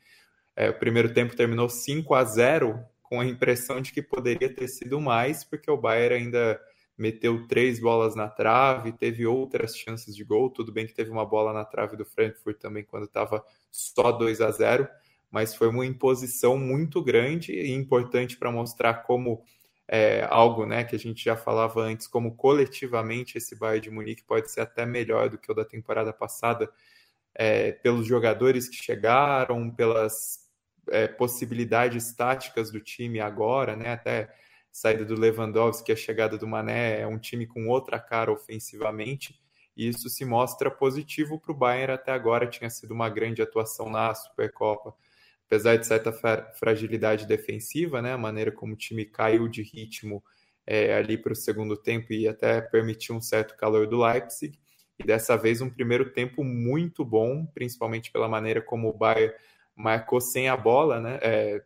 é, 0.55 0.69
o 0.69 0.77
primeiro 0.77 1.11
tempo 1.11 1.35
terminou 1.35 1.67
5 1.67 2.13
a 2.13 2.23
0 2.23 2.79
com 3.01 3.19
a 3.19 3.25
impressão 3.25 3.81
de 3.81 3.91
que 3.91 4.03
poderia 4.03 4.53
ter 4.53 4.67
sido 4.67 5.01
mais, 5.01 5.43
porque 5.43 5.71
o 5.71 5.77
Bayern 5.77 6.25
ainda 6.25 6.61
meteu 6.95 7.47
três 7.47 7.79
bolas 7.79 8.15
na 8.15 8.27
trave, 8.27 8.91
teve 8.91 9.25
outras 9.25 9.75
chances 9.75 10.15
de 10.15 10.23
gol. 10.23 10.51
Tudo 10.51 10.71
bem 10.71 10.85
que 10.85 10.93
teve 10.93 11.09
uma 11.09 11.25
bola 11.25 11.51
na 11.51 11.65
trave 11.65 11.97
do 11.97 12.05
Frankfurt 12.05 12.59
também 12.59 12.83
quando 12.83 13.05
estava 13.05 13.43
só 13.71 14.11
2 14.11 14.39
a 14.41 14.51
0, 14.51 14.87
mas 15.31 15.53
foi 15.53 15.67
uma 15.67 15.85
imposição 15.85 16.57
muito 16.57 17.03
grande 17.03 17.51
e 17.53 17.71
importante 17.71 18.37
para 18.37 18.51
mostrar 18.51 19.03
como 19.03 19.43
é, 19.87 20.25
algo 20.29 20.65
né, 20.65 20.83
que 20.83 20.95
a 20.95 20.99
gente 20.99 21.23
já 21.23 21.35
falava 21.35 21.81
antes, 21.81 22.07
como 22.07 22.35
coletivamente 22.35 23.37
esse 23.37 23.55
Bayern 23.55 23.81
de 23.81 23.91
Munique 23.91 24.23
pode 24.23 24.51
ser 24.51 24.61
até 24.61 24.85
melhor 24.85 25.29
do 25.29 25.37
que 25.37 25.51
o 25.51 25.55
da 25.55 25.65
temporada 25.65 26.13
passada, 26.13 26.71
é, 27.33 27.71
pelos 27.71 28.05
jogadores 28.05 28.67
que 28.67 28.75
chegaram, 28.75 29.69
pelas 29.71 30.47
é, 30.89 31.07
possibilidades 31.07 32.13
táticas 32.13 32.71
do 32.71 32.79
time 32.79 33.19
agora, 33.19 33.75
né, 33.75 33.93
até 33.93 34.33
saída 34.71 35.05
do 35.05 35.19
Lewandowski, 35.19 35.91
a 35.91 35.95
chegada 35.95 36.37
do 36.37 36.47
Mané, 36.47 37.01
é 37.01 37.07
um 37.07 37.17
time 37.17 37.47
com 37.47 37.67
outra 37.67 37.99
cara 37.99 38.31
ofensivamente, 38.31 39.39
e 39.75 39.87
isso 39.87 40.09
se 40.09 40.25
mostra 40.25 40.69
positivo 40.69 41.39
para 41.39 41.51
o 41.51 41.55
Bayern 41.55 41.93
até 41.93 42.11
agora, 42.11 42.47
tinha 42.47 42.69
sido 42.69 42.93
uma 42.93 43.09
grande 43.09 43.41
atuação 43.41 43.89
na 43.89 44.13
Supercopa 44.13 44.93
apesar 45.49 45.77
de 45.77 45.87
certa 45.87 46.13
fragilidade 46.53 47.25
defensiva, 47.25 48.03
né, 48.03 48.13
a 48.13 48.17
maneira 48.17 48.51
como 48.51 48.73
o 48.73 48.77
time 48.77 49.03
caiu 49.03 49.47
de 49.47 49.63
ritmo 49.63 50.23
é, 50.65 50.93
ali 50.93 51.17
para 51.17 51.33
o 51.33 51.35
segundo 51.35 51.75
tempo 51.75 52.13
e 52.13 52.27
até 52.27 52.61
permitiu 52.61 53.15
um 53.15 53.21
certo 53.21 53.57
calor 53.57 53.87
do 53.87 53.97
Leipzig. 53.97 54.59
E 54.99 55.03
dessa 55.03 55.35
vez 55.35 55.59
um 55.59 55.69
primeiro 55.69 56.11
tempo 56.13 56.43
muito 56.43 57.03
bom, 57.03 57.47
principalmente 57.47 58.11
pela 58.11 58.27
maneira 58.27 58.61
como 58.61 58.89
o 58.89 58.93
Bayern 58.93 59.33
marcou 59.75 60.21
sem 60.21 60.47
a 60.47 60.55
bola, 60.55 60.99
né, 60.99 61.17
é, 61.23 61.63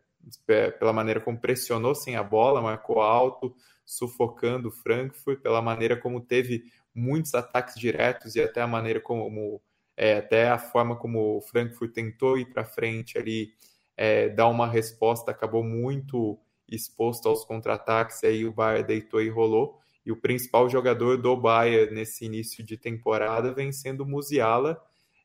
pela 0.78 0.92
maneira 0.94 1.20
como 1.20 1.38
pressionou 1.38 1.94
sem 1.94 2.16
a 2.16 2.22
bola, 2.22 2.62
marcou 2.62 3.02
alto, 3.02 3.54
sufocando 3.84 4.68
o 4.68 4.72
Frankfurt, 4.72 5.42
pela 5.42 5.60
maneira 5.60 5.94
como 5.94 6.22
teve 6.22 6.64
muitos 6.94 7.34
ataques 7.34 7.74
diretos 7.74 8.34
e 8.34 8.40
até 8.40 8.62
a 8.62 8.66
maneira 8.66 8.98
como 8.98 9.60
é, 9.94 10.16
até 10.16 10.48
a 10.48 10.58
forma 10.58 10.96
como 10.96 11.36
o 11.36 11.42
Frankfurt 11.42 11.92
tentou 11.92 12.38
ir 12.38 12.46
para 12.46 12.64
frente 12.64 13.18
ali 13.18 13.52
é, 13.96 14.28
dar 14.28 14.48
uma 14.48 14.66
resposta, 14.66 15.30
acabou 15.30 15.62
muito 15.62 16.38
exposto 16.68 17.28
aos 17.28 17.44
contra-ataques, 17.44 18.24
aí 18.24 18.46
o 18.46 18.52
Bayern 18.52 18.86
deitou 18.86 19.20
e 19.20 19.28
rolou. 19.28 19.78
E 20.04 20.12
o 20.12 20.16
principal 20.16 20.68
jogador 20.68 21.16
do 21.16 21.36
Bayern 21.36 21.94
nesse 21.94 22.24
início 22.24 22.62
de 22.64 22.76
temporada 22.76 23.52
vem 23.52 23.72
sendo 23.72 24.02
o 24.02 24.06
Musiala, 24.06 24.80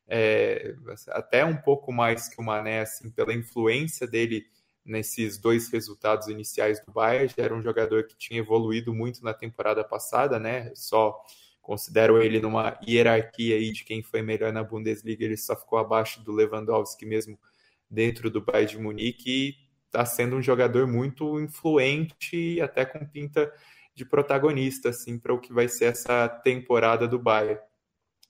é, 0.08 0.74
até 1.08 1.44
um 1.44 1.56
pouco 1.56 1.92
mais 1.92 2.28
que 2.28 2.40
o 2.40 2.44
Mané, 2.44 2.80
assim, 2.80 3.10
pela 3.10 3.32
influência 3.32 4.06
dele 4.06 4.46
nesses 4.84 5.38
dois 5.38 5.70
resultados 5.70 6.28
iniciais 6.28 6.84
do 6.84 6.92
Bayern. 6.92 7.32
Já 7.36 7.44
era 7.44 7.54
um 7.54 7.62
jogador 7.62 8.04
que 8.04 8.16
tinha 8.16 8.40
evoluído 8.40 8.94
muito 8.94 9.22
na 9.22 9.34
temporada 9.34 9.84
passada, 9.84 10.38
né? 10.38 10.72
Só 10.74 11.16
considero 11.60 12.20
ele 12.20 12.40
numa 12.40 12.78
hierarquia 12.86 13.56
aí 13.56 13.70
de 13.70 13.84
quem 13.84 14.02
foi 14.02 14.22
melhor 14.22 14.52
na 14.52 14.64
Bundesliga, 14.64 15.24
ele 15.24 15.36
só 15.36 15.54
ficou 15.54 15.78
abaixo 15.78 16.22
do 16.24 16.32
Lewandowski 16.32 17.06
mesmo 17.06 17.38
dentro 17.90 18.30
do 18.30 18.40
Bayern 18.40 18.72
de 18.72 18.78
Munique 18.78 19.30
e 19.30 19.54
está 19.86 20.04
sendo 20.04 20.36
um 20.36 20.42
jogador 20.42 20.86
muito 20.86 21.40
influente 21.40 22.36
e 22.36 22.60
até 22.60 22.84
com 22.84 23.04
pinta 23.04 23.52
de 23.94 24.04
protagonista 24.04 24.90
assim 24.90 25.18
para 25.18 25.34
o 25.34 25.40
que 25.40 25.52
vai 25.52 25.68
ser 25.68 25.86
essa 25.86 26.28
temporada 26.28 27.08
do 27.08 27.18
Bayern. 27.18 27.60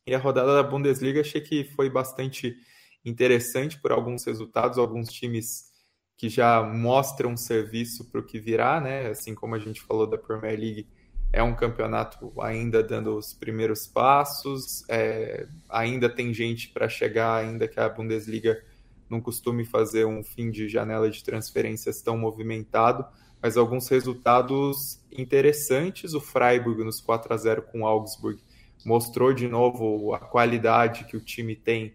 E 0.07 0.15
a 0.15 0.19
rodada 0.19 0.55
da 0.55 0.63
Bundesliga 0.63 1.21
achei 1.21 1.41
que 1.41 1.65
foi 1.65 1.91
bastante 1.91 2.57
interessante 3.05 3.79
por 3.81 3.93
alguns 3.93 4.25
resultados, 4.25 4.79
alguns 4.79 5.11
times 5.11 5.71
que 6.17 6.29
já 6.29 6.63
mostram 6.63 7.37
serviço 7.37 8.11
para 8.11 8.21
o 8.21 8.25
que 8.25 8.39
virá, 8.39 8.81
né? 8.81 9.09
Assim 9.09 9.35
como 9.35 9.55
a 9.55 9.59
gente 9.59 9.81
falou 9.81 10.07
da 10.07 10.19
Premier 10.19 10.59
League, 10.59 10.89
é 11.33 11.43
um 11.43 11.55
campeonato 11.55 12.33
ainda 12.41 12.83
dando 12.83 13.17
os 13.17 13.33
primeiros 13.33 13.87
passos, 13.87 14.85
é, 14.89 15.47
ainda 15.69 16.09
tem 16.09 16.35
gente 16.35 16.69
para 16.71 16.89
chegar, 16.89 17.37
ainda 17.37 17.69
que 17.69 17.79
a 17.79 17.89
Bundesliga 17.89 18.63
não 19.11 19.21
costume 19.21 19.65
fazer 19.65 20.07
um 20.07 20.23
fim 20.23 20.51
de 20.51 20.69
janela 20.69 21.11
de 21.11 21.23
transferências 21.25 22.01
tão 22.01 22.17
movimentado, 22.17 23.05
mas 23.43 23.57
alguns 23.57 23.89
resultados 23.89 25.01
interessantes. 25.11 26.15
O 26.15 26.21
Freiburg 26.21 26.85
nos 26.85 27.01
4 27.01 27.35
a 27.35 27.37
0 27.37 27.63
com 27.63 27.81
o 27.81 27.87
Augsburg 27.87 28.41
mostrou 28.85 29.33
de 29.33 29.49
novo 29.49 30.15
a 30.15 30.19
qualidade 30.19 31.05
que 31.05 31.17
o 31.17 31.21
time 31.21 31.55
tem, 31.55 31.95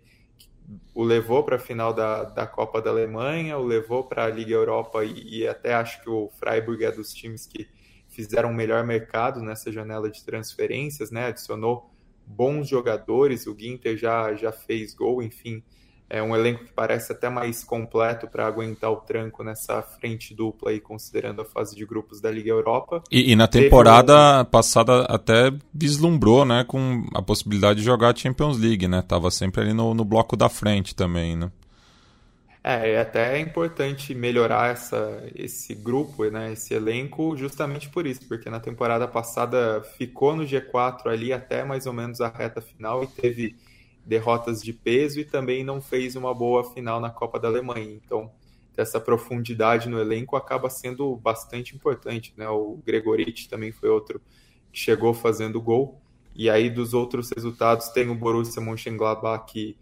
o 0.93 1.03
levou 1.03 1.43
para 1.43 1.57
a 1.57 1.59
final 1.59 1.93
da, 1.93 2.24
da 2.24 2.47
Copa 2.47 2.82
da 2.82 2.89
Alemanha, 2.89 3.57
o 3.57 3.63
levou 3.63 4.03
para 4.03 4.26
a 4.26 4.30
Liga 4.30 4.53
Europa 4.53 5.03
e, 5.03 5.39
e, 5.39 5.47
até 5.47 5.74
acho 5.74 6.01
que 6.01 6.09
o 6.09 6.30
Freiburg 6.39 6.84
é 6.84 6.91
dos 6.91 7.13
times 7.13 7.45
que 7.45 7.68
fizeram 8.09 8.49
o 8.49 8.53
melhor 8.53 8.84
mercado 8.84 9.41
nessa 9.41 9.72
janela 9.72 10.09
de 10.09 10.24
transferências, 10.24 11.11
né? 11.11 11.28
Adicionou 11.28 11.91
bons 12.26 12.68
jogadores, 12.68 13.45
o 13.45 13.55
Ginter 13.57 13.97
já, 13.97 14.34
já 14.34 14.51
fez 14.51 14.93
gol, 14.93 15.22
enfim, 15.22 15.63
é 16.09 16.21
um 16.21 16.35
elenco 16.35 16.63
que 16.65 16.71
parece 16.71 17.11
até 17.11 17.29
mais 17.29 17.63
completo 17.63 18.27
para 18.27 18.45
aguentar 18.45 18.91
o 18.91 18.97
tranco 18.97 19.43
nessa 19.43 19.81
frente 19.81 20.35
dupla 20.35 20.69
aí, 20.69 20.79
considerando 20.79 21.41
a 21.41 21.45
fase 21.45 21.75
de 21.75 21.85
grupos 21.85 22.21
da 22.21 22.29
Liga 22.29 22.49
Europa. 22.49 23.03
E, 23.11 23.31
e 23.31 23.35
na 23.35 23.47
temporada 23.47 24.41
um... 24.41 24.45
passada 24.45 25.01
até 25.05 25.51
vislumbrou, 25.73 26.45
né, 26.45 26.63
com 26.67 27.05
a 27.13 27.21
possibilidade 27.21 27.79
de 27.79 27.85
jogar 27.85 28.13
a 28.13 28.15
Champions 28.15 28.59
League, 28.59 28.87
né? 28.87 29.01
Tava 29.01 29.31
sempre 29.31 29.61
ali 29.61 29.73
no, 29.73 29.93
no 29.93 30.05
bloco 30.05 30.35
da 30.35 30.47
frente 30.47 30.95
também, 30.95 31.35
né? 31.35 31.51
É, 32.63 32.93
é 32.93 32.99
até 32.99 33.39
importante 33.39 34.15
melhorar 34.15 34.71
essa, 34.71 35.23
esse 35.35 35.75
grupo, 35.75 36.23
né, 36.31 36.53
esse 36.53 36.73
elenco, 36.73 37.37
justamente 37.37 37.89
por 37.89 38.07
isso, 38.07 38.27
porque 38.27 38.49
na 38.49 38.59
temporada 38.59 39.07
passada 39.07 39.83
ficou 39.99 40.35
no 40.35 40.43
G4 40.43 41.05
ali 41.05 41.31
até 41.31 41.63
mais 41.63 41.85
ou 41.85 41.93
menos 41.93 42.21
a 42.21 42.27
reta 42.27 42.61
final 42.61 43.03
e 43.03 43.07
teve 43.07 43.55
derrotas 44.05 44.61
de 44.61 44.71
peso 44.71 45.19
e 45.19 45.25
também 45.25 45.63
não 45.63 45.81
fez 45.81 46.15
uma 46.15 46.33
boa 46.33 46.63
final 46.63 46.99
na 46.99 47.09
Copa 47.09 47.39
da 47.39 47.47
Alemanha. 47.47 47.91
Então, 47.91 48.31
essa 48.77 48.99
profundidade 48.99 49.89
no 49.89 49.99
elenco 49.99 50.35
acaba 50.35 50.69
sendo 50.69 51.15
bastante 51.15 51.75
importante. 51.75 52.33
Né? 52.37 52.47
O 52.47 52.79
Gregorich 52.85 53.49
também 53.49 53.71
foi 53.71 53.89
outro 53.89 54.21
que 54.71 54.79
chegou 54.79 55.13
fazendo 55.13 55.61
gol. 55.61 56.01
E 56.35 56.49
aí, 56.49 56.69
dos 56.69 56.93
outros 56.93 57.31
resultados, 57.33 57.89
tem 57.89 58.09
o 58.09 58.15
Borussia 58.15 58.61
Mönchengladbach 58.61 59.45
que 59.51 59.77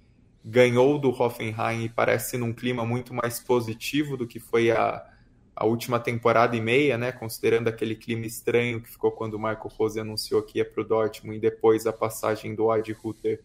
ganhou 0.46 1.00
do 1.00 1.10
Hoffenheim 1.10 1.86
e 1.86 1.90
parece 1.90 2.38
num 2.38 2.54
clima 2.54 2.86
muito 2.86 3.14
mais 3.14 3.40
positivo 3.40 4.16
do 4.16 4.28
que 4.28 4.40
foi 4.40 4.70
a, 4.70 5.04
a 5.56 5.66
última 5.66 6.00
temporada 6.00 6.56
e 6.56 6.62
meia, 6.62 6.98
né? 6.98 7.12
Considerando 7.12 7.70
aquele 7.70 7.96
clima 7.96 8.26
estranho 8.26 8.82
que 8.82 8.90
ficou 8.90 9.12
quando 9.12 9.34
o 9.34 9.40
Marco 9.40 9.68
Rose 9.68 10.00
anunciou 10.00 10.44
que 10.44 10.60
ia 10.60 10.66
para 10.66 10.82
o 10.82 10.86
Dortmund 10.86 11.38
e 11.38 11.42
depois 11.42 11.88
a 11.88 11.94
passagem 11.94 12.54
do 12.54 12.70
Adi 12.70 12.96
Hutter 13.04 13.42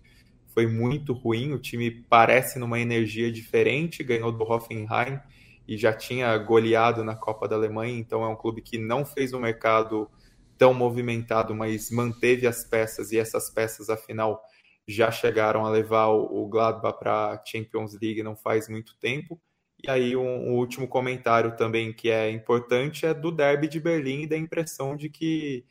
foi 0.59 0.67
muito 0.67 1.13
ruim. 1.13 1.53
O 1.53 1.59
time 1.61 1.89
parece 1.89 2.59
numa 2.59 2.81
energia 2.81 3.31
diferente, 3.31 4.03
ganhou 4.03 4.33
do 4.33 4.43
Hoffenheim 4.43 5.21
e 5.69 5.79
já 5.79 5.93
tinha 5.93 6.37
goleado 6.37 7.05
na 7.05 7.15
Copa 7.15 7.47
da 7.47 7.55
Alemanha, 7.55 7.97
então 7.97 8.25
é 8.25 8.29
um 8.29 8.35
clube 8.35 8.61
que 8.61 8.77
não 8.77 9.05
fez 9.05 9.33
um 9.33 9.39
mercado 9.39 10.11
tão 10.57 10.75
movimentado, 10.75 11.55
mas 11.55 11.93
manteve 11.93 12.45
as 12.45 12.65
peças 12.69 13.13
e 13.13 13.19
essas 13.19 13.49
peças, 13.51 13.89
afinal, 13.89 14.43
já 14.85 15.13
chegaram 15.13 15.65
a 15.65 15.71
levar 15.71 16.09
o 16.09 16.49
Gladbach 16.49 16.99
para 16.99 17.31
a 17.31 17.45
Champions 17.45 17.93
League 17.93 18.21
não 18.25 18.35
faz 18.35 18.69
muito 18.69 18.97
tempo. 18.99 19.41
E 19.85 19.89
aí, 19.89 20.17
um, 20.17 20.49
um, 20.49 20.55
último 20.57 20.89
comentário 20.89 21.55
também 21.57 21.93
que 21.93 22.11
é 22.11 22.33
importante 22.33 23.07
é 23.07 23.15
do 23.15 23.31
derby 23.31 23.69
de 23.69 23.79
Berlim 23.79 24.23
e 24.23 24.27
da 24.27 24.37
impressão 24.37 24.97
de 24.97 25.09
que 25.09 25.65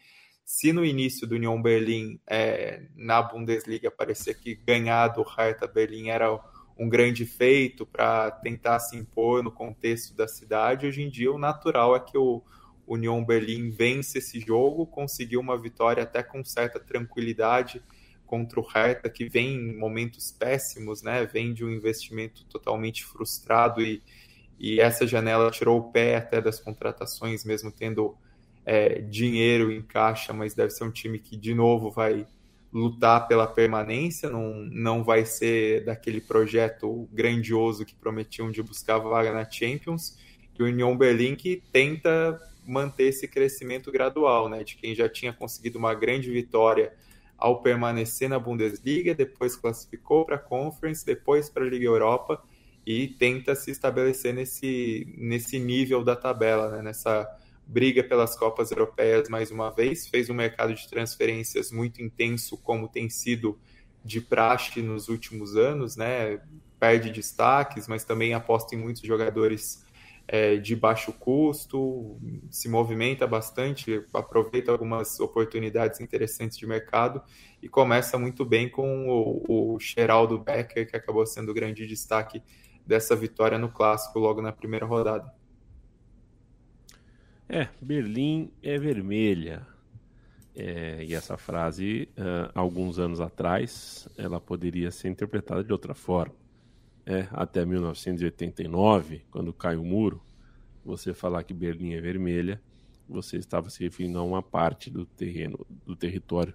se 0.47 0.71
no 0.71 0.85
início 0.85 1.27
do 1.27 1.35
Union 1.35 1.61
Berlim 1.61 2.21
é, 2.25 2.83
na 2.95 3.21
Bundesliga 3.21 3.91
parecia 3.91 4.33
que 4.33 4.55
ganhar 4.55 5.09
do 5.09 5.21
Hertha 5.21 5.67
Berlim 5.67 6.07
era 6.07 6.39
um 6.79 6.87
grande 6.87 7.25
feito 7.25 7.85
para 7.85 8.31
tentar 8.31 8.79
se 8.79 8.95
impor 8.95 9.43
no 9.43 9.51
contexto 9.51 10.15
da 10.15 10.25
cidade, 10.25 10.87
hoje 10.87 11.01
em 11.01 11.09
dia 11.09 11.29
o 11.33 11.37
natural 11.37 11.97
é 11.97 11.99
que 11.99 12.17
o 12.17 12.41
Union 12.87 13.25
Berlim 13.25 13.71
vence 13.71 14.19
esse 14.19 14.39
jogo, 14.39 14.87
conseguiu 14.87 15.41
uma 15.41 15.61
vitória 15.61 16.03
até 16.03 16.23
com 16.23 16.41
certa 16.45 16.79
tranquilidade 16.79 17.83
contra 18.25 18.57
o 18.57 18.63
Hertha, 18.63 19.09
que 19.09 19.27
vem 19.27 19.53
em 19.53 19.77
momentos 19.77 20.31
péssimos, 20.31 21.03
né? 21.03 21.25
vem 21.25 21.53
de 21.53 21.65
um 21.65 21.69
investimento 21.69 22.45
totalmente 22.45 23.03
frustrado 23.03 23.81
e, 23.81 24.01
e 24.57 24.79
essa 24.79 25.05
janela 25.05 25.51
tirou 25.51 25.77
o 25.77 25.91
pé 25.91 26.15
até 26.15 26.39
das 26.39 26.57
contratações, 26.57 27.43
mesmo 27.43 27.69
tendo 27.69 28.17
é, 28.69 28.99
dinheiro 28.99 29.71
em 29.71 29.81
caixa, 29.81 30.33
mas 30.33 30.53
deve 30.53 30.71
ser 30.71 30.83
um 30.83 30.91
time 30.91 31.17
que, 31.19 31.37
de 31.37 31.53
novo, 31.53 31.89
vai 31.89 32.27
lutar 32.71 33.25
pela 33.25 33.47
permanência, 33.47 34.29
não, 34.29 34.55
não 34.55 35.05
vai 35.05 35.25
ser 35.25 35.85
daquele 35.85 36.19
projeto 36.19 37.07
grandioso 37.13 37.85
que 37.85 37.95
prometiam 37.95 38.51
de 38.51 38.61
buscar 38.61 38.97
vaga 38.97 39.31
na 39.31 39.49
Champions, 39.49 40.17
e 40.59 40.61
o 40.61 40.65
Union 40.65 40.97
Berlin 40.97 41.33
que 41.33 41.63
tenta 41.71 42.37
manter 42.67 43.05
esse 43.05 43.25
crescimento 43.25 43.89
gradual, 43.89 44.49
né, 44.49 44.65
de 44.65 44.75
quem 44.75 44.93
já 44.93 45.07
tinha 45.07 45.31
conseguido 45.31 45.79
uma 45.79 45.93
grande 45.93 46.29
vitória 46.29 46.91
ao 47.37 47.61
permanecer 47.61 48.27
na 48.27 48.37
Bundesliga, 48.37 49.15
depois 49.15 49.55
classificou 49.55 50.25
para 50.25 50.35
a 50.35 50.39
Conference, 50.39 51.05
depois 51.05 51.49
para 51.49 51.63
a 51.63 51.69
Liga 51.69 51.85
Europa 51.85 52.43
e 52.85 53.07
tenta 53.07 53.55
se 53.55 53.71
estabelecer 53.71 54.33
nesse, 54.33 55.07
nesse 55.17 55.57
nível 55.57 56.03
da 56.03 56.17
tabela, 56.17 56.69
né, 56.69 56.81
nessa 56.81 57.25
briga 57.67 58.03
pelas 58.03 58.35
Copas 58.37 58.71
Europeias 58.71 59.27
mais 59.27 59.51
uma 59.51 59.69
vez, 59.69 60.07
fez 60.07 60.29
um 60.29 60.33
mercado 60.33 60.73
de 60.73 60.87
transferências 60.89 61.71
muito 61.71 62.01
intenso, 62.01 62.57
como 62.57 62.87
tem 62.87 63.09
sido 63.09 63.59
de 64.03 64.21
praxe 64.21 64.81
nos 64.81 65.09
últimos 65.09 65.55
anos, 65.57 65.97
né? 65.97 66.41
Perde 66.79 67.09
destaques, 67.11 67.87
mas 67.87 68.03
também 68.03 68.33
aposta 68.33 68.73
em 68.73 68.77
muitos 68.77 69.01
jogadores 69.01 69.85
é, 70.27 70.57
de 70.57 70.75
baixo 70.75 71.11
custo, 71.13 72.17
se 72.49 72.69
movimenta 72.69 73.25
bastante, 73.25 74.05
aproveita 74.13 74.71
algumas 74.71 75.19
oportunidades 75.19 75.99
interessantes 75.99 76.57
de 76.57 76.67
mercado 76.67 77.21
e 77.61 77.69
começa 77.69 78.17
muito 78.17 78.45
bem 78.45 78.69
com 78.69 79.07
o, 79.09 79.75
o 79.75 79.79
Geraldo 79.79 80.37
Becker, 80.37 80.89
que 80.89 80.95
acabou 80.95 81.25
sendo 81.25 81.51
o 81.51 81.53
grande 81.53 81.87
destaque 81.87 82.41
dessa 82.85 83.15
vitória 83.15 83.57
no 83.57 83.69
clássico 83.69 84.19
logo 84.19 84.41
na 84.41 84.51
primeira 84.51 84.85
rodada. 84.85 85.36
É, 87.49 87.67
Berlim 87.81 88.51
é 88.61 88.77
vermelha. 88.77 89.65
É, 90.55 91.03
e 91.03 91.13
essa 91.13 91.37
frase, 91.37 92.09
uh, 92.17 92.51
alguns 92.55 92.97
anos 92.97 93.21
atrás, 93.21 94.09
ela 94.17 94.41
poderia 94.41 94.89
ser 94.89 95.07
interpretada 95.07 95.63
de 95.63 95.71
outra 95.71 95.93
forma. 95.93 96.33
É, 97.05 97.27
até 97.31 97.63
1989, 97.63 99.23
quando 99.31 99.53
cai 99.53 99.77
o 99.77 99.83
muro, 99.83 100.21
você 100.83 101.13
falar 101.13 101.43
que 101.43 101.53
Berlim 101.53 101.93
é 101.93 102.01
vermelha, 102.01 102.61
você 103.07 103.37
estava 103.37 103.69
se 103.69 103.83
referindo 103.83 104.17
a 104.19 104.23
uma 104.23 104.41
parte 104.41 104.89
do 104.89 105.05
terreno, 105.05 105.65
do 105.85 105.95
território 105.95 106.53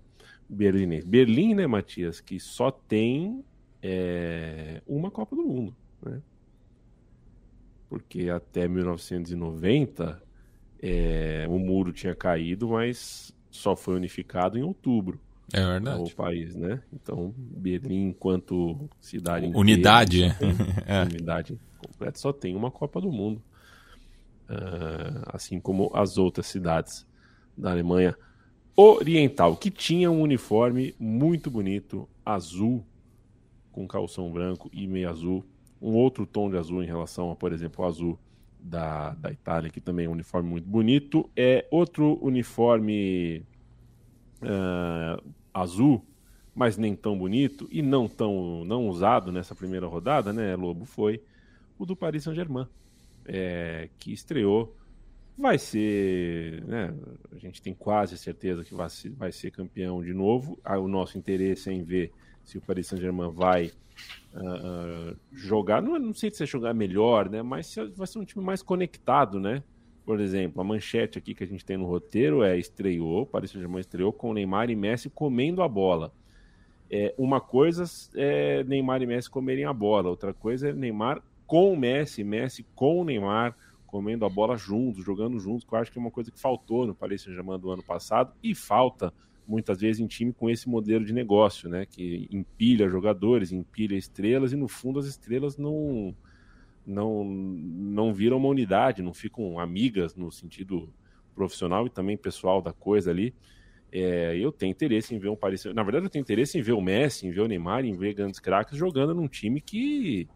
berlinês. 0.48 1.04
Berlim, 1.04 1.54
né, 1.54 1.66
Matias, 1.66 2.20
que 2.20 2.38
só 2.38 2.70
tem 2.70 3.42
é, 3.82 4.82
uma 4.86 5.10
Copa 5.10 5.34
do 5.34 5.42
Mundo, 5.42 5.74
né? 6.02 6.20
Porque 7.88 8.28
até 8.28 8.68
1990 8.68 10.22
é, 10.82 11.46
o 11.48 11.58
muro 11.58 11.92
tinha 11.92 12.14
caído, 12.14 12.70
mas 12.70 13.32
só 13.50 13.76
foi 13.76 13.94
unificado 13.94 14.58
em 14.58 14.62
outubro. 14.62 15.20
É 15.52 15.64
verdade. 15.64 16.12
O 16.12 16.16
país, 16.16 16.54
né? 16.56 16.82
Então, 16.92 17.32
Berlim, 17.36 18.08
enquanto 18.08 18.88
cidade. 19.00 19.46
Unidade. 19.54 20.24
Inteira, 20.24 20.56
é. 20.86 21.02
Unidade 21.02 21.58
completa, 21.78 22.18
só 22.18 22.32
tem 22.32 22.56
uma 22.56 22.70
Copa 22.70 23.00
do 23.00 23.12
Mundo. 23.12 23.42
Uh, 24.50 25.22
assim 25.26 25.60
como 25.60 25.90
as 25.94 26.18
outras 26.18 26.46
cidades 26.46 27.06
da 27.56 27.70
Alemanha 27.70 28.16
Oriental, 28.74 29.56
que 29.56 29.70
tinha 29.70 30.10
um 30.10 30.20
uniforme 30.20 30.94
muito 30.98 31.50
bonito, 31.50 32.08
azul, 32.24 32.84
com 33.70 33.86
calção 33.86 34.30
branco 34.32 34.70
e 34.72 34.86
meio 34.86 35.08
azul. 35.08 35.44
Um 35.80 35.94
outro 35.94 36.26
tom 36.26 36.50
de 36.50 36.56
azul 36.56 36.82
em 36.82 36.86
relação 36.86 37.30
a, 37.30 37.36
por 37.36 37.52
exemplo, 37.52 37.84
o 37.84 37.88
azul 37.88 38.18
da, 38.62 39.10
da 39.14 39.30
Itália, 39.30 39.70
que 39.70 39.80
também 39.80 40.06
é 40.06 40.08
um 40.08 40.12
uniforme 40.12 40.48
muito 40.48 40.68
bonito. 40.68 41.28
É 41.36 41.66
outro 41.70 42.18
uniforme 42.22 43.42
uh, 44.42 45.22
azul, 45.52 46.04
mas 46.54 46.76
nem 46.76 46.94
tão 46.94 47.18
bonito 47.18 47.68
e 47.70 47.82
não 47.82 48.08
tão 48.08 48.64
não 48.64 48.88
usado 48.88 49.32
nessa 49.32 49.54
primeira 49.54 49.86
rodada, 49.86 50.32
né, 50.32 50.54
Lobo? 50.54 50.84
Foi 50.84 51.22
o 51.78 51.84
do 51.84 51.96
Paris 51.96 52.24
Saint-Germain, 52.24 52.66
é, 53.26 53.88
que 53.98 54.12
estreou. 54.12 54.76
Vai 55.36 55.58
ser, 55.58 56.62
né? 56.64 56.94
A 57.32 57.38
gente 57.38 57.60
tem 57.60 57.74
quase 57.74 58.16
certeza 58.18 58.62
que 58.64 58.74
vai 58.74 58.88
vai 59.16 59.32
ser 59.32 59.50
campeão 59.50 60.02
de 60.02 60.12
novo. 60.12 60.58
Ah, 60.62 60.78
o 60.78 60.86
nosso 60.86 61.18
interesse 61.18 61.70
é 61.70 61.72
em 61.72 61.82
ver 61.82 62.12
se 62.44 62.58
o 62.58 62.60
Paris 62.60 62.86
Saint-Germain 62.86 63.30
vai 63.30 63.72
uh, 64.34 65.16
jogar, 65.32 65.82
não, 65.82 65.98
não 65.98 66.14
sei 66.14 66.30
se 66.30 66.42
é 66.42 66.46
jogar 66.46 66.74
melhor, 66.74 67.28
né? 67.28 67.42
Mas 67.42 67.74
vai 67.94 68.06
ser 68.06 68.18
um 68.18 68.24
time 68.24 68.44
mais 68.44 68.62
conectado, 68.62 69.38
né? 69.38 69.62
Por 70.04 70.20
exemplo, 70.20 70.60
a 70.60 70.64
manchete 70.64 71.18
aqui 71.18 71.34
que 71.34 71.44
a 71.44 71.46
gente 71.46 71.64
tem 71.64 71.76
no 71.76 71.86
roteiro 71.86 72.42
é 72.42 72.58
estreou, 72.58 73.24
Paris 73.24 73.50
Saint-Germain 73.50 73.80
estreou 73.80 74.12
com 74.12 74.32
Neymar 74.32 74.68
e 74.70 74.76
Messi 74.76 75.08
comendo 75.08 75.62
a 75.62 75.68
bola. 75.68 76.12
É, 76.90 77.14
uma 77.16 77.40
coisa 77.40 77.84
é 78.16 78.64
Neymar 78.64 79.00
e 79.00 79.06
Messi 79.06 79.30
comerem 79.30 79.64
a 79.64 79.72
bola, 79.72 80.08
outra 80.08 80.34
coisa 80.34 80.68
é 80.68 80.72
Neymar 80.72 81.22
com 81.46 81.76
Messi, 81.76 82.24
Messi 82.24 82.66
com 82.74 83.04
Neymar 83.04 83.56
comendo 83.86 84.24
a 84.24 84.28
bola 84.28 84.56
juntos, 84.56 85.04
jogando 85.04 85.38
juntos, 85.38 85.64
que 85.64 85.74
eu 85.74 85.78
acho 85.78 85.92
que 85.92 85.98
é 85.98 86.00
uma 86.00 86.10
coisa 86.10 86.30
que 86.30 86.40
faltou 86.40 86.86
no 86.86 86.94
Paris 86.94 87.22
Saint-Germain 87.22 87.60
do 87.60 87.70
ano 87.70 87.82
passado 87.82 88.32
e 88.42 88.54
falta 88.54 89.12
muitas 89.46 89.80
vezes 89.80 90.00
em 90.00 90.06
time 90.06 90.32
com 90.32 90.48
esse 90.48 90.68
modelo 90.68 91.04
de 91.04 91.12
negócio, 91.12 91.68
né? 91.68 91.86
Que 91.86 92.28
empilha 92.30 92.88
jogadores, 92.88 93.52
empilha 93.52 93.96
estrelas 93.96 94.52
e 94.52 94.56
no 94.56 94.68
fundo 94.68 94.98
as 94.98 95.06
estrelas 95.06 95.56
não 95.56 96.14
não 96.84 97.24
não 97.24 98.12
viram 98.12 98.36
uma 98.38 98.48
unidade, 98.48 99.02
não 99.02 99.14
ficam 99.14 99.58
amigas 99.58 100.14
no 100.14 100.30
sentido 100.30 100.92
profissional 101.34 101.86
e 101.86 101.90
também 101.90 102.16
pessoal 102.16 102.60
da 102.60 102.72
coisa 102.72 103.10
ali. 103.10 103.34
É, 103.90 104.36
eu 104.38 104.50
tenho 104.50 104.70
interesse 104.70 105.14
em 105.14 105.18
ver 105.18 105.28
um 105.28 105.36
Paris. 105.36 105.64
Na 105.66 105.82
verdade, 105.82 106.06
eu 106.06 106.10
tenho 106.10 106.22
interesse 106.22 106.58
em 106.58 106.62
ver 106.62 106.72
o 106.72 106.80
Messi, 106.80 107.26
em 107.26 107.30
ver 107.30 107.42
o 107.42 107.48
Neymar, 107.48 107.84
em 107.84 107.96
ver 107.96 108.14
grandes 108.14 108.40
craques 108.40 108.76
jogando 108.76 109.14
num 109.14 109.28
time 109.28 109.60
que 109.60 110.28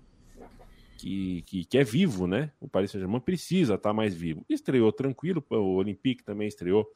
que, 0.96 1.42
que, 1.42 1.64
que, 1.64 1.78
é 1.78 1.84
vivo, 1.84 2.26
né? 2.26 2.50
O 2.61 2.68
Paris 2.68 2.90
Saint-Germain 2.90 3.20
precisa 3.20 3.74
estar 3.74 3.92
mais 3.92 4.14
vivo. 4.14 4.44
Estreou 4.48 4.90
tranquilo, 4.90 5.44
o 5.50 5.76
Olympique 5.76 6.24
também 6.24 6.48
estreou 6.48 6.86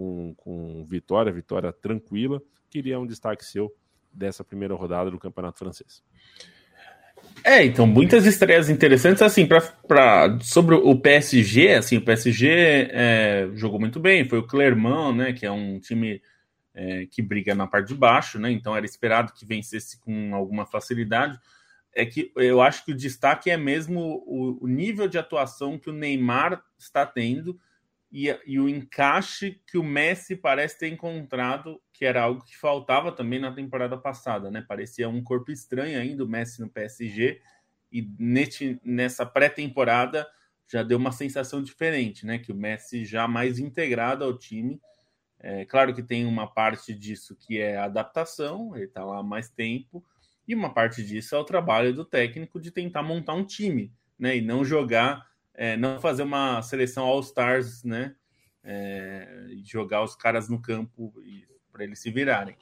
com, 0.00 0.34
com 0.34 0.86
vitória, 0.86 1.30
vitória 1.30 1.70
tranquila. 1.70 2.40
Queria 2.70 2.98
um 2.98 3.06
destaque 3.06 3.44
seu 3.44 3.70
dessa 4.10 4.42
primeira 4.42 4.74
rodada 4.74 5.10
do 5.10 5.18
Campeonato 5.18 5.58
Francês. 5.58 6.02
É, 7.44 7.62
então, 7.62 7.86
muitas 7.86 8.24
estreias 8.24 8.70
interessantes, 8.70 9.20
assim, 9.20 9.46
pra, 9.46 9.60
pra, 9.60 10.38
sobre 10.40 10.74
o 10.74 10.98
PSG, 10.98 11.74
assim, 11.74 11.98
o 11.98 12.04
PSG 12.04 12.48
é, 12.90 13.50
jogou 13.52 13.78
muito 13.78 14.00
bem, 14.00 14.26
foi 14.26 14.38
o 14.38 14.46
Clermont, 14.46 15.16
né, 15.16 15.32
que 15.34 15.44
é 15.44 15.50
um 15.50 15.78
time 15.78 16.22
é, 16.74 17.04
que 17.04 17.20
briga 17.20 17.54
na 17.54 17.66
parte 17.66 17.88
de 17.88 17.94
baixo, 17.94 18.38
né, 18.38 18.50
então 18.50 18.74
era 18.74 18.86
esperado 18.86 19.34
que 19.34 19.44
vencesse 19.44 20.00
com 20.00 20.34
alguma 20.34 20.64
facilidade, 20.64 21.38
é 21.94 22.06
que 22.06 22.32
eu 22.36 22.62
acho 22.62 22.84
que 22.86 22.92
o 22.92 22.96
destaque 22.96 23.50
é 23.50 23.56
mesmo 23.56 24.22
o, 24.26 24.64
o 24.64 24.66
nível 24.66 25.06
de 25.06 25.18
atuação 25.18 25.78
que 25.78 25.90
o 25.90 25.94
Neymar 25.94 26.62
está 26.78 27.04
tendo, 27.04 27.58
e, 28.12 28.36
e, 28.44 28.58
o 28.58 28.68
encaixe 28.68 29.60
que 29.66 29.78
o 29.78 29.84
Messi 29.84 30.34
parece 30.34 30.78
ter 30.78 30.88
encontrado, 30.88 31.80
que 31.92 32.04
era 32.04 32.22
algo 32.22 32.44
que 32.44 32.56
faltava 32.56 33.12
também 33.12 33.38
na 33.38 33.52
temporada 33.52 33.96
passada, 33.96 34.50
né? 34.50 34.64
Parecia 34.66 35.08
um 35.08 35.22
corpo 35.22 35.52
estranho 35.52 35.98
ainda 35.98 36.24
o 36.24 36.28
Messi 36.28 36.60
no 36.60 36.68
PSG, 36.68 37.40
e 37.92 38.08
neste, 38.18 38.80
nessa 38.84 39.24
pré-temporada 39.24 40.26
já 40.66 40.82
deu 40.82 40.98
uma 40.98 41.12
sensação 41.12 41.62
diferente, 41.62 42.26
né? 42.26 42.38
Que 42.38 42.50
o 42.50 42.56
Messi 42.56 43.04
já 43.04 43.28
mais 43.28 43.60
integrado 43.60 44.24
ao 44.24 44.36
time. 44.36 44.80
É, 45.38 45.64
claro 45.64 45.94
que 45.94 46.02
tem 46.02 46.26
uma 46.26 46.52
parte 46.52 46.92
disso 46.92 47.36
que 47.36 47.58
é 47.58 47.76
adaptação, 47.76 48.74
ele 48.74 48.86
está 48.86 49.04
lá 49.04 49.18
há 49.18 49.22
mais 49.22 49.48
tempo, 49.48 50.04
e 50.48 50.54
uma 50.54 50.74
parte 50.74 51.04
disso 51.04 51.36
é 51.36 51.38
o 51.38 51.44
trabalho 51.44 51.94
do 51.94 52.04
técnico 52.04 52.60
de 52.60 52.72
tentar 52.72 53.04
montar 53.04 53.34
um 53.34 53.44
time, 53.44 53.92
né? 54.18 54.36
E 54.36 54.40
não 54.40 54.64
jogar 54.64 55.29
é, 55.54 55.76
não 55.76 56.00
fazer 56.00 56.22
uma 56.22 56.62
seleção 56.62 57.04
All-Stars, 57.04 57.84
né? 57.84 58.14
É, 58.62 59.48
jogar 59.64 60.02
os 60.02 60.14
caras 60.14 60.48
no 60.48 60.60
campo 60.60 61.12
para 61.72 61.84
eles 61.84 61.98
se 61.98 62.10
virarem. 62.10 62.56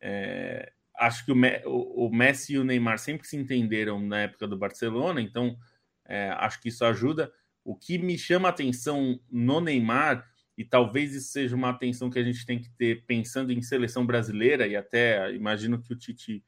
É, 0.00 0.72
acho 0.98 1.24
que 1.24 1.32
o, 1.32 2.06
o, 2.06 2.12
Messi 2.12 2.54
e 2.54 2.58
o 2.58 2.64
Neymar 2.64 2.98
sempre 2.98 3.26
se 3.26 3.36
entenderam 3.36 4.00
na 4.00 4.22
época 4.22 4.46
do 4.46 4.58
Barcelona, 4.58 5.20
então 5.20 5.56
é, 6.04 6.30
acho 6.38 6.60
que 6.60 6.68
isso 6.68 6.84
ajuda. 6.84 7.32
O 7.64 7.76
que 7.76 7.98
me 7.98 8.18
chama 8.18 8.48
atenção 8.48 9.20
no 9.30 9.60
Neymar, 9.60 10.28
e 10.56 10.64
talvez 10.64 11.14
isso 11.14 11.28
seja 11.28 11.54
uma 11.54 11.70
atenção 11.70 12.10
que 12.10 12.18
a 12.18 12.24
gente 12.24 12.44
tem 12.44 12.58
que 12.58 12.70
ter 12.70 13.04
pensando 13.06 13.52
em 13.52 13.62
seleção 13.62 14.04
brasileira, 14.04 14.66
e 14.66 14.74
até 14.74 15.32
imagino 15.32 15.80
que 15.80 15.92
o 15.92 15.96
Tite 15.96 16.44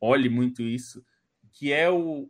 olhe 0.00 0.28
muito 0.28 0.62
isso, 0.62 1.04
que 1.52 1.72
é 1.72 1.88
o, 1.88 2.28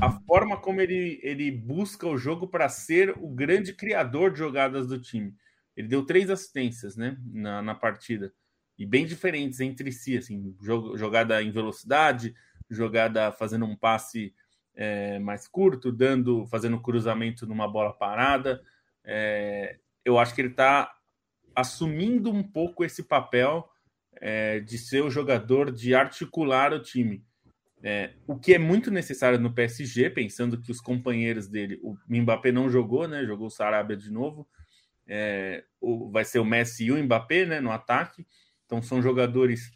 a 0.00 0.10
forma 0.10 0.56
como 0.56 0.80
ele, 0.80 1.20
ele 1.22 1.50
busca 1.50 2.06
o 2.06 2.18
jogo 2.18 2.46
para 2.46 2.68
ser 2.68 3.14
o 3.18 3.28
grande 3.28 3.72
criador 3.72 4.32
de 4.32 4.38
jogadas 4.38 4.86
do 4.86 5.00
time. 5.00 5.34
Ele 5.76 5.88
deu 5.88 6.04
três 6.04 6.30
assistências 6.30 6.96
né, 6.96 7.16
na, 7.24 7.62
na 7.62 7.74
partida, 7.74 8.32
e 8.78 8.86
bem 8.86 9.06
diferentes 9.06 9.60
entre 9.60 9.90
si, 9.90 10.16
assim, 10.16 10.56
jogada 10.60 11.42
em 11.42 11.50
velocidade, 11.50 12.34
jogada 12.70 13.32
fazendo 13.32 13.64
um 13.64 13.76
passe 13.76 14.32
é, 14.74 15.18
mais 15.18 15.48
curto, 15.48 15.90
dando, 15.90 16.46
fazendo 16.46 16.80
cruzamento 16.80 17.44
numa 17.46 17.66
bola 17.66 17.92
parada. 17.92 18.62
É, 19.04 19.78
eu 20.04 20.18
acho 20.18 20.34
que 20.34 20.40
ele 20.40 20.50
está 20.50 20.94
assumindo 21.54 22.30
um 22.30 22.42
pouco 22.42 22.84
esse 22.84 23.02
papel 23.02 23.68
é, 24.20 24.60
de 24.60 24.78
ser 24.78 25.02
o 25.02 25.10
jogador 25.10 25.72
de 25.72 25.94
articular 25.94 26.72
o 26.72 26.80
time. 26.80 27.24
É, 27.82 28.10
o 28.26 28.36
que 28.36 28.54
é 28.54 28.58
muito 28.58 28.90
necessário 28.90 29.38
no 29.38 29.52
PSG, 29.52 30.10
pensando 30.10 30.60
que 30.60 30.70
os 30.70 30.80
companheiros 30.80 31.46
dele, 31.46 31.78
o 31.82 31.96
Mbappé 32.08 32.50
não 32.50 32.68
jogou, 32.68 33.06
né? 33.06 33.24
Jogou 33.24 33.46
o 33.46 33.50
Sarabia 33.50 33.96
de 33.96 34.10
novo. 34.10 34.48
É, 35.06 35.64
o, 35.80 36.10
vai 36.10 36.24
ser 36.24 36.38
o 36.38 36.44
Messi 36.44 36.86
e 36.86 36.92
o 36.92 37.02
Mbappé, 37.02 37.46
né? 37.46 37.60
No 37.60 37.70
ataque. 37.70 38.26
Então 38.66 38.82
são 38.82 39.00
jogadores 39.00 39.70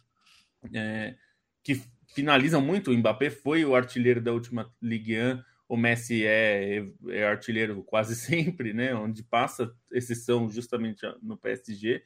é, 0.73 1.15
que 1.63 1.81
finalizam 2.13 2.61
muito. 2.61 2.91
O 2.91 2.97
Mbappé 2.97 3.29
foi 3.29 3.63
o 3.63 3.75
artilheiro 3.75 4.21
da 4.21 4.33
última 4.33 4.71
Ligue 4.81 5.17
1. 5.17 5.41
O 5.67 5.77
Messi 5.77 6.25
é, 6.25 6.85
é 7.09 7.25
artilheiro 7.25 7.83
quase 7.83 8.15
sempre, 8.17 8.73
né? 8.73 8.93
Onde 8.93 9.23
passa, 9.23 9.73
exceção 9.91 10.49
justamente 10.49 11.01
no 11.21 11.37
PSG. 11.37 12.03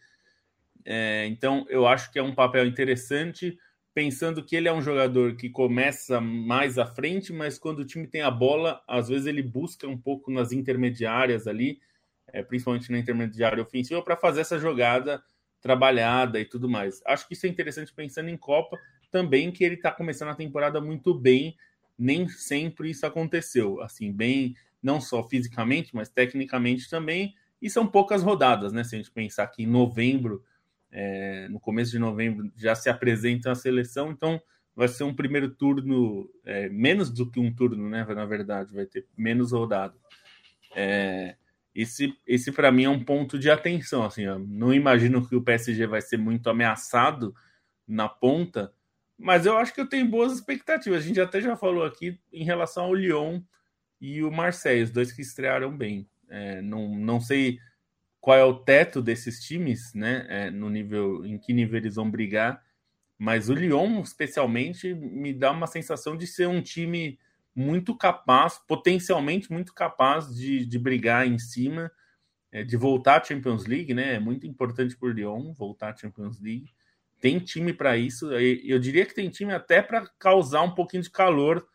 É, 0.86 1.26
então 1.26 1.66
eu 1.70 1.88
acho 1.88 2.12
que 2.12 2.20
é 2.20 2.24
um 2.24 2.36
papel 2.36 2.66
interessante 2.66 3.58
pensando 3.98 4.44
que 4.44 4.56
ele 4.56 4.68
é 4.68 4.72
um 4.72 4.80
jogador 4.80 5.36
que 5.36 5.50
começa 5.50 6.22
mais 6.22 6.78
à 6.78 6.86
frente, 6.86 7.34
mas 7.34 7.58
quando 7.58 7.80
o 7.80 7.84
time 7.84 8.06
tem 8.06 8.22
a 8.22 8.30
bola, 8.30 8.80
às 8.88 9.08
vezes 9.08 9.26
ele 9.26 9.42
busca 9.42 9.88
um 9.88 9.98
pouco 9.98 10.30
nas 10.30 10.52
intermediárias 10.52 11.48
ali, 11.48 11.82
é, 12.28 12.44
principalmente 12.44 12.92
na 12.92 13.00
intermediária 13.00 13.60
ofensiva, 13.60 14.00
para 14.04 14.16
fazer 14.16 14.42
essa 14.42 14.60
jogada 14.60 15.24
trabalhada 15.60 16.40
e 16.40 16.46
tudo 16.46 16.70
mais. 16.70 17.02
Acho 17.08 17.28
que 17.28 17.34
isso 17.34 17.48
é 17.48 17.50
interessante 17.50 17.92
pensando 17.92 18.30
em 18.30 18.38
Copa, 18.38 18.78
também 19.10 19.52
que 19.52 19.64
ele 19.64 19.74
está 19.74 19.92
começando 19.92 20.30
a 20.30 20.36
temporada 20.36 20.80
muito 20.80 21.12
bem, 21.12 21.58
nem 21.98 22.30
sempre 22.30 22.92
isso 22.92 23.04
aconteceu, 23.04 23.82
assim, 23.82 24.12
bem, 24.12 24.56
não 24.80 25.02
só 25.02 25.28
fisicamente, 25.28 25.96
mas 25.96 26.08
tecnicamente 26.08 26.88
também, 26.88 27.34
e 27.60 27.68
são 27.68 27.88
poucas 27.88 28.22
rodadas, 28.22 28.72
né? 28.72 28.84
Se 28.84 28.94
a 28.94 29.00
gente 29.00 29.10
pensar 29.10 29.48
que 29.48 29.64
em 29.64 29.68
novembro 29.68 30.44
é, 31.00 31.48
no 31.50 31.60
começo 31.60 31.92
de 31.92 32.00
novembro 32.00 32.52
já 32.56 32.74
se 32.74 32.90
apresenta 32.90 33.52
a 33.52 33.56
seleção, 33.56 34.10
então 34.10 34.42
vai 34.76 34.88
ser 34.88 35.04
um 35.04 35.14
primeiro 35.14 35.48
turno 35.48 36.28
é, 36.44 36.68
menos 36.70 37.12
do 37.12 37.30
que 37.30 37.40
um 37.40 37.54
turno, 37.54 37.88
né? 37.88 38.04
Na 38.04 38.26
verdade, 38.26 38.74
vai 38.74 38.88
ter 38.88 39.06
menos 39.16 39.52
rodado. 39.52 39.96
É, 40.76 41.36
esse, 41.76 42.18
esse 42.26 42.52
para 42.52 42.72
mim 42.72 42.86
é 42.86 42.90
um 42.90 43.04
ponto 43.04 43.38
de 43.38 43.48
atenção. 43.48 44.04
Assim, 44.04 44.26
não 44.48 44.74
imagino 44.74 45.28
que 45.28 45.36
o 45.36 45.42
PSG 45.44 45.86
vai 45.86 46.02
ser 46.02 46.18
muito 46.18 46.50
ameaçado 46.50 47.32
na 47.88 48.10
ponta, 48.10 48.74
mas 49.16 49.46
eu 49.46 49.56
acho 49.56 49.76
que 49.76 49.82
eu 49.82 49.88
tenho 49.88 50.10
boas 50.10 50.34
expectativas. 50.34 51.04
A 51.04 51.08
gente 51.08 51.22
até 51.22 51.40
já 51.40 51.56
falou 51.56 51.86
aqui 51.86 52.20
em 52.34 52.44
relação 52.44 52.86
ao 52.86 52.96
Lyon 52.96 53.40
e 54.02 54.24
o 54.24 54.32
Marseille, 54.32 54.82
os 54.82 54.90
dois 54.90 55.12
que 55.12 55.22
estrearam 55.22 55.78
bem. 55.78 56.10
É, 56.28 56.60
não, 56.60 56.90
não 56.96 57.22
sei 57.22 57.60
qual 58.28 58.38
é 58.38 58.44
o 58.44 58.56
teto 58.56 59.02
desses 59.02 59.40
times, 59.40 59.94
né? 59.94 60.26
É, 60.28 60.52
no 60.52 60.70
nível, 60.70 61.26
em 61.26 61.38
que 61.38 61.54
nível 61.54 61.78
eles 61.78 61.96
vão 61.96 62.12
brigar. 62.12 62.62
Mas 63.18 63.48
o 63.48 63.54
Lyon, 63.54 64.02
especialmente, 64.02 64.94
me 64.94 65.34
dá 65.34 65.50
uma 65.50 65.66
sensação 65.66 66.18
de 66.18 66.28
ser 66.28 66.46
um 66.46 66.62
time 66.62 67.18
muito 67.56 67.96
capaz, 67.96 68.60
potencialmente 68.68 69.50
muito 69.50 69.74
capaz 69.74 70.36
de, 70.36 70.66
de 70.66 70.78
brigar 70.78 71.26
em 71.26 71.40
cima, 71.40 71.90
é, 72.52 72.66
de 72.66 72.76
voltar 72.76 73.22
à 73.22 73.24
Champions 73.24 73.66
League, 73.66 73.94
né? 73.94 74.16
É 74.16 74.20
muito 74.20 74.46
importante 74.46 74.98
para 74.98 75.08
o 75.08 75.12
Lyon 75.14 75.54
voltar 75.54 75.94
à 75.94 75.96
Champions 75.96 76.38
League. 76.42 76.74
Tem 77.22 77.40
time 77.40 77.72
para 77.72 77.96
isso. 77.96 78.30
Eu 78.34 78.78
diria 78.78 79.06
que 79.06 79.16
tem 79.16 79.30
time 79.30 79.54
até 79.54 79.82
para 79.82 80.06
causar 80.20 80.64
um 80.64 80.76
pouquinho 80.76 81.04
de 81.04 81.10
calor 81.10 81.66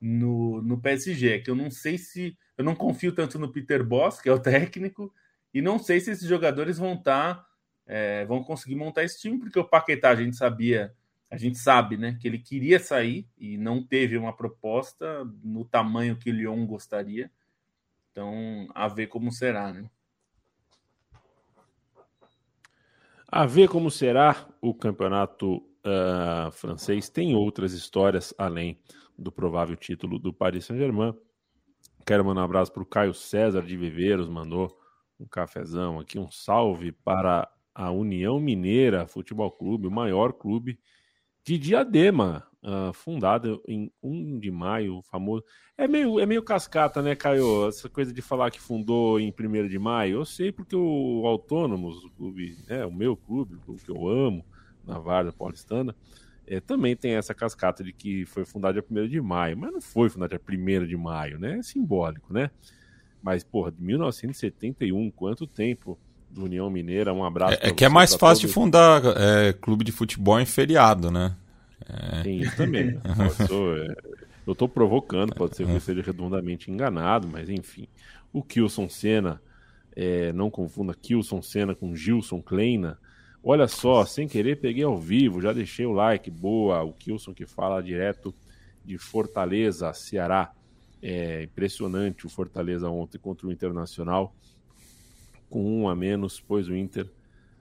no, 0.00 0.60
no 0.60 0.80
PSG. 0.80 1.34
É 1.34 1.38
que 1.38 1.50
eu 1.52 1.54
não 1.54 1.70
sei 1.70 1.98
se. 1.98 2.36
Eu 2.58 2.64
não 2.64 2.74
confio 2.74 3.12
tanto 3.14 3.38
no 3.38 3.52
Peter 3.52 3.84
Boss, 3.84 4.20
que 4.20 4.28
é 4.28 4.32
o 4.32 4.40
técnico, 4.42 5.14
e 5.54 5.62
não 5.62 5.78
sei 5.78 6.00
se 6.00 6.10
esses 6.10 6.28
jogadores 6.28 6.78
vão 6.78 6.94
estar, 6.94 7.36
tá, 7.36 7.46
é, 7.86 8.24
vão 8.26 8.42
conseguir 8.42 8.74
montar 8.74 9.04
esse 9.04 9.20
time, 9.20 9.38
porque 9.38 9.58
o 9.58 9.64
Paquetá 9.64 10.10
a 10.10 10.16
gente 10.16 10.36
sabia, 10.36 10.92
a 11.30 11.36
gente 11.36 11.58
sabe, 11.58 11.96
né, 11.96 12.18
que 12.20 12.26
ele 12.26 12.40
queria 12.40 12.80
sair 12.80 13.28
e 13.38 13.56
não 13.56 13.80
teve 13.80 14.18
uma 14.18 14.36
proposta 14.36 15.24
no 15.44 15.64
tamanho 15.64 16.16
que 16.16 16.28
o 16.28 16.32
Lyon 16.32 16.66
gostaria. 16.66 17.30
Então, 18.10 18.68
a 18.74 18.88
ver 18.88 19.06
como 19.06 19.30
será, 19.30 19.72
né? 19.72 19.88
A 23.28 23.46
ver 23.46 23.68
como 23.68 23.90
será 23.90 24.48
o 24.60 24.74
campeonato 24.74 25.56
uh, 25.56 26.50
francês. 26.52 27.08
Tem 27.08 27.34
outras 27.34 27.72
histórias 27.72 28.32
além 28.38 28.78
do 29.18 29.32
provável 29.32 29.76
título 29.76 30.18
do 30.18 30.32
Paris 30.32 30.64
Saint-Germain. 30.66 31.14
Quero 32.06 32.24
mandar 32.24 32.42
um 32.42 32.44
abraço 32.44 32.72
para 32.72 32.82
o 32.82 32.86
Caio 32.86 33.14
César 33.14 33.62
de 33.62 33.76
Viveiros, 33.76 34.28
mandou 34.28 34.78
um 35.18 35.26
cafezão 35.26 35.98
aqui, 35.98 36.18
um 36.18 36.30
salve 36.30 36.92
para 36.92 37.48
a 37.74 37.90
União 37.90 38.38
Mineira 38.38 39.06
Futebol 39.06 39.50
Clube, 39.50 39.88
o 39.88 39.90
maior 39.90 40.32
clube 40.32 40.78
de 41.44 41.58
Diadema, 41.58 42.46
uh, 42.62 42.92
fundada 42.92 43.58
em 43.68 43.92
1 44.02 44.38
de 44.38 44.50
maio, 44.50 45.02
famoso. 45.02 45.44
É 45.76 45.86
meio, 45.86 46.18
é 46.18 46.24
meio 46.24 46.42
cascata, 46.42 47.02
né, 47.02 47.14
Caio? 47.14 47.68
Essa 47.68 47.88
coisa 47.88 48.12
de 48.12 48.22
falar 48.22 48.50
que 48.50 48.60
fundou 48.60 49.20
em 49.20 49.32
1 49.32 49.68
de 49.68 49.78
maio. 49.78 50.18
Eu 50.18 50.24
sei 50.24 50.50
porque 50.50 50.74
o 50.74 51.26
Autônomos, 51.26 52.02
o 52.04 52.10
clube, 52.10 52.56
né, 52.66 52.86
o 52.86 52.92
meu 52.92 53.16
clube, 53.16 53.56
o 53.56 53.60
clube 53.60 53.82
que 53.82 53.90
eu 53.90 54.08
amo, 54.08 54.44
na 54.84 54.98
Varda 54.98 55.32
Paulistana, 55.32 55.94
é, 56.46 56.60
também 56.60 56.96
tem 56.96 57.12
essa 57.12 57.34
cascata 57.34 57.82
de 57.82 57.92
que 57.92 58.24
foi 58.26 58.44
fundado 58.44 58.80
dia 58.80 59.04
1 59.04 59.08
de 59.08 59.20
maio, 59.20 59.58
mas 59.58 59.72
não 59.72 59.80
foi 59.80 60.08
fundado 60.08 60.30
dia 60.30 60.80
1 60.80 60.86
de 60.86 60.96
maio, 60.96 61.38
né? 61.38 61.58
É 61.58 61.62
simbólico, 61.62 62.32
né? 62.32 62.50
Mas, 63.24 63.42
porra, 63.42 63.72
de 63.72 63.82
1971, 63.82 65.10
quanto 65.10 65.46
tempo 65.46 65.98
do 66.30 66.44
União 66.44 66.68
Mineira? 66.68 67.14
Um 67.14 67.24
abraço. 67.24 67.58
É, 67.62 67.68
é 67.68 67.72
que 67.72 67.84
é 67.84 67.88
mais 67.88 68.10
fácil 68.10 68.42
todos. 68.42 68.48
de 68.48 68.48
fundar 68.48 69.02
é, 69.16 69.54
clube 69.54 69.82
de 69.82 69.92
futebol 69.92 70.38
em 70.38 70.44
feriado, 70.44 71.10
né? 71.10 71.34
É. 71.88 72.22
Tem 72.22 72.42
isso 72.42 72.54
também. 72.56 73.00
Sou, 73.48 73.76
é, 73.80 73.94
eu 74.46 74.52
estou 74.52 74.68
provocando, 74.68 75.34
pode 75.34 75.56
ser 75.56 75.64
que 75.64 75.72
eu 75.72 75.78
esteja 75.78 76.02
redondamente 76.02 76.70
enganado, 76.70 77.26
mas 77.26 77.48
enfim. 77.48 77.88
O 78.30 78.42
Kilson 78.42 78.88
Senna, 78.90 79.40
é, 79.96 80.30
não 80.34 80.50
confunda 80.50 80.92
Kilson 80.92 81.40
Senna 81.40 81.74
com 81.74 81.96
Gilson 81.96 82.42
Kleina, 82.42 82.98
Olha 83.46 83.68
só, 83.68 84.06
sem 84.06 84.26
querer 84.26 84.58
peguei 84.58 84.84
ao 84.84 84.96
vivo, 84.96 85.38
já 85.38 85.52
deixei 85.52 85.84
o 85.84 85.92
like, 85.92 86.30
boa. 86.30 86.82
O 86.82 86.94
Kilson 86.94 87.34
que 87.34 87.44
fala 87.44 87.82
direto 87.82 88.34
de 88.82 88.96
Fortaleza, 88.96 89.92
Ceará. 89.92 90.50
É 91.06 91.42
impressionante 91.42 92.26
o 92.26 92.30
Fortaleza 92.30 92.88
ontem 92.88 93.18
contra 93.18 93.46
o 93.46 93.52
Internacional, 93.52 94.34
com 95.50 95.82
um 95.82 95.86
a 95.86 95.94
menos, 95.94 96.40
pôs 96.40 96.66
o 96.66 96.74
Inter 96.74 97.06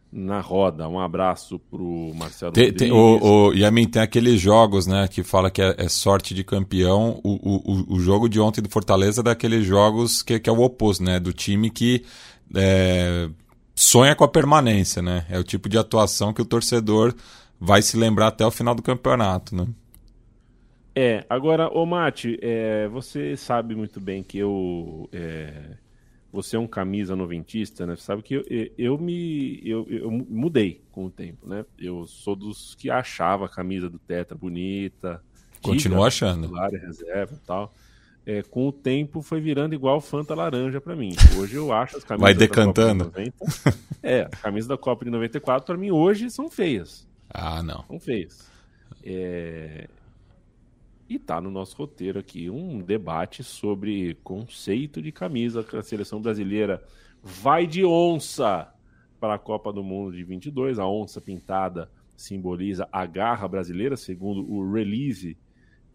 na 0.10 0.40
roda. 0.40 0.88
Um 0.88 0.98
abraço 0.98 1.60
pro 1.60 2.14
Marcelo 2.16 2.54
tem, 2.54 2.72
tem, 2.72 2.92
o, 2.92 3.50
o 3.50 3.54
Yamin, 3.54 3.86
tem 3.86 4.02
aqueles 4.02 4.40
jogos, 4.40 4.88
né, 4.88 5.10
que 5.10 5.24
fala 5.24 5.52
que 5.52 5.62
é, 5.62 5.76
é 5.78 5.90
sorte 5.90 6.34
de 6.34 6.42
campeão. 6.44 7.20
O, 7.22 7.34
o, 7.34 7.96
o, 7.96 8.00
jogo 8.00 8.30
de 8.30 8.40
ontem 8.40 8.62
do 8.62 8.70
Fortaleza 8.70 9.20
é 9.20 9.24
daqueles 9.24 9.66
jogos 9.66 10.24
que, 10.24 10.40
que 10.40 10.50
é 10.50 10.54
o 10.54 10.62
oposto, 10.62 11.04
né, 11.04 11.20
do 11.20 11.34
time 11.34 11.70
que 11.70 12.06
é, 12.56 13.30
sonha 13.76 14.16
com 14.16 14.24
a 14.24 14.28
permanência, 14.30 15.02
né? 15.02 15.26
É 15.30 15.38
o 15.38 15.44
tipo 15.44 15.68
de 15.68 15.78
atuação 15.78 16.32
que 16.32 16.42
o 16.42 16.46
torcedor 16.46 17.14
vai 17.60 17.82
se 17.82 17.98
lembrar 17.98 18.28
até 18.28 18.46
o 18.46 18.52
final 18.52 18.74
do 18.74 18.82
campeonato, 18.82 19.54
né? 19.54 19.68
É, 20.96 21.26
agora, 21.30 21.68
ô 21.70 21.86
Mate, 21.86 22.38
é, 22.42 22.88
você 22.88 23.36
sabe 23.36 23.76
muito 23.76 24.00
bem 24.00 24.24
que 24.24 24.38
eu. 24.38 25.10
É, 25.12 25.78
você 26.32 26.56
é 26.56 26.60
um 26.60 26.68
camisa 26.68 27.16
noventista, 27.16 27.86
né? 27.86 27.96
Você 27.96 28.04
sabe 28.04 28.22
que 28.22 28.36
eu, 28.36 28.44
eu 28.78 28.98
me. 28.98 29.60
Eu, 29.64 29.88
eu, 29.90 30.12
mudei 30.12 30.84
com 30.92 31.06
o 31.06 31.10
tempo, 31.10 31.48
né? 31.48 31.66
Eu 31.80 32.06
sou 32.06 32.36
dos 32.36 32.76
que 32.76 32.90
achava 32.90 33.46
a 33.46 33.50
camisa 33.50 33.90
do 33.90 34.00
Tetra 34.00 34.38
bonita. 34.38 35.24
Continua 35.62 36.08
achando. 36.08 36.52
Reserva 36.72 37.34
e 37.34 37.46
tal 37.46 37.74
é, 38.26 38.42
com 38.42 38.68
o 38.68 38.72
tempo 38.72 39.22
foi 39.22 39.42
virando 39.42 39.76
igual 39.76 40.00
Fanta 40.00 40.34
Laranja 40.34 40.80
para 40.80 40.96
mim. 40.96 41.14
Hoje 41.38 41.56
eu 41.56 41.74
acho 41.74 41.98
as 41.98 42.04
camisas 42.04 42.24
Vai 42.24 42.34
decantando. 42.34 43.06
da 43.06 43.12
Copa 43.12 43.24
de 43.24 43.34
90. 43.62 43.80
é, 44.02 44.30
as 44.32 44.42
camisas 44.42 44.68
da 44.68 44.78
Copa 44.78 45.06
de 45.06 45.12
94 45.12 45.66
para 45.66 45.78
mim 45.78 45.92
hoje 45.92 46.30
são 46.30 46.50
feias. 46.50 47.08
Ah, 47.30 47.62
não. 47.62 47.84
São 47.88 48.00
feias. 48.00 48.50
É... 49.04 49.88
E 51.10 51.20
tá 51.20 51.42
no 51.42 51.52
nosso 51.52 51.76
roteiro 51.78 52.20
aqui 52.20 52.50
um 52.50 52.80
debate 52.80 53.44
sobre 53.44 54.16
conceito 54.24 55.02
de 55.02 55.12
camisa 55.12 55.64
que 55.64 55.76
a 55.76 55.84
seleção 55.84 56.22
brasileira 56.22 56.84
vai 57.22 57.68
de 57.68 57.86
onça 57.86 58.74
para 59.20 59.36
a 59.36 59.40
Copa 59.40 59.72
do 59.72 59.84
Mundo 59.84 60.16
de 60.16 60.24
22. 60.24 60.80
A 60.80 60.88
onça 60.88 61.22
pintada 61.22 61.90
simboliza 62.16 62.88
a 62.92 63.06
garra 63.06 63.48
brasileira, 63.48 63.98
segundo 63.98 64.50
o 64.50 64.72
release 64.72 65.38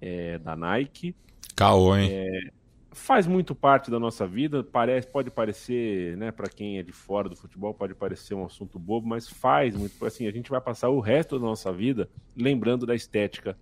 é, 0.01 0.39
da 0.39 0.55
Nike. 0.55 1.15
Caô, 1.57 1.97
hein? 1.97 2.11
É, 2.13 2.51
faz 2.93 3.27
muito 3.27 3.55
parte 3.55 3.91
da 3.91 3.99
nossa 3.99 4.27
vida, 4.27 4.63
parece, 4.63 5.07
pode 5.07 5.31
parecer, 5.31 6.17
né, 6.17 6.31
para 6.31 6.49
quem 6.49 6.79
é 6.79 6.83
de 6.83 6.93
fora 6.93 7.29
do 7.29 7.37
futebol, 7.37 7.73
pode 7.73 7.95
parecer 7.95 8.35
um 8.35 8.45
assunto 8.45 8.79
bobo, 8.79 9.07
mas 9.07 9.29
faz 9.29 9.77
muito, 9.77 10.05
assim, 10.05 10.27
a 10.27 10.31
gente 10.31 10.51
vai 10.51 10.61
passar 10.61 10.89
o 10.89 11.01
resto 11.01 11.39
da 11.39 11.45
nossa 11.45 11.73
vida 11.73 12.09
lembrando 12.37 12.87
da 12.87 12.95
estética 12.95 13.57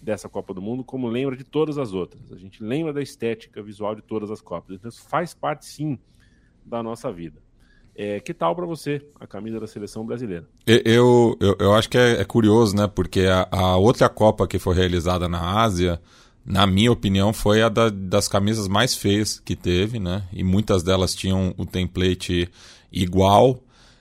dessa 0.00 0.28
Copa 0.28 0.54
do 0.54 0.62
Mundo, 0.62 0.84
como 0.84 1.08
lembra 1.08 1.36
de 1.36 1.44
todas 1.44 1.78
as 1.78 1.92
outras. 1.92 2.32
A 2.32 2.36
gente 2.36 2.62
lembra 2.62 2.92
da 2.92 3.02
estética 3.02 3.62
visual 3.62 3.94
de 3.94 4.02
todas 4.02 4.30
as 4.30 4.40
Copas. 4.40 4.76
Então 4.76 4.88
isso 4.88 5.02
faz 5.02 5.34
parte 5.34 5.66
sim 5.66 5.98
da 6.64 6.82
nossa 6.82 7.10
vida. 7.12 7.40
É, 8.00 8.20
que 8.20 8.32
tal 8.32 8.54
para 8.54 8.64
você 8.64 9.04
a 9.18 9.26
camisa 9.26 9.58
da 9.58 9.66
seleção 9.66 10.06
brasileira? 10.06 10.46
Eu, 10.64 11.36
eu, 11.40 11.56
eu 11.58 11.74
acho 11.74 11.88
que 11.88 11.98
é, 11.98 12.20
é 12.20 12.24
curioso, 12.24 12.76
né? 12.76 12.86
Porque 12.86 13.22
a, 13.22 13.48
a 13.50 13.76
outra 13.76 14.08
Copa 14.08 14.46
que 14.46 14.56
foi 14.56 14.76
realizada 14.76 15.28
na 15.28 15.60
Ásia, 15.60 16.00
na 16.46 16.64
minha 16.64 16.92
opinião, 16.92 17.32
foi 17.32 17.60
a 17.60 17.68
da, 17.68 17.90
das 17.90 18.28
camisas 18.28 18.68
mais 18.68 18.94
feias 18.94 19.40
que 19.40 19.56
teve, 19.56 19.98
né? 19.98 20.22
E 20.32 20.44
muitas 20.44 20.84
delas 20.84 21.12
tinham 21.12 21.52
o 21.58 21.66
template 21.66 22.48
igual. 22.92 23.60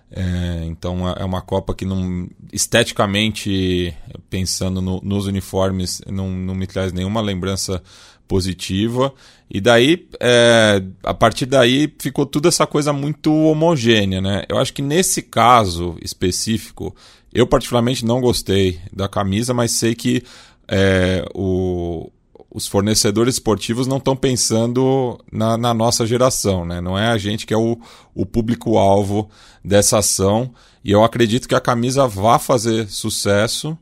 É, 0.09 0.63
então 0.65 1.07
é 1.09 1.23
uma 1.25 1.41
Copa 1.41 1.75
que 1.75 1.85
não 1.85 2.29
esteticamente, 2.51 3.93
pensando 4.29 4.81
no, 4.81 5.01
nos 5.03 5.27
uniformes, 5.27 6.01
não, 6.07 6.29
não 6.29 6.55
me 6.55 6.65
traz 6.65 6.93
nenhuma 6.93 7.21
lembrança 7.21 7.81
positiva. 8.27 9.13
E 9.49 9.61
daí, 9.61 10.07
é, 10.19 10.83
a 11.03 11.13
partir 11.13 11.45
daí, 11.45 11.93
ficou 11.99 12.25
tudo 12.25 12.47
essa 12.47 12.67
coisa 12.67 12.91
muito 12.91 13.33
homogênea, 13.33 14.21
né? 14.21 14.43
Eu 14.49 14.57
acho 14.57 14.73
que 14.73 14.81
nesse 14.81 15.21
caso 15.21 15.97
específico, 16.01 16.95
eu 17.33 17.47
particularmente 17.47 18.05
não 18.05 18.19
gostei 18.19 18.79
da 18.91 19.07
camisa, 19.07 19.53
mas 19.53 19.71
sei 19.71 19.95
que 19.95 20.23
é, 20.67 21.25
o, 21.33 22.11
os 22.57 22.65
fornecedores 22.65 23.35
esportivos 23.35 23.85
não 23.85 23.97
estão 23.97 24.15
pensando 24.15 25.23
na, 25.31 25.55
na, 25.55 25.75
nossa 25.75 26.07
geração, 26.07 26.65
né? 26.65 26.81
Não 26.81 26.97
é 26.97 27.05
a 27.05 27.15
gente 27.15 27.45
que 27.45 27.53
é 27.53 27.57
o, 27.57 27.79
o 28.15 28.25
público-alvo 28.25 29.29
dessa 29.63 29.99
ação. 29.99 30.51
E 30.83 30.91
eu 30.91 31.03
acredito 31.03 31.47
que 31.47 31.53
a 31.53 31.61
camisa 31.61 32.07
vá 32.07 32.39
fazer 32.39 32.89
sucesso 32.89 33.77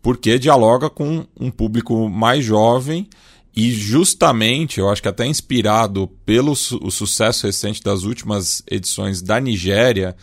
porque 0.00 0.38
dialoga 0.38 0.88
com 0.88 1.26
um 1.38 1.50
público 1.50 2.08
mais 2.08 2.42
jovem 2.42 3.10
e 3.54 3.70
justamente, 3.70 4.80
eu 4.80 4.88
acho 4.88 5.02
que 5.02 5.08
até 5.08 5.26
inspirado 5.26 6.08
pelo 6.24 6.56
su 6.56 6.80
o 6.82 6.90
sucesso 6.90 7.46
recente 7.46 7.82
das 7.82 8.04
últimas 8.04 8.62
edições 8.70 9.20
da 9.20 9.38
Nigéria, 9.38 10.16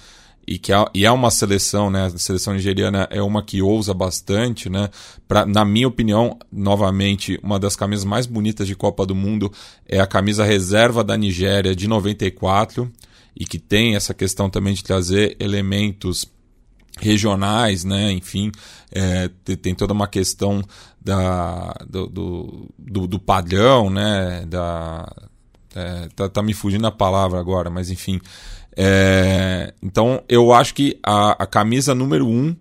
e 0.52 0.60
que 0.60 0.74
é, 0.74 1.12
uma 1.12 1.32
seleção, 1.32 1.90
né? 1.90 2.08
A 2.08 2.18
seleção 2.18 2.54
nigeriana 2.54 3.08
é 3.10 3.22
uma 3.22 3.42
que 3.42 3.62
ousa 3.62 3.94
bastante, 3.94 4.70
né? 4.70 4.90
Pra, 5.26 5.46
na 5.46 5.64
minha 5.64 5.88
opinião, 5.88 6.38
novamente, 6.52 7.40
uma 7.42 7.58
das 7.58 7.78
camisas 7.78 8.04
mais 8.04 8.26
bonitas 8.26 8.68
de 8.68 8.76
Copa 8.76 9.06
do 9.06 9.16
Mundo 9.16 9.50
é 9.88 10.02
a 10.02 10.06
camisa 10.06 10.44
reserva 10.44 11.06
da 11.06 11.16
Nigéria 11.16 11.74
de 11.74 11.88
94 11.88 12.92
e 13.34 13.46
que 13.46 13.58
tem 13.58 13.96
essa 13.96 14.14
questão 14.14 14.50
também 14.50 14.74
de 14.74 14.84
trazer 14.84 15.38
elementos 15.40 16.26
regionais, 17.00 17.86
né? 17.86 18.12
Enfim, 18.12 18.52
é, 18.92 19.30
tem 19.62 19.74
toda 19.74 19.94
uma 19.94 20.08
questão 20.08 20.62
da, 21.00 21.74
do, 21.90 22.68
do, 22.78 23.08
do 23.08 23.20
padrão, 23.20 23.90
né? 23.90 24.46
Da, 24.50 25.10
é, 25.74 26.10
tá, 26.14 26.28
tá 26.28 26.44
me 26.44 26.54
fugindo 26.54 26.86
a 26.86 26.92
palavra 26.92 27.40
agora, 27.40 27.70
mas 27.70 27.90
enfim, 27.90 28.20
é, 28.84 29.76
então 29.80 30.24
eu 30.28 30.52
acho 30.52 30.74
que 30.74 30.98
a, 31.04 31.44
a 31.44 31.46
camisa 31.46 31.94
número 31.94 32.26
1 32.26 32.30
um, 32.32 32.56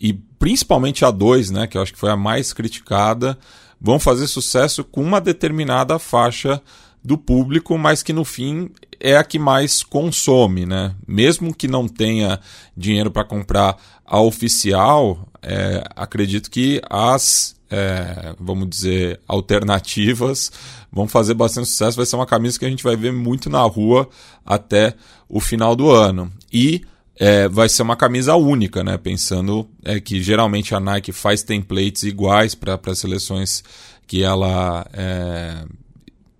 e 0.00 0.12
principalmente 0.12 1.04
a 1.04 1.10
2, 1.10 1.50
né, 1.50 1.66
que 1.66 1.76
eu 1.76 1.82
acho 1.82 1.92
que 1.92 1.98
foi 1.98 2.10
a 2.10 2.16
mais 2.16 2.52
criticada, 2.52 3.36
vão 3.80 3.98
fazer 3.98 4.28
sucesso 4.28 4.84
com 4.84 5.02
uma 5.02 5.20
determinada 5.20 5.98
faixa 5.98 6.62
do 7.02 7.18
público, 7.18 7.76
mas 7.76 8.00
que 8.00 8.12
no 8.12 8.24
fim 8.24 8.70
é 9.00 9.16
a 9.16 9.24
que 9.24 9.40
mais 9.40 9.82
consome, 9.82 10.64
né? 10.64 10.94
Mesmo 11.06 11.52
que 11.52 11.66
não 11.66 11.88
tenha 11.88 12.38
dinheiro 12.76 13.10
para 13.10 13.24
comprar 13.24 13.76
a 14.04 14.20
oficial, 14.20 15.28
é, 15.42 15.82
acredito 15.96 16.48
que 16.48 16.80
as 16.88 17.55
é, 17.70 18.34
vamos 18.38 18.68
dizer, 18.68 19.20
alternativas 19.26 20.52
vão 20.92 21.08
fazer 21.08 21.34
bastante 21.34 21.68
sucesso. 21.68 21.96
Vai 21.96 22.06
ser 22.06 22.16
uma 22.16 22.26
camisa 22.26 22.58
que 22.58 22.64
a 22.64 22.70
gente 22.70 22.84
vai 22.84 22.96
ver 22.96 23.12
muito 23.12 23.50
na 23.50 23.62
rua 23.62 24.08
até 24.44 24.94
o 25.28 25.40
final 25.40 25.74
do 25.74 25.90
ano. 25.90 26.32
E 26.52 26.82
é, 27.18 27.48
vai 27.48 27.68
ser 27.68 27.82
uma 27.82 27.96
camisa 27.96 28.34
única, 28.36 28.84
né? 28.84 28.96
Pensando 28.98 29.68
é, 29.82 29.98
que 29.98 30.22
geralmente 30.22 30.74
a 30.74 30.80
Nike 30.80 31.12
faz 31.12 31.42
templates 31.42 32.02
iguais 32.02 32.54
para 32.54 32.94
seleções 32.94 33.64
que 34.06 34.22
ela 34.22 34.86
é, 34.92 35.64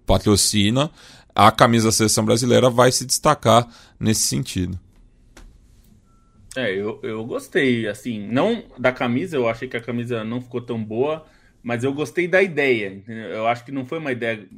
patrocina. 0.06 0.90
A 1.34 1.50
camisa 1.50 1.86
da 1.86 1.92
seleção 1.92 2.24
brasileira 2.24 2.70
vai 2.70 2.92
se 2.92 3.04
destacar 3.04 3.66
nesse 3.98 4.22
sentido. 4.22 4.78
É, 6.56 6.72
eu, 6.74 6.98
eu 7.02 7.24
gostei, 7.24 7.86
assim, 7.86 8.26
não 8.28 8.64
da 8.78 8.90
camisa, 8.90 9.36
eu 9.36 9.46
achei 9.48 9.68
que 9.68 9.76
a 9.76 9.80
camisa 9.80 10.24
não 10.24 10.40
ficou 10.40 10.60
tão 10.62 10.82
boa, 10.82 11.26
mas 11.62 11.84
eu 11.84 11.92
gostei 11.92 12.26
da 12.26 12.42
ideia. 12.42 12.94
Entendeu? 12.94 13.26
Eu 13.28 13.46
acho 13.46 13.64
que 13.64 13.70
não 13.72 13.84
foi 13.84 13.98
uma 13.98 14.10
ideia 14.12 14.48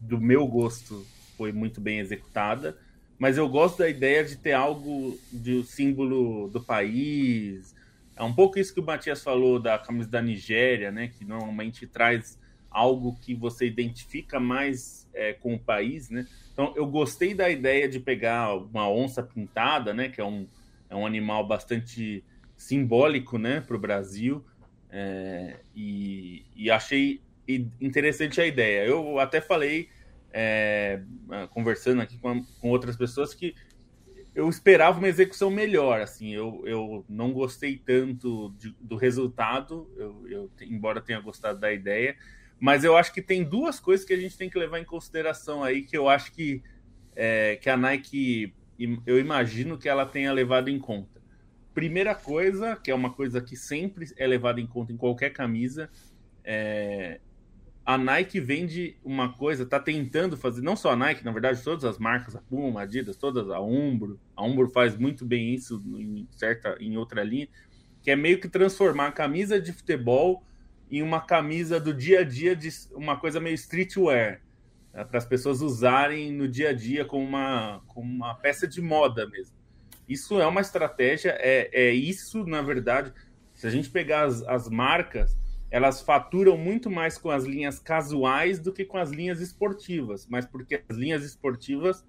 do 0.00 0.20
meu 0.20 0.46
gosto, 0.46 1.06
foi 1.38 1.50
muito 1.52 1.80
bem 1.80 1.98
executada, 1.98 2.76
mas 3.18 3.38
eu 3.38 3.48
gosto 3.48 3.78
da 3.78 3.88
ideia 3.88 4.22
de 4.24 4.36
ter 4.36 4.52
algo 4.52 5.18
de 5.32 5.62
símbolo 5.64 6.48
do 6.48 6.60
país, 6.60 7.74
É 8.16 8.22
um 8.22 8.34
pouco 8.34 8.58
isso 8.58 8.74
que 8.74 8.80
o 8.80 8.84
Matias 8.84 9.22
falou 9.22 9.58
da 9.58 9.78
camisa 9.78 10.10
da 10.10 10.20
Nigéria, 10.20 10.90
né? 10.92 11.08
Que 11.08 11.24
normalmente 11.24 11.86
traz 11.86 12.38
algo 12.70 13.16
que 13.22 13.34
você 13.34 13.66
identifica 13.66 14.38
mais 14.38 15.08
é, 15.14 15.32
com 15.32 15.54
o 15.54 15.58
país, 15.58 16.10
né? 16.10 16.26
Então 16.52 16.72
eu 16.76 16.86
gostei 16.86 17.34
da 17.34 17.48
ideia 17.48 17.88
de 17.88 17.98
pegar 17.98 18.54
uma 18.56 18.90
onça 18.90 19.22
pintada, 19.22 19.94
né? 19.94 20.10
Que 20.10 20.20
é 20.20 20.24
um, 20.24 20.46
é 20.90 20.96
um 20.96 21.06
animal 21.06 21.46
bastante 21.46 22.24
simbólico, 22.56 23.38
né? 23.38 23.60
Para 23.60 23.76
o 23.76 23.80
Brasil. 23.80 24.44
É, 24.90 25.60
e, 25.74 26.44
e, 26.54 26.70
achei 26.70 27.22
interessante 27.80 28.40
a 28.40 28.46
ideia. 28.46 28.84
Eu 28.84 29.18
até 29.18 29.40
falei, 29.40 29.88
é, 30.32 31.00
conversando 31.50 32.02
aqui 32.02 32.18
com, 32.18 32.44
com 32.60 32.68
outras 32.68 32.96
pessoas, 32.96 33.32
que 33.32 33.54
eu 34.34 34.48
esperava 34.48 34.98
uma 34.98 35.08
execução 35.08 35.50
melhor, 35.50 36.00
assim, 36.00 36.32
eu, 36.32 36.62
eu 36.64 37.04
não 37.08 37.32
gostei 37.32 37.76
tanto 37.76 38.54
de, 38.58 38.74
do 38.80 38.96
resultado, 38.96 39.90
eu, 39.96 40.28
eu, 40.28 40.50
embora 40.62 41.00
tenha 41.00 41.20
gostado 41.20 41.58
da 41.58 41.72
ideia, 41.72 42.16
mas 42.58 42.84
eu 42.84 42.96
acho 42.96 43.12
que 43.12 43.20
tem 43.20 43.42
duas 43.42 43.80
coisas 43.80 44.06
que 44.06 44.12
a 44.12 44.16
gente 44.16 44.36
tem 44.36 44.48
que 44.48 44.58
levar 44.58 44.78
em 44.78 44.84
consideração 44.84 45.64
aí, 45.64 45.82
que 45.82 45.96
eu 45.96 46.08
acho 46.08 46.32
que, 46.32 46.62
é, 47.16 47.56
que 47.56 47.68
a 47.68 47.76
Nike, 47.76 48.54
eu 49.06 49.18
imagino 49.18 49.76
que 49.76 49.88
ela 49.88 50.06
tenha 50.06 50.32
levado 50.32 50.68
em 50.68 50.78
conta. 50.78 51.20
Primeira 51.74 52.14
coisa, 52.14 52.76
que 52.76 52.90
é 52.90 52.94
uma 52.94 53.12
coisa 53.12 53.40
que 53.40 53.56
sempre 53.56 54.06
é 54.16 54.26
levada 54.26 54.60
em 54.60 54.66
conta 54.66 54.92
em 54.92 54.96
qualquer 54.96 55.30
camisa, 55.30 55.90
é, 56.44 57.20
a 57.84 57.98
Nike 57.98 58.40
vende 58.40 58.96
uma 59.04 59.32
coisa, 59.32 59.66
tá 59.66 59.80
tentando 59.80 60.36
fazer, 60.36 60.62
não 60.62 60.76
só 60.76 60.92
a 60.92 60.96
Nike, 60.96 61.24
na 61.24 61.32
verdade, 61.32 61.62
todas 61.62 61.84
as 61.84 61.98
marcas, 61.98 62.36
a 62.36 62.40
Puma, 62.40 62.80
a 62.80 62.82
Adidas, 62.84 63.16
todas, 63.16 63.50
a 63.50 63.60
Umbro, 63.60 64.18
a 64.36 64.44
Umbro 64.44 64.68
faz 64.68 64.96
muito 64.96 65.24
bem 65.24 65.54
isso 65.54 65.82
em 65.96 66.26
certa, 66.32 66.76
em 66.80 66.96
outra 66.96 67.22
linha, 67.22 67.48
que 68.02 68.10
é 68.10 68.16
meio 68.16 68.40
que 68.40 68.48
transformar 68.48 69.08
a 69.08 69.12
camisa 69.12 69.60
de 69.60 69.72
futebol 69.72 70.42
em 70.90 71.02
uma 71.02 71.20
camisa 71.20 71.78
do 71.78 71.94
dia 71.94 72.20
a 72.20 72.24
dia, 72.24 72.54
de 72.54 72.68
uma 72.92 73.16
coisa 73.16 73.40
meio 73.40 73.54
streetwear, 73.54 74.40
né, 74.92 75.04
para 75.04 75.18
as 75.18 75.24
pessoas 75.24 75.60
usarem 75.60 76.32
no 76.32 76.48
dia 76.48 76.70
a 76.70 76.72
dia 76.72 77.04
como 77.04 77.24
uma, 77.24 77.82
como 77.86 78.12
uma 78.12 78.34
peça 78.34 78.66
de 78.66 78.80
moda 78.80 79.26
mesmo. 79.28 79.56
Isso 80.08 80.40
é 80.40 80.46
uma 80.46 80.60
estratégia, 80.60 81.36
é, 81.38 81.70
é 81.72 81.92
isso, 81.92 82.44
na 82.44 82.60
verdade, 82.62 83.12
se 83.54 83.66
a 83.66 83.70
gente 83.70 83.90
pegar 83.90 84.24
as, 84.24 84.42
as 84.42 84.68
marcas, 84.68 85.38
elas 85.70 86.00
faturam 86.00 86.56
muito 86.56 86.90
mais 86.90 87.16
com 87.16 87.30
as 87.30 87.44
linhas 87.44 87.78
casuais 87.78 88.58
do 88.58 88.72
que 88.72 88.84
com 88.84 88.98
as 88.98 89.10
linhas 89.10 89.40
esportivas, 89.40 90.26
mas 90.28 90.44
porque 90.44 90.82
as 90.88 90.96
linhas 90.96 91.24
esportivas 91.24 92.04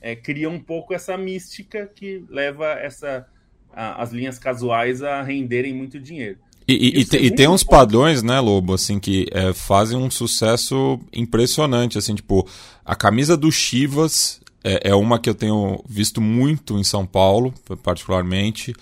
é, 0.00 0.16
criam 0.16 0.52
um 0.52 0.60
pouco 0.60 0.94
essa 0.94 1.16
mística 1.16 1.86
que 1.86 2.24
leva 2.28 2.72
essa, 2.72 3.26
a, 3.72 4.02
as 4.02 4.10
linhas 4.10 4.38
casuais 4.38 5.02
a 5.02 5.22
renderem 5.22 5.74
muito 5.74 6.00
dinheiro. 6.00 6.38
E, 6.66 7.00
e, 7.00 7.02
e, 7.02 7.26
e 7.26 7.30
tem 7.30 7.48
uns 7.48 7.62
padrões, 7.62 8.22
né, 8.22 8.40
Lobo, 8.40 8.74
assim, 8.74 8.98
que 8.98 9.26
é, 9.32 9.52
fazem 9.52 9.98
um 9.98 10.10
sucesso 10.10 10.98
impressionante, 11.12 11.98
assim, 11.98 12.14
tipo, 12.14 12.48
a 12.84 12.96
camisa 12.96 13.36
do 13.36 13.52
Chivas 13.52 14.40
é, 14.64 14.90
é 14.90 14.94
uma 14.94 15.18
que 15.18 15.28
eu 15.28 15.34
tenho 15.34 15.84
visto 15.86 16.20
muito 16.22 16.78
em 16.78 16.84
São 16.84 17.04
Paulo, 17.04 17.52
particularmente, 17.82 18.74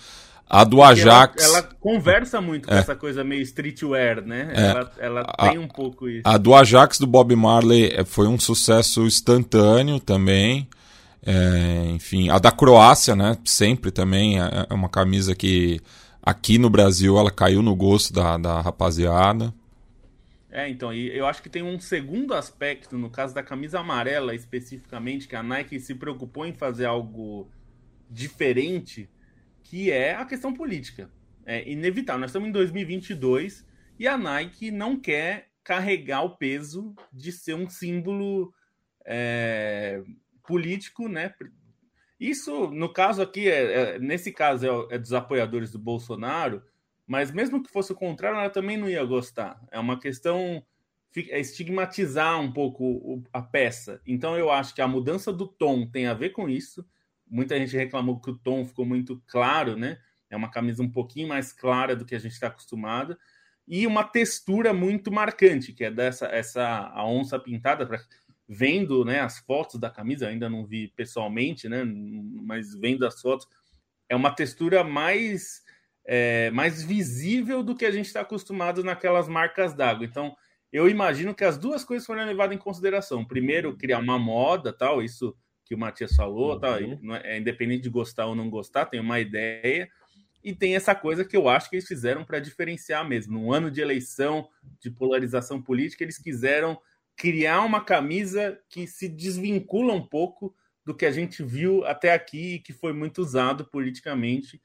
a 0.49 0.65
do 0.65 0.83
Ajax. 0.83 1.43
Ela, 1.43 1.59
ela 1.59 1.69
conversa 1.81 2.41
muito 2.41 2.69
com 2.69 2.75
é. 2.75 2.79
essa 2.79 2.95
coisa 2.95 3.25
meio 3.25 3.43
streetwear, 3.43 4.23
né? 4.23 4.53
É. 4.55 4.67
Ela, 4.67 4.93
ela 4.99 5.21
a, 5.37 5.49
tem 5.49 5.59
um 5.59 5.67
pouco 5.67 6.09
isso. 6.09 6.23
A 6.25 6.37
do 6.37 6.55
Ajax 6.55 6.99
do 6.99 7.07
Bob 7.07 7.35
Marley 7.35 7.91
é, 7.97 8.05
foi 8.05 8.29
um 8.29 8.39
sucesso 8.39 9.03
instantâneo 9.07 9.99
também. 9.99 10.69
É, 11.25 11.87
enfim, 11.95 12.29
a 12.29 12.39
da 12.39 12.53
Croácia, 12.53 13.17
né? 13.17 13.39
Sempre 13.45 13.91
também 13.91 14.39
é 14.39 14.75
uma 14.75 14.89
camisa 14.89 15.35
que 15.35 15.81
aqui 16.23 16.57
no 16.59 16.71
Brasil 16.71 17.19
ela 17.19 17.31
caiu 17.31 17.63
no 17.63 17.75
gosto 17.75 18.13
da, 18.13 18.39
da 18.39 18.61
rapaziada. 18.61 19.53
É, 20.51 20.69
então, 20.69 20.93
e 20.93 21.09
eu 21.17 21.27
acho 21.27 21.43
que 21.43 21.49
tem 21.49 21.63
um 21.63 21.81
segundo 21.81 22.35
aspecto, 22.35 22.99
no 22.99 23.09
caso 23.11 23.35
da 23.35 23.43
camisa 23.43 23.81
amarela 23.81 24.35
especificamente, 24.35 25.27
que 25.27 25.35
a 25.35 25.43
Nike 25.43 25.81
se 25.81 25.95
preocupou 25.95 26.47
em 26.47 26.53
fazer 26.53 26.85
algo 26.85 27.51
diferente 28.11 29.09
que 29.65 29.91
é 29.91 30.15
a 30.15 30.27
questão 30.27 30.53
política. 30.53 31.11
É 31.47 31.67
inevitável. 31.67 32.21
Nós 32.21 32.29
estamos 32.29 32.51
em 32.51 32.53
2022 32.53 33.67
e 33.99 34.07
a 34.07 34.19
Nike 34.19 34.71
não 34.71 35.01
quer 35.01 35.49
carregar 35.65 36.23
o 36.23 36.37
peso 36.37 36.95
de 37.11 37.33
ser 37.33 37.55
um 37.55 37.67
símbolo 37.67 38.53
é, 39.07 40.03
político, 40.47 41.09
né? 41.09 41.33
Isso, 42.23 42.69
no 42.71 42.93
caso 42.93 43.23
aqui, 43.23 43.49
é, 43.49 43.95
é, 43.95 43.99
nesse 43.99 44.31
caso 44.33 44.89
é, 44.91 44.95
é, 44.95 44.99
dos 44.99 45.13
apoiadores 45.13 45.73
do 45.73 45.79
Bolsonaro, 45.79 46.63
mas 47.07 47.33
mesmo 47.33 47.63
que 47.63 47.71
fosse 47.71 47.93
o 47.93 47.97
contrário, 47.97 48.39
ela 48.39 48.51
também 48.51 48.77
não 48.77 48.89
ia 48.89 49.05
gostar. 49.05 49.61
É 49.71 49.79
uma 49.79 49.99
questão 49.99 50.65
é 51.29 51.41
estigmatizar 51.41 52.41
um 52.41 52.51
pouco 52.53 53.23
a 53.33 53.43
peça. 53.43 54.01
Então 54.07 54.39
eu 54.39 54.51
acho 54.51 54.75
que 54.75 54.81
a 54.81 54.89
mudança 54.89 55.33
do 55.33 55.47
tom 55.47 55.87
tem 55.87 56.07
a 56.07 56.15
ver 56.15 56.31
com 56.31 56.49
isso 56.49 56.87
muita 57.33 57.59
gente 57.59 57.75
reclamou 57.75 58.21
que 58.21 58.31
o 58.31 58.37
tom 58.37 58.65
ficou 58.65 58.85
muito 58.85 59.21
claro, 59.27 59.75
né? 59.75 59.99
É 60.29 60.37
uma 60.37 60.51
camisa 60.51 60.83
um 60.83 60.91
pouquinho 60.91 61.29
mais 61.29 61.53
clara 61.53 61.97
do 61.97 62.05
que 62.05 62.15
a 62.15 62.19
gente 62.19 62.33
está 62.33 62.49
acostumado 62.49 63.17
e 63.67 63.87
uma 63.87 64.05
textura 64.05 64.75
muito 64.75 65.11
marcante, 65.11 65.73
que 65.73 65.85
é 65.85 65.91
dessa 65.91 66.27
essa 66.27 66.63
a 66.63 67.07
onça 67.07 67.39
pintada 67.39 67.87
vendo, 68.53 69.05
né, 69.05 69.21
as 69.21 69.39
fotos 69.39 69.81
da 69.81 69.89
camisa, 69.89 70.29
ainda 70.29 70.51
não 70.51 70.67
vi 70.67 70.89
pessoalmente, 70.89 71.69
né, 71.69 71.85
mas 71.85 72.75
vendo 72.75 73.07
as 73.07 73.21
fotos, 73.21 73.49
é 74.09 74.15
uma 74.15 74.31
textura 74.31 74.85
mais 74.85 75.63
é, 76.05 76.51
mais 76.51 76.83
visível 76.83 77.63
do 77.63 77.75
que 77.77 77.87
a 77.87 77.91
gente 77.91 78.07
está 78.07 78.21
acostumado 78.21 78.83
naquelas 78.83 79.29
marcas 79.29 79.73
d'água. 79.73 80.05
Então, 80.05 80.37
eu 80.73 80.89
imagino 80.89 81.35
que 81.35 81.45
as 81.45 81.57
duas 81.57 81.85
coisas 81.85 82.07
foram 82.07 82.25
levadas 82.25 82.57
em 82.57 82.59
consideração. 82.59 83.25
Primeiro, 83.25 83.77
criar 83.77 83.99
uma 83.99 84.19
moda, 84.19 84.73
tal, 84.73 85.03
isso 85.03 85.37
que 85.65 85.75
o 85.75 85.79
Matias 85.79 86.15
falou, 86.15 86.55
uhum. 86.55 86.61
tá? 86.61 86.79
é 87.23 87.39
independente 87.39 87.85
de 87.85 87.89
gostar 87.89 88.27
ou 88.27 88.35
não 88.35 88.51
gostar, 88.51 88.87
tem 88.87 89.01
uma 89.01 89.21
ideia. 89.21 89.89
E 90.43 90.53
tem 90.53 90.75
essa 90.75 90.95
coisa 90.95 91.25
que 91.25 91.37
eu 91.37 91.49
acho 91.49 91.71
que 91.71 91.77
eles 91.77 91.87
fizeram 91.87 92.25
para 92.25 92.41
diferenciar 92.41 93.09
mesmo. 93.09 93.39
No 93.39 93.53
ano 93.53 93.71
de 93.71 93.81
eleição, 93.81 94.49
de 94.81 94.91
polarização 94.91 95.63
política, 95.63 96.03
eles 96.03 96.19
quiseram 96.19 96.77
criar 97.17 97.63
uma 97.63 97.81
camisa 97.81 98.59
que 98.69 98.87
se 98.87 99.09
desvincula 99.09 99.93
um 99.93 100.05
pouco 100.05 100.55
do 100.85 100.95
que 100.95 101.07
a 101.07 101.13
gente 101.13 101.43
viu 101.43 101.85
até 101.85 102.13
aqui 102.13 102.55
e 102.55 102.59
que 102.59 102.73
foi 102.73 102.93
muito 102.93 103.23
usado 103.23 103.65
politicamente 103.65 104.61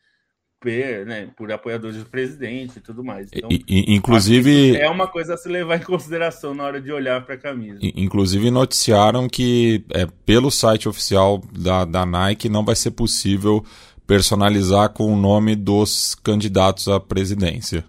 por, 0.59 0.71
né, 1.05 1.29
por 1.37 1.51
apoiadores 1.51 1.97
do 1.97 2.09
presidente 2.09 2.77
e 2.77 2.81
tudo 2.81 3.03
mais. 3.03 3.29
Então, 3.31 3.49
e, 3.51 3.93
inclusive 3.93 4.75
é 4.75 4.89
uma 4.89 5.07
coisa 5.07 5.35
a 5.35 5.37
se 5.37 5.47
levar 5.47 5.77
em 5.77 5.83
consideração 5.83 6.53
na 6.53 6.63
hora 6.63 6.81
de 6.81 6.91
olhar 6.91 7.23
para 7.23 7.35
a 7.35 7.37
camisa. 7.37 7.79
Inclusive 7.81 8.49
noticiaram 8.49 9.27
que 9.27 9.85
é, 9.91 10.07
pelo 10.25 10.49
site 10.49 10.89
oficial 10.89 11.41
da, 11.53 11.85
da 11.85 12.05
Nike 12.05 12.49
não 12.49 12.65
vai 12.65 12.75
ser 12.75 12.91
possível 12.91 13.63
personalizar 14.07 14.89
com 14.89 15.13
o 15.13 15.17
nome 15.17 15.55
dos 15.55 16.15
candidatos 16.15 16.87
à 16.87 16.99
presidência. 16.99 17.83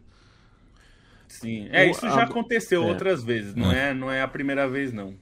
Sim, 1.41 1.68
é, 1.70 1.89
isso 1.89 2.01
já 2.01 2.24
aconteceu 2.24 2.82
é. 2.82 2.86
outras 2.86 3.22
vezes, 3.22 3.55
não 3.55 3.70
é. 3.70 3.91
é. 3.91 3.95
não 3.95 4.11
é 4.11 4.20
a 4.22 4.28
primeira 4.28 4.68
vez, 4.68 4.93
não. 4.93 5.14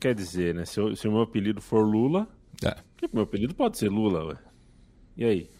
Quer 0.00 0.14
dizer, 0.14 0.54
né? 0.54 0.64
Se, 0.64 0.80
se 0.96 1.06
o 1.06 1.12
meu 1.12 1.20
apelido 1.20 1.60
for 1.60 1.82
Lula, 1.82 2.26
é. 2.64 2.76
meu 3.12 3.22
apelido 3.22 3.54
pode 3.54 3.78
ser 3.78 3.88
Lula, 3.88 4.24
ué. 4.24 4.38
E 5.16 5.24
aí? 5.24 5.50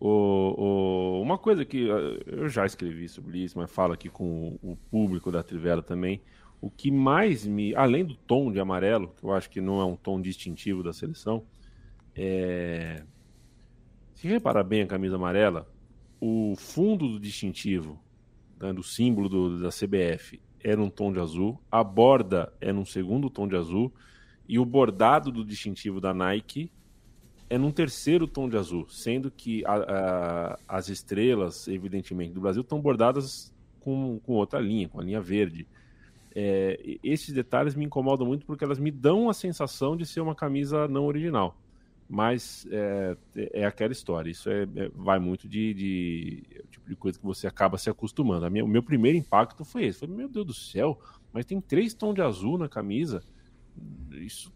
O, 0.00 0.08
o, 0.08 1.22
uma 1.22 1.38
coisa 1.38 1.64
que 1.64 1.86
eu 2.26 2.48
já 2.48 2.66
escrevi 2.66 3.08
sobre 3.08 3.38
isso, 3.38 3.56
mas 3.58 3.70
falo 3.70 3.92
aqui 3.92 4.08
com 4.08 4.58
o, 4.60 4.72
o 4.72 4.76
público 4.90 5.30
da 5.30 5.42
Trivela 5.42 5.82
também. 5.82 6.20
O 6.60 6.68
que 6.68 6.90
mais 6.90 7.46
me. 7.46 7.74
Além 7.76 8.04
do 8.04 8.16
tom 8.16 8.50
de 8.50 8.58
amarelo, 8.58 9.14
que 9.16 9.24
eu 9.24 9.32
acho 9.32 9.48
que 9.48 9.60
não 9.60 9.80
é 9.80 9.84
um 9.84 9.96
tom 9.96 10.20
distintivo 10.20 10.82
da 10.82 10.92
seleção, 10.92 11.44
é. 12.14 13.02
Se 14.14 14.26
reparar 14.26 14.64
bem 14.64 14.82
a 14.82 14.86
camisa 14.86 15.16
amarela, 15.16 15.68
o 16.20 16.54
fundo 16.56 17.08
do 17.08 17.20
distintivo, 17.20 18.02
né, 18.60 18.72
do 18.72 18.82
símbolo 18.82 19.28
do, 19.28 19.62
da 19.62 19.68
CBF, 19.68 20.40
era 20.62 20.82
um 20.82 20.88
tom 20.88 21.12
de 21.12 21.20
azul, 21.20 21.60
a 21.70 21.84
borda 21.84 22.52
era 22.60 22.76
um 22.76 22.84
segundo 22.84 23.28
tom 23.28 23.46
de 23.46 23.56
azul, 23.56 23.92
e 24.48 24.58
o 24.58 24.64
bordado 24.64 25.30
do 25.30 25.44
distintivo 25.44 26.00
da 26.00 26.14
Nike 26.14 26.70
é 27.48 27.58
num 27.58 27.70
terceiro 27.70 28.26
tom 28.26 28.48
de 28.48 28.56
azul, 28.56 28.88
sendo 28.88 29.30
que 29.30 29.64
a, 29.66 29.74
a, 29.74 30.58
as 30.68 30.88
estrelas, 30.88 31.68
evidentemente, 31.68 32.32
do 32.32 32.40
Brasil 32.40 32.62
estão 32.62 32.80
bordadas 32.80 33.52
com, 33.80 34.18
com 34.24 34.32
outra 34.32 34.58
linha, 34.58 34.88
com 34.88 35.00
a 35.00 35.04
linha 35.04 35.20
verde. 35.20 35.66
É, 36.34 36.98
esses 37.02 37.32
detalhes 37.32 37.74
me 37.74 37.84
incomodam 37.84 38.26
muito 38.26 38.44
porque 38.44 38.64
elas 38.64 38.78
me 38.78 38.90
dão 38.90 39.28
a 39.28 39.34
sensação 39.34 39.96
de 39.96 40.04
ser 40.04 40.20
uma 40.20 40.34
camisa 40.34 40.88
não 40.88 41.04
original. 41.04 41.56
Mas 42.08 42.66
é, 42.70 43.16
é 43.34 43.64
aquela 43.64 43.92
história, 43.92 44.30
isso 44.30 44.50
é, 44.50 44.62
é 44.62 44.88
vai 44.94 45.18
muito 45.18 45.48
de, 45.48 45.72
de 45.72 46.42
é 46.54 46.62
tipo 46.70 46.88
de 46.88 46.94
coisa 46.94 47.18
que 47.18 47.24
você 47.24 47.46
acaba 47.46 47.78
se 47.78 47.88
acostumando. 47.88 48.48
Minha, 48.50 48.64
o 48.64 48.68
meu 48.68 48.82
primeiro 48.82 49.16
impacto 49.16 49.64
foi 49.64 49.84
esse: 49.84 50.00
foi, 50.00 50.08
meu 50.08 50.28
Deus 50.28 50.46
do 50.46 50.54
céu, 50.54 51.00
mas 51.32 51.46
tem 51.46 51.60
três 51.60 51.94
tons 51.94 52.14
de 52.14 52.20
azul 52.20 52.58
na 52.58 52.68
camisa. 52.68 53.22
Isso 54.12 54.52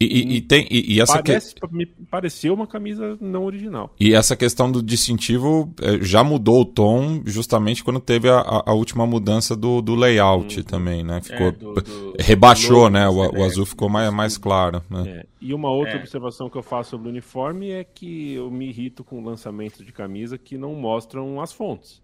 E, 0.00 0.06
e, 0.06 0.36
e 0.36 0.40
tem, 0.40 0.66
e, 0.70 0.94
e 0.94 1.00
essa 1.00 1.22
Parece, 1.22 1.54
que... 1.54 1.74
Me 1.74 1.84
pareceu 1.84 2.54
uma 2.54 2.66
camisa 2.66 3.18
não 3.20 3.44
original. 3.44 3.94
E 4.00 4.14
essa 4.14 4.34
questão 4.34 4.72
do 4.72 4.82
distintivo 4.82 5.74
é, 5.78 6.02
já 6.02 6.24
mudou 6.24 6.62
o 6.62 6.64
tom 6.64 7.22
justamente 7.26 7.84
quando 7.84 8.00
teve 8.00 8.30
a, 8.30 8.62
a 8.64 8.72
última 8.72 9.06
mudança 9.06 9.54
do, 9.54 9.82
do 9.82 9.94
layout 9.94 10.56
uhum. 10.56 10.64
também, 10.64 11.04
né? 11.04 11.20
Ficou, 11.20 11.48
é, 11.48 11.52
do, 11.52 11.74
do, 11.74 12.14
rebaixou, 12.18 12.88
né? 12.88 13.06
O, 13.10 13.40
o, 13.40 13.44
azul 13.44 13.66
ficou 13.66 13.90
mais, 13.90 14.10
mais 14.10 14.38
claro. 14.38 14.82
Né? 14.88 15.04
É. 15.06 15.26
E 15.38 15.52
uma 15.52 15.70
outra 15.70 15.94
é. 15.94 15.96
observação 15.98 16.48
que 16.48 16.56
eu 16.56 16.62
faço 16.62 16.90
sobre 16.90 17.08
o 17.08 17.10
uniforme 17.10 17.70
é 17.70 17.84
que 17.84 18.32
eu 18.32 18.50
me 18.50 18.68
irrito 18.68 19.04
com 19.04 19.22
lançamentos 19.22 19.84
de 19.84 19.92
camisa 19.92 20.38
que 20.38 20.56
não 20.56 20.74
mostram 20.74 21.42
as 21.42 21.52
fontes. 21.52 22.00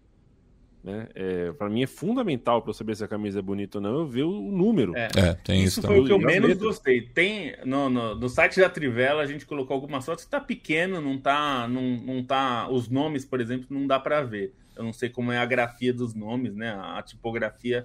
Né? 0.87 1.09
É, 1.17 1.53
para 1.53 1.69
mim 1.69 1.83
é 1.83 1.87
fundamental 1.89 2.63
para 2.63 2.71
eu 2.71 2.75
saber 2.75 2.95
se 2.95 3.03
a 3.03 3.09
camisa 3.09 3.41
é 3.41 3.43
bonita 3.43 3.79
ou 3.79 3.83
não, 3.83 3.99
eu 3.99 4.07
ver 4.07 4.23
o 4.23 4.53
número. 4.53 4.97
É, 4.97 5.09
é 5.17 5.35
tem 5.35 5.65
isso, 5.65 5.81
isso 5.81 5.89
foi 5.89 5.99
o 5.99 6.05
que 6.05 6.13
eu 6.13 6.19
menos 6.21 6.57
gostei. 6.59 7.03
Tem 7.03 7.57
no, 7.65 7.91
no, 7.91 8.15
no, 8.15 8.29
site 8.29 8.61
da 8.61 8.71
Trivela 8.71 9.21
a 9.21 9.27
gente 9.27 9.45
colocou 9.45 9.75
algumas 9.75 10.07
fotos 10.07 10.25
que 10.25 10.31
tá 10.31 10.41
pequeno, 10.41 11.01
não 11.01 11.19
tá, 11.19 11.67
não, 11.67 11.83
não 11.83 12.23
tá, 12.23 12.69
os 12.71 12.89
nomes, 12.89 13.25
por 13.25 13.41
exemplo, 13.41 13.67
não 13.69 13.85
dá 13.85 13.99
para 13.99 14.23
ver. 14.23 14.55
Eu 14.77 14.85
não 14.85 14.93
sei 14.93 15.09
como 15.09 15.33
é 15.33 15.39
a 15.39 15.45
grafia 15.45 15.93
dos 15.93 16.15
nomes, 16.15 16.55
né? 16.55 16.71
A 16.81 17.03
tipografia 17.03 17.85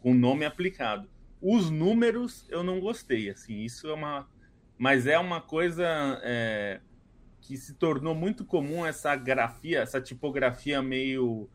com 0.00 0.12
nome 0.12 0.44
aplicado. 0.44 1.08
Os 1.40 1.70
números 1.70 2.46
eu 2.50 2.62
não 2.62 2.80
gostei, 2.80 3.30
assim, 3.30 3.62
isso 3.62 3.88
é 3.88 3.94
uma, 3.94 4.28
mas 4.76 5.06
é 5.06 5.18
uma 5.18 5.40
coisa 5.40 6.20
é, 6.22 6.80
que 7.40 7.56
se 7.56 7.72
tornou 7.72 8.14
muito 8.14 8.44
comum 8.44 8.84
essa 8.84 9.16
grafia, 9.16 9.80
essa 9.80 10.02
tipografia 10.02 10.82
meio 10.82 11.48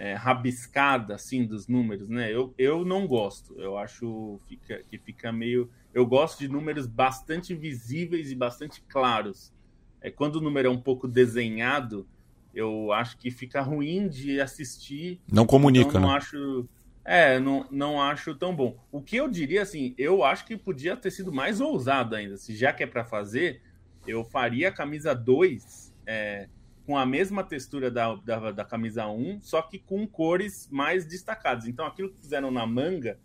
é, 0.00 0.14
rabiscada 0.14 1.14
assim 1.14 1.44
dos 1.44 1.68
números, 1.68 2.08
né? 2.08 2.34
Eu, 2.34 2.54
eu 2.56 2.86
não 2.86 3.06
gosto. 3.06 3.54
Eu 3.60 3.76
acho 3.76 4.40
fica, 4.48 4.82
que 4.88 4.96
fica 4.96 5.30
meio. 5.30 5.70
Eu 5.92 6.06
gosto 6.06 6.38
de 6.38 6.48
números 6.48 6.86
bastante 6.86 7.54
visíveis 7.54 8.32
e 8.32 8.34
bastante 8.34 8.82
claros. 8.88 9.52
É, 10.00 10.10
quando 10.10 10.36
o 10.36 10.40
número 10.40 10.68
é 10.68 10.70
um 10.70 10.80
pouco 10.80 11.06
desenhado, 11.06 12.08
eu 12.54 12.90
acho 12.94 13.18
que 13.18 13.30
fica 13.30 13.60
ruim 13.60 14.08
de 14.08 14.40
assistir. 14.40 15.20
Não 15.30 15.44
comunica, 15.44 15.90
então 15.90 16.00
não 16.00 16.08
né? 16.08 16.16
acho. 16.16 16.66
É, 17.04 17.38
não, 17.38 17.66
não 17.70 18.00
acho 18.00 18.34
tão 18.34 18.56
bom. 18.56 18.82
O 18.90 19.02
que 19.02 19.16
eu 19.16 19.28
diria 19.28 19.60
assim, 19.60 19.94
eu 19.98 20.24
acho 20.24 20.46
que 20.46 20.56
podia 20.56 20.96
ter 20.96 21.10
sido 21.10 21.30
mais 21.30 21.60
ousado 21.60 22.16
ainda. 22.16 22.38
Se 22.38 22.56
já 22.56 22.72
que 22.72 22.82
é 22.82 22.86
para 22.86 23.04
fazer, 23.04 23.60
eu 24.06 24.24
faria 24.24 24.70
a 24.70 24.72
camisa 24.72 25.14
2 25.14 25.92
é, 26.06 26.48
com 26.86 26.96
a 26.96 27.06
mesma 27.06 27.44
textura 27.44 27.90
da, 27.90 28.14
da, 28.16 28.50
da, 28.50 28.64
camisa 28.64 29.06
1, 29.06 29.40
só 29.40 29.62
que 29.62 29.78
com 29.78 30.06
cores 30.06 30.68
mais 30.70 31.04
destacadas. 31.06 31.66
Então, 31.66 31.86
aquilo 31.86 32.10
que 32.10 32.20
fizeram 32.20 32.50
na 32.50 32.66
manga, 32.66 33.18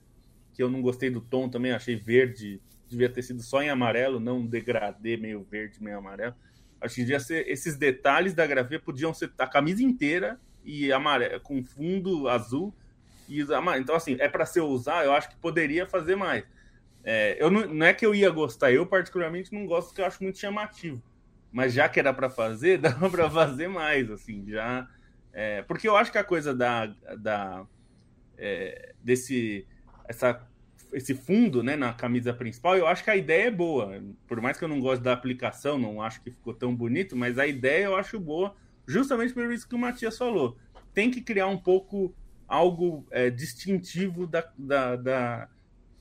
que 0.53 0.61
eu 0.61 0.69
não 0.69 0.81
gostei 0.81 1.09
do 1.09 1.21
tom 1.21 1.49
também, 1.49 1.71
achei 1.71 1.95
verde, 1.95 2.61
devia 2.87 3.09
ter 3.09 3.21
sido 3.21 3.41
só 3.41 3.61
em 3.61 3.69
amarelo, 3.69 4.19
não 4.19 4.39
um 4.39 4.47
degradê 4.47 5.17
meio 5.17 5.43
verde, 5.43 5.81
meio 5.81 5.97
amarelo. 5.97 6.35
Acho 6.79 6.95
que 6.95 7.01
devia 7.01 7.19
ser, 7.19 7.47
esses 7.47 7.75
detalhes 7.75 8.33
da 8.33 8.45
grafia 8.45 8.79
podiam 8.79 9.13
ser 9.13 9.31
a 9.37 9.47
camisa 9.47 9.81
inteira 9.81 10.39
e 10.63 10.91
amarelo, 10.91 11.39
com 11.39 11.63
fundo 11.63 12.27
azul. 12.27 12.73
E, 13.27 13.41
então, 13.79 13.95
assim, 13.95 14.17
é 14.19 14.29
para 14.29 14.45
ser 14.45 14.61
usar, 14.61 15.05
eu 15.05 15.13
acho 15.13 15.29
que 15.29 15.35
poderia 15.37 15.87
fazer 15.87 16.15
mais. 16.15 16.43
É, 17.03 17.41
eu 17.41 17.49
não, 17.49 17.67
não 17.67 17.85
é 17.85 17.93
que 17.93 18.05
eu 18.05 18.13
ia 18.13 18.29
gostar, 18.29 18.71
eu 18.71 18.85
particularmente 18.85 19.53
não 19.53 19.65
gosto, 19.65 19.87
porque 19.87 20.01
eu 20.01 20.05
acho 20.05 20.21
muito 20.21 20.37
chamativo 20.37 21.01
mas 21.55 21.71
já 21.71 21.87
que 21.87 21.97
era 21.97 22.13
para 22.13 22.29
fazer, 22.29 22.77
dava 22.79 23.09
para 23.09 23.29
fazer 23.29 23.69
mais, 23.69 24.11
assim, 24.11 24.43
já. 24.45 24.89
É, 25.31 25.61
porque 25.61 25.87
eu 25.87 25.95
acho 25.95 26.11
que 26.11 26.17
a 26.17 26.23
coisa 26.23 26.53
da, 26.53 26.87
da 27.17 27.65
é, 28.37 28.93
desse 29.01 29.65
essa, 30.05 30.45
esse 30.91 31.15
fundo, 31.15 31.63
né, 31.63 31.77
na 31.77 31.93
camisa 31.93 32.33
principal, 32.33 32.75
eu 32.75 32.85
acho 32.85 33.05
que 33.05 33.09
a 33.09 33.15
ideia 33.15 33.47
é 33.47 33.51
boa. 33.51 34.03
Por 34.27 34.41
mais 34.41 34.57
que 34.57 34.65
eu 34.65 34.67
não 34.67 34.81
goste 34.81 35.01
da 35.01 35.13
aplicação, 35.13 35.77
não 35.77 36.01
acho 36.01 36.21
que 36.21 36.29
ficou 36.29 36.53
tão 36.53 36.75
bonito, 36.75 37.15
mas 37.15 37.39
a 37.39 37.47
ideia 37.47 37.85
eu 37.85 37.95
acho 37.95 38.19
boa, 38.19 38.53
justamente 38.85 39.33
por 39.33 39.49
isso 39.49 39.67
que 39.67 39.75
o 39.75 39.79
Matias 39.79 40.17
falou. 40.17 40.57
Tem 40.93 41.09
que 41.09 41.21
criar 41.21 41.47
um 41.47 41.57
pouco 41.57 42.13
algo 42.45 43.07
é, 43.11 43.29
distintivo 43.29 44.27
da, 44.27 44.45
da, 44.57 44.95
da, 44.97 45.49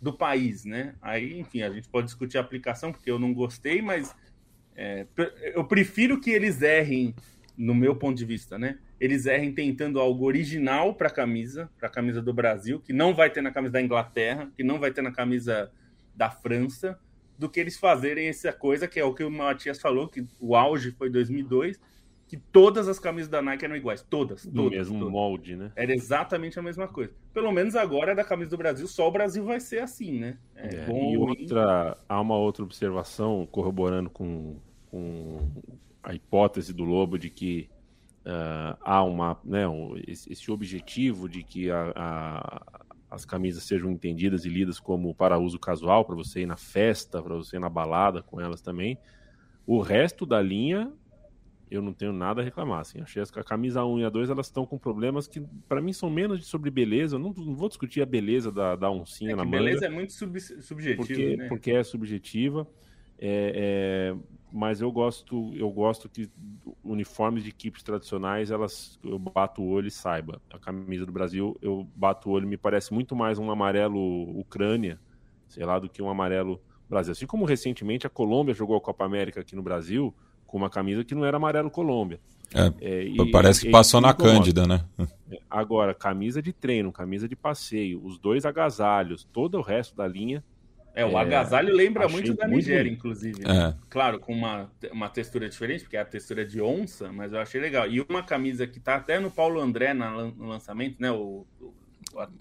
do 0.03 0.13
país, 0.13 0.65
né? 0.65 0.97
Aí, 1.01 1.39
enfim, 1.39 1.63
a 1.63 1.71
gente 1.71 1.89
pode 1.89 2.07
discutir 2.07 2.39
a 2.39 2.41
aplicação, 2.41 2.91
porque 2.91 3.09
eu 3.09 3.21
não 3.21 3.33
gostei, 3.33 3.81
mas 3.81 4.13
é, 4.77 5.07
eu 5.55 5.65
prefiro 5.65 6.21
que 6.21 6.31
eles 6.31 6.61
errem, 6.63 7.15
no 7.57 7.75
meu 7.75 7.95
ponto 7.95 8.17
de 8.17 8.25
vista, 8.25 8.59
né? 8.59 8.79
Eles 8.99 9.27
errem 9.27 9.53
tentando 9.53 10.01
algo 10.01 10.25
original 10.25 10.95
para 10.95 11.09
a 11.09 11.13
camisa, 11.13 11.71
para 11.79 11.89
a 11.89 11.91
camisa 11.91 12.21
do 12.21 12.33
Brasil, 12.33 12.81
que 12.81 12.93
não 12.93 13.15
vai 13.15 13.31
ter 13.31 13.43
na 13.43 13.51
camisa 13.51 13.73
da 13.73 13.83
Inglaterra, 13.83 14.51
que 14.57 14.65
não 14.65 14.79
vai 14.79 14.91
ter 14.91 15.03
na 15.03 15.13
camisa 15.13 15.71
da 16.15 16.31
França, 16.31 16.99
do 17.39 17.49
que 17.49 17.61
eles 17.61 17.77
fazerem 17.77 18.29
essa 18.29 18.53
coisa 18.53 18.87
que 18.87 18.99
é 18.99 19.05
o 19.05 19.15
que 19.15 19.25
o 19.25 19.31
Matias 19.31 19.81
falou, 19.81 20.09
que 20.09 20.27
o 20.41 20.55
auge 20.55 20.93
foi 20.93 21.11
2002, 21.11 21.81
que 22.27 22.37
todas 22.37 22.89
as 22.89 22.99
camisas 22.99 23.29
da 23.29 23.43
Nike 23.43 23.65
eram 23.65 23.77
iguais, 23.77 24.03
todas, 24.03 24.47
do 24.47 24.65
todas, 24.65 24.79
mesmo 24.79 24.99
todas. 24.99 25.13
molde, 25.13 25.57
né? 25.57 25.73
Era 25.77 25.95
exatamente 25.95 26.59
a 26.59 26.63
mesma 26.63 26.89
coisa. 26.89 27.13
Pelo 27.33 27.53
menos 27.53 27.77
agora 27.77 28.15
da 28.15 28.25
camisa 28.25 28.51
do 28.51 28.57
Brasil, 28.57 28.87
só 28.89 29.09
o 29.09 29.13
Brasil 29.13 29.45
vai 29.45 29.61
ser 29.61 29.81
assim, 29.81 30.19
né? 30.19 30.39
É, 30.57 30.75
é, 30.75 30.87
bom, 30.87 31.13
e 31.13 31.17
outra, 31.17 31.97
há 32.09 32.21
uma 32.21 32.37
outra 32.37 32.65
observação 32.65 33.47
corroborando 33.51 34.09
com, 34.09 34.57
com 34.95 35.41
a 36.01 36.15
hipótese 36.15 36.73
do 36.73 36.85
Lobo 36.85 37.19
de 37.19 37.29
que 37.29 37.69
uh, 38.25 38.79
há 38.81 39.03
uma, 39.03 39.37
né, 39.45 39.67
um, 39.67 39.97
esse 40.07 40.53
objetivo 40.53 41.29
de 41.29 41.43
que 41.43 41.69
a, 41.69 41.93
a, 41.97 42.83
as 43.11 43.25
camisas 43.25 43.65
sejam 43.65 43.91
entendidas 43.91 44.45
e 44.45 44.49
lidas 44.49 44.79
como 44.79 45.13
para 45.13 45.37
uso 45.37 45.59
casual, 45.59 46.05
para 46.05 46.15
você 46.15 46.43
ir 46.43 46.47
na 46.47 46.57
festa, 46.57 47.21
para 47.21 47.35
você 47.35 47.57
ir 47.57 47.59
na 47.59 47.69
balada 47.69 48.23
com 48.23 48.41
elas 48.41 48.61
também. 48.61 48.97
O 49.67 49.81
resto 49.81 50.25
da 50.25 50.41
linha 50.41 50.93
eu 51.69 51.83
não 51.83 51.93
tenho 51.93 52.13
nada 52.13 52.41
a 52.41 52.45
reclamar. 52.45 52.83
Assim. 52.83 53.01
Achei 53.01 53.25
que 53.25 53.41
a 53.41 53.43
camisa 53.43 53.85
1 53.85 53.99
e 53.99 54.05
a 54.05 54.11
2 54.11 54.31
elas 54.31 54.47
estão 54.47 54.65
com 54.65 54.79
problemas 54.79 55.27
que, 55.27 55.41
para 55.69 55.81
mim, 55.81 55.93
são 55.93 56.09
menos 56.09 56.47
sobre 56.47 56.71
beleza. 56.71 57.17
Eu 57.17 57.19
não, 57.19 57.33
não, 57.33 57.57
vou 57.57 57.69
discutir 57.69 58.01
a 58.01 58.07
beleza 58.07 58.53
da, 58.53 58.77
da 58.77 58.89
oncinha 58.89 59.33
é 59.33 59.35
na 59.35 59.45
manga. 59.45 59.57
Beleza 59.57 59.87
é 59.87 59.89
muito 59.89 60.13
sub, 60.13 60.39
subjetiva. 60.39 60.97
Porque, 60.97 61.37
né? 61.37 61.49
porque 61.49 61.73
é 61.73 61.83
subjetiva. 61.83 62.69
É, 63.19 64.13
é, 64.13 64.17
mas 64.55 64.81
eu 64.81 64.93
gosto, 64.93 65.53
eu 65.57 65.69
gosto 65.69 66.09
que 66.09 66.31
uniformes 66.85 67.43
de 67.43 67.51
equipes 67.51 67.83
tradicionais, 67.83 68.53
elas 68.53 69.01
eu 69.03 69.19
bato 69.19 69.61
o 69.61 69.69
olho 69.69 69.89
e 69.89 69.91
saiba. 69.91 70.41
A 70.49 70.61
camisa 70.61 71.05
do 71.05 71.11
Brasil, 71.11 71.59
eu 71.61 71.85
bato 71.97 72.29
o 72.29 72.33
olho, 72.33 72.47
me 72.47 72.57
parece 72.57 72.95
muito 72.95 73.17
mais 73.17 73.37
um 73.37 73.51
amarelo 73.51 73.99
Ucrânia, 74.39 75.01
sei 75.49 75.65
lá, 75.67 75.81
do 75.81 75.89
que 75.89 76.01
um 76.01 76.09
amarelo 76.09 76.61
Brasil. 76.89 77.11
Assim 77.11 77.27
como 77.27 77.45
recentemente 77.45 78.07
a 78.07 78.11
Colômbia 78.11 78.55
jogou 78.55 78.77
a 78.77 78.81
Copa 78.81 79.05
América 79.05 79.41
aqui 79.41 79.57
no 79.57 79.63
Brasil, 79.63 80.15
com 80.47 80.57
uma 80.57 80.71
camisa 80.71 81.03
que 81.03 81.17
não 81.17 81.25
era 81.25 81.37
amarelo 81.37 81.69
Colômbia. 81.69 82.21
É, 82.55 83.09
é, 83.09 83.31
parece 83.33 83.63
que 83.63 83.71
passou 83.73 84.01
na 84.01 84.15
Cândida, 84.15 84.69
né? 84.69 84.85
É, 85.33 85.39
agora, 85.51 85.93
camisa 85.93 86.41
de 86.41 86.53
treino, 86.53 86.93
camisa 86.93 87.29
de 87.29 87.35
passeio, 87.35 88.01
os 88.05 88.21
dois 88.21 88.47
agasalhos, 88.47 89.27
todo 89.33 89.59
o 89.59 89.63
resto 89.63 89.97
da 89.97 90.07
linha. 90.07 90.45
É, 90.95 91.05
o 91.05 91.19
é, 91.19 91.23
agasalho 91.23 91.75
lembra 91.75 92.09
muito 92.09 92.35
da 92.35 92.47
Nigéria, 92.47 92.89
inclusive. 92.89 93.43
É. 93.43 93.75
Claro, 93.91 94.21
com 94.21 94.33
uma, 94.33 94.71
uma 94.93 95.09
textura 95.09 95.49
diferente, 95.49 95.83
porque 95.83 95.97
é 95.97 96.01
a 96.01 96.05
textura 96.05 96.47
de 96.47 96.61
onça, 96.61 97.13
mas 97.13 97.33
eu 97.33 97.41
achei 97.41 97.61
legal. 97.61 97.89
E 97.91 98.01
uma 98.01 98.23
camisa 98.23 98.67
que 98.67 98.79
tá 98.79 98.95
até 98.95 99.19
no 99.19 99.31
Paulo 99.31 99.61
André 99.61 99.93
no 99.93 100.47
lançamento, 100.47 101.01
né? 101.01 101.11
O, 101.11 101.45
o, 101.61 101.75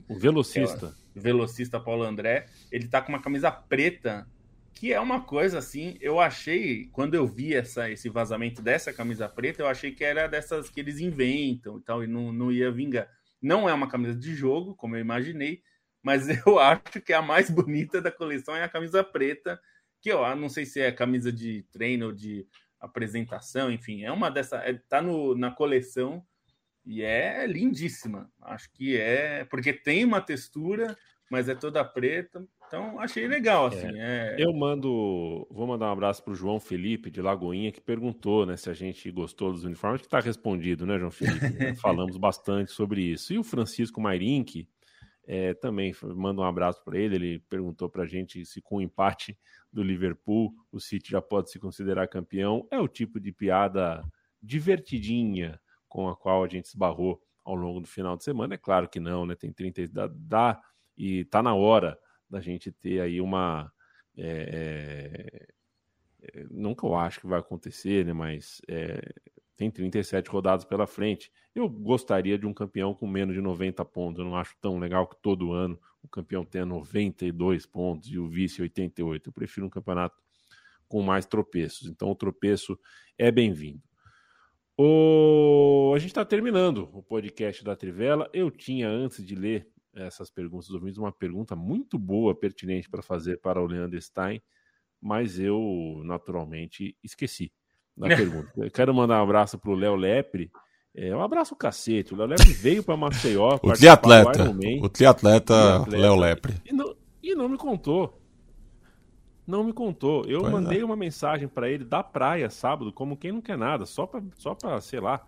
o 0.08 0.20
velocista. 0.20 0.94
velocista 1.16 1.80
Paulo 1.80 2.04
André, 2.04 2.46
ele 2.72 2.88
tá 2.88 3.02
com 3.02 3.12
uma 3.12 3.22
camisa 3.22 3.52
preta 3.52 4.28
que 4.74 4.92
é 4.92 5.00
uma 5.00 5.22
coisa 5.22 5.60
assim, 5.60 5.96
eu 6.02 6.20
achei, 6.20 6.90
quando 6.92 7.14
eu 7.14 7.28
vi 7.28 7.54
essa, 7.54 7.90
esse 7.90 8.10
vazamento 8.10 8.62
dessa 8.62 8.92
camisa 8.92 9.30
preta, 9.30 9.62
eu 9.62 9.68
achei 9.68 9.92
que 9.92 10.04
era 10.04 10.28
dessas 10.28 10.70
que 10.70 10.80
eles 10.80 11.00
inventam 11.00 11.78
e 11.78 11.82
tal, 11.82 12.04
e 12.04 12.08
não, 12.08 12.34
não 12.34 12.52
ia 12.52 12.72
vingar. 12.72 13.08
Não 13.42 13.70
é 13.70 13.74
uma 13.74 13.88
camisa 13.88 14.16
de 14.16 14.34
jogo, 14.34 14.76
como 14.76 14.96
eu 14.96 15.00
imaginei, 15.00 15.62
mas 16.04 16.28
eu 16.28 16.60
acho 16.60 17.02
que 17.04 17.14
a 17.14 17.22
mais 17.22 17.50
bonita 17.50 18.02
da 18.02 18.12
coleção 18.12 18.56
é 18.56 18.64
a 18.64 18.70
camisa 18.70 19.04
preta, 19.04 19.60
que 20.02 20.12
eu 20.12 20.36
não 20.36 20.50
sei 20.50 20.66
se 20.66 20.82
é 20.82 20.92
camisa 20.92 21.32
de 21.32 21.64
treino 21.72 22.08
ou 22.08 22.12
de 22.12 22.46
apresentação, 22.80 23.72
enfim, 23.72 24.04
é 24.04 24.12
uma 24.12 24.30
dessa, 24.30 24.58
é, 24.58 24.74
tá 24.74 25.02
no, 25.02 25.34
na 25.34 25.50
coleção 25.50 26.24
e 26.86 27.02
é 27.02 27.48
lindíssima. 27.48 28.30
Acho 28.42 28.70
que 28.74 28.98
é, 28.98 29.46
porque 29.46 29.72
tem 29.72 30.04
uma 30.04 30.20
textura, 30.20 30.98
mas 31.32 31.48
é 31.48 31.56
toda 31.56 31.84
preta. 31.86 32.46
Então, 32.68 33.00
achei 33.00 33.28
legal, 33.28 33.68
assim. 33.68 33.88
É. 33.98 34.36
É... 34.38 34.44
Eu 34.44 34.52
mando. 34.52 35.48
Vou 35.50 35.66
mandar 35.68 35.88
um 35.88 35.94
abraço 35.94 36.24
para 36.24 36.34
o 36.34 36.36
João 36.36 36.60
Felipe, 36.60 37.12
de 37.12 37.22
Lagoinha, 37.22 37.72
que 37.72 37.80
perguntou 37.80 38.46
né, 38.46 38.58
se 38.58 38.70
a 38.70 38.74
gente 38.74 39.10
gostou 39.12 39.52
dos 39.52 39.64
uniformes, 39.64 40.02
que 40.02 40.08
está 40.08 40.20
respondido, 40.20 40.86
né, 40.86 41.00
João 41.00 41.12
Felipe? 41.12 41.76
Falamos 41.80 42.18
bastante 42.18 42.72
sobre 42.72 43.02
isso. 43.02 43.32
E 43.32 43.38
o 43.38 43.44
Francisco 43.44 44.02
Mairink 44.02 44.68
é, 45.26 45.54
também 45.54 45.94
manda 46.16 46.42
um 46.42 46.46
abraço 46.46 46.84
para 46.84 46.98
ele. 46.98 47.16
Ele 47.16 47.40
perguntou 47.50 47.90
para 47.90 48.04
a 48.04 48.08
gente 48.08 48.46
se 48.46 48.62
com 48.62 48.78
o 48.78 48.82
empate 48.82 49.38
do 49.72 49.82
Liverpool 49.82 50.54
o 50.72 50.80
City 50.80 51.12
já 51.12 51.22
pode 51.22 51.50
se 51.50 51.60
considerar 51.60 52.08
campeão. 52.08 52.68
É 52.70 52.80
o 52.80 52.88
tipo 52.88 53.20
de 53.20 53.32
piada 53.32 54.04
divertidinha 54.42 55.60
com 55.88 56.10
a 56.10 56.16
qual 56.16 56.44
a 56.44 56.48
gente 56.48 56.66
esbarrou 56.66 57.22
ao 57.44 57.56
longo 57.56 57.80
do 57.80 57.88
final 57.88 58.18
de 58.18 58.24
semana. 58.24 58.56
É 58.56 58.58
claro 58.58 58.90
que 58.90 59.00
não, 59.00 59.26
né? 59.26 59.36
Tem 59.36 59.52
30 59.52 59.88
dá, 59.88 60.08
dá 60.14 60.62
e 60.98 61.26
tá 61.26 61.42
na 61.42 61.56
hora 61.56 61.98
da 62.30 62.42
gente 62.42 62.72
ter 62.72 63.02
aí 63.02 63.22
uma 63.22 63.72
É, 64.18 65.48
é, 66.22 66.40
é 66.40 66.46
nunca 66.50 66.86
eu 66.86 66.96
acho 66.96 67.20
que 67.20 67.28
vai 67.28 67.40
acontecer, 67.40 68.06
né? 68.06 68.14
Mas 68.14 68.62
é, 68.68 69.02
tem 69.56 69.70
37 69.70 70.30
rodadas 70.30 70.66
pela 70.66 70.88
frente. 70.88 71.32
Eu 71.54 71.70
gostaria 71.70 72.38
de 72.38 72.46
um 72.46 72.54
campeão 72.54 72.94
com 72.94 73.08
menos 73.08 73.36
de 73.36 73.42
90 73.42 73.84
pontos. 73.86 74.20
Eu 74.20 74.26
não 74.26 74.36
acho 74.36 74.56
tão 74.60 74.80
legal 74.80 75.08
que 75.08 75.16
todo 75.22 75.54
ano 75.54 75.80
o 76.02 76.08
campeão 76.08 76.44
tenha 76.44 76.66
92 76.66 77.66
pontos 77.66 78.10
e 78.10 78.18
o 78.18 78.28
vice 78.28 78.62
88. 78.62 79.30
Eu 79.30 79.34
prefiro 79.34 79.68
um 79.68 79.70
campeonato 79.70 80.16
com 80.88 81.02
mais 81.02 81.26
tropeços. 81.26 81.88
Então 81.88 82.10
o 82.10 82.16
tropeço 82.16 82.78
é 83.18 83.32
bem-vindo. 83.32 83.82
O... 84.76 85.94
A 85.96 86.00
gente 86.00 86.10
está 86.10 86.26
terminando 86.26 86.90
o 86.92 87.04
podcast 87.04 87.64
da 87.64 87.76
Trivela. 87.76 88.30
Eu 88.34 88.50
tinha, 88.50 88.90
antes 88.90 89.24
de 89.24 89.36
ler 89.36 89.70
essas 89.94 90.32
perguntas 90.32 90.68
dos 90.68 90.98
uma 90.98 91.12
pergunta 91.12 91.56
muito 91.56 92.00
boa, 92.00 92.34
pertinente 92.34 92.90
para 92.90 93.04
fazer 93.04 93.40
para 93.40 93.62
o 93.62 93.68
Leandro 93.68 94.02
Stein, 94.02 94.42
mas 95.00 95.40
eu, 95.40 96.02
naturalmente, 96.04 96.98
esqueci 97.04 97.52
da 97.96 98.08
pergunta. 98.08 98.52
Eu 98.58 98.72
quero 98.72 98.94
mandar 98.94 99.20
um 99.20 99.24
abraço 99.24 99.58
para 99.58 99.72
o 99.72 99.76
Léo 99.76 99.96
Lepre. 99.96 100.52
É, 100.96 101.16
um 101.16 101.22
abraço 101.22 101.56
cacete. 101.56 102.14
O 102.14 102.18
Léo 102.18 102.28
Lepre 102.28 102.54
veio 102.54 102.84
para 102.84 102.98
Maceió. 102.98 103.60
o 103.62 103.74
triatleta. 103.74 104.56
O 104.82 104.90
triatleta 104.90 105.86
Léo 105.90 106.16
Lepre. 106.16 106.56
E 106.66 106.74
não, 106.74 106.96
e 107.22 107.36
não 107.36 107.50
me 107.50 107.58
contou. 107.58 108.20
Não 109.46 109.64
me 109.64 109.74
contou. 109.74 110.24
Eu 110.26 110.42
pois 110.42 110.54
mandei 110.54 110.82
é. 110.82 110.86
uma 110.86 110.96
mensagem 110.96 111.48
para 111.48 111.70
ele 111.70 111.84
da 111.84 112.02
praia 112.02 112.50
sábado, 112.50 112.94
como 112.94 113.18
quem 113.18 113.32
não 113.32 113.42
quer 113.42 113.58
nada, 113.58 113.86
só 113.86 114.06
para, 114.06 114.22
só 114.38 114.56
pra 114.56 114.80
sei 114.80 115.00
lá. 115.00 115.22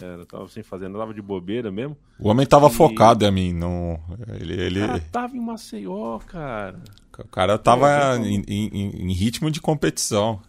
É, 0.00 0.24
tava 0.26 0.46
sem 0.48 0.62
fazer, 0.62 0.88
não 0.88 1.00
tava 1.00 1.14
de 1.14 1.22
bobeira 1.22 1.72
mesmo. 1.72 1.96
O 2.20 2.28
homem 2.28 2.46
tava 2.46 2.66
e... 2.66 2.70
focado 2.70 3.24
em 3.24 3.30
mim, 3.30 3.52
não. 3.54 3.98
Ele, 4.38 4.60
ele... 4.60 4.84
O 4.84 4.86
cara 4.86 5.00
tava 5.10 5.36
em 5.36 5.40
Maceió, 5.40 6.18
cara. 6.18 6.82
O 7.18 7.28
cara 7.28 7.58
tava 7.58 8.18
em, 8.18 8.42
em, 8.46 9.08
em, 9.08 9.12
ritmo 9.12 9.50
de 9.50 9.58
competição. 9.58 10.42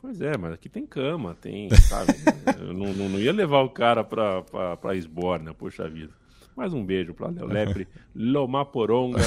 Pois 0.00 0.20
é, 0.22 0.36
mas 0.36 0.54
aqui 0.54 0.68
tem 0.68 0.86
cama, 0.86 1.36
tem, 1.40 1.68
sabe? 1.88 2.12
Eu 2.58 2.72
não, 2.72 2.92
não, 2.94 3.08
não, 3.10 3.20
ia 3.20 3.32
levar 3.32 3.60
o 3.60 3.68
cara 3.68 4.02
pra, 4.02 4.42
pra, 4.42 4.76
pra 4.76 4.96
Esborna, 4.96 5.52
poxa 5.52 5.88
vida. 5.88 6.12
Mais 6.56 6.72
um 6.72 6.84
beijo 6.84 7.12
pra 7.12 7.28
Léo 7.28 7.46
Lepre, 7.46 7.86
Lomaporonga 8.16 9.22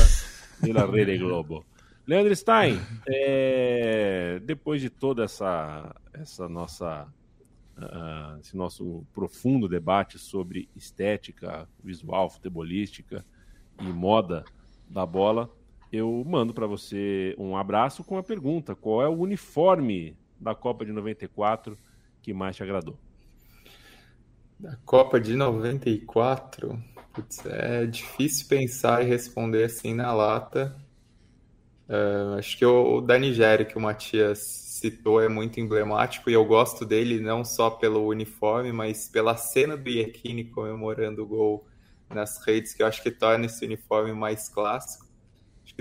e 0.64 0.74
la 0.74 0.86
Rede 0.86 1.18
Globo. 1.18 1.64
Leandro 2.08 2.36
Stein, 2.36 2.80
é, 3.08 4.42
depois 4.44 4.82
de 4.82 4.90
toda 4.90 5.24
essa, 5.24 5.96
essa 6.12 6.50
nossa, 6.50 7.08
uh, 7.78 8.40
esse 8.42 8.58
nosso 8.58 9.06
profundo 9.14 9.70
debate 9.70 10.20
sobre 10.20 10.68
estética 10.76 11.70
visual, 11.82 12.30
futebolística 12.30 13.24
e 13.80 13.86
moda 13.86 14.44
da 14.90 15.06
bola, 15.06 15.50
eu 15.92 16.24
mando 16.28 16.54
para 16.54 16.68
você 16.68 17.36
um 17.38 17.56
abraço 17.56 18.04
com 18.04 18.18
a 18.18 18.24
pergunta: 18.24 18.76
qual 18.76 19.02
é 19.02 19.08
o 19.08 19.18
uniforme 19.18 20.18
da 20.44 20.54
Copa 20.54 20.86
de 20.86 20.92
94 20.92 21.78
que 22.22 22.34
mais 22.34 22.56
te 22.56 22.64
agradou? 22.64 22.98
Da 24.60 24.78
Copa 24.86 25.20
de 25.20 25.36
94, 25.36 26.82
putz, 27.14 27.46
é 27.46 27.86
difícil 27.86 28.48
pensar 28.48 29.04
e 29.04 29.08
responder 29.08 29.64
assim 29.64 29.94
na 29.94 30.14
lata 30.14 30.76
Uh, 31.88 32.40
acho 32.40 32.58
que 32.58 32.66
o, 32.66 32.98
o, 32.98 33.02
da 33.02 33.20
Nigéria, 33.20 33.66
que 33.66 33.78
o 33.78 33.82
Matias 33.82 34.40
citou, 34.40 35.22
é 35.22 35.28
muito 35.28 35.60
emblemático 35.60 36.30
e 36.30 36.34
eu 36.34 36.46
gosto 36.46 36.86
dele 36.86 37.20
não 37.20 37.44
só 37.44 37.70
pelo 37.70 38.08
uniforme, 38.08 38.72
mas 38.72 39.10
pela 39.10 39.36
cena 39.36 39.76
do 39.76 39.90
Iekini 39.90 40.46
comemorando 40.46 41.24
o 41.24 41.28
gol 41.28 41.68
nas 42.10 42.44
redes, 42.46 42.74
que 42.74 42.82
eu 42.82 42.88
acho 42.88 43.04
que 43.04 43.12
torna 43.12 43.46
esse 43.46 43.66
uniforme 43.66 44.14
mais 44.14 44.48
clássico. 44.48 45.03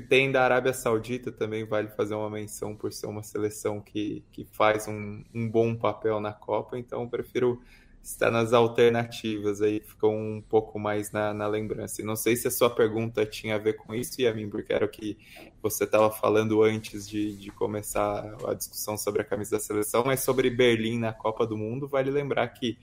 Tem 0.08 0.32
da 0.32 0.42
Arábia 0.42 0.72
Saudita 0.72 1.30
também, 1.30 1.64
vale 1.64 1.88
fazer 1.88 2.14
uma 2.14 2.30
menção 2.30 2.74
por 2.74 2.92
ser 2.92 3.06
uma 3.06 3.22
seleção 3.22 3.80
que, 3.80 4.24
que 4.32 4.44
faz 4.44 4.88
um, 4.88 5.22
um 5.34 5.48
bom 5.48 5.74
papel 5.74 6.18
na 6.18 6.32
Copa, 6.32 6.78
então 6.78 7.08
prefiro 7.08 7.60
está 8.02 8.30
nas 8.30 8.52
alternativas 8.52 9.62
aí, 9.62 9.80
ficou 9.80 10.12
um 10.12 10.42
pouco 10.42 10.78
mais 10.78 11.12
na, 11.12 11.32
na 11.32 11.46
lembrança. 11.46 12.02
E 12.02 12.04
não 12.04 12.16
sei 12.16 12.34
se 12.34 12.48
a 12.48 12.50
sua 12.50 12.68
pergunta 12.68 13.24
tinha 13.24 13.54
a 13.54 13.58
ver 13.58 13.74
com 13.74 13.94
isso, 13.94 14.20
Yamin, 14.20 14.50
porque 14.50 14.72
era 14.72 14.84
o 14.84 14.88
que 14.88 15.16
você 15.62 15.84
estava 15.84 16.10
falando 16.10 16.62
antes 16.62 17.08
de, 17.08 17.36
de 17.36 17.50
começar 17.52 18.36
a 18.46 18.54
discussão 18.54 18.98
sobre 18.98 19.22
a 19.22 19.24
camisa 19.24 19.52
da 19.52 19.60
seleção, 19.60 20.02
mas 20.04 20.20
sobre 20.20 20.50
Berlim 20.50 20.98
na 20.98 21.12
Copa 21.12 21.46
do 21.46 21.56
Mundo, 21.56 21.86
vale 21.86 22.10
lembrar 22.10 22.48
que, 22.48 22.76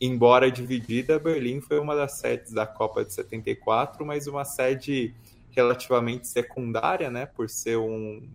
embora 0.00 0.50
dividida, 0.50 1.20
Berlim 1.20 1.60
foi 1.60 1.78
uma 1.78 1.94
das 1.94 2.18
sedes 2.18 2.52
da 2.52 2.66
Copa 2.66 3.04
de 3.04 3.12
74, 3.14 4.04
mas 4.04 4.26
uma 4.26 4.44
sede 4.44 5.14
relativamente 5.54 6.26
secundária, 6.26 7.10
né, 7.10 7.26
por 7.26 7.48
ser 7.48 7.76
um, 7.76 8.28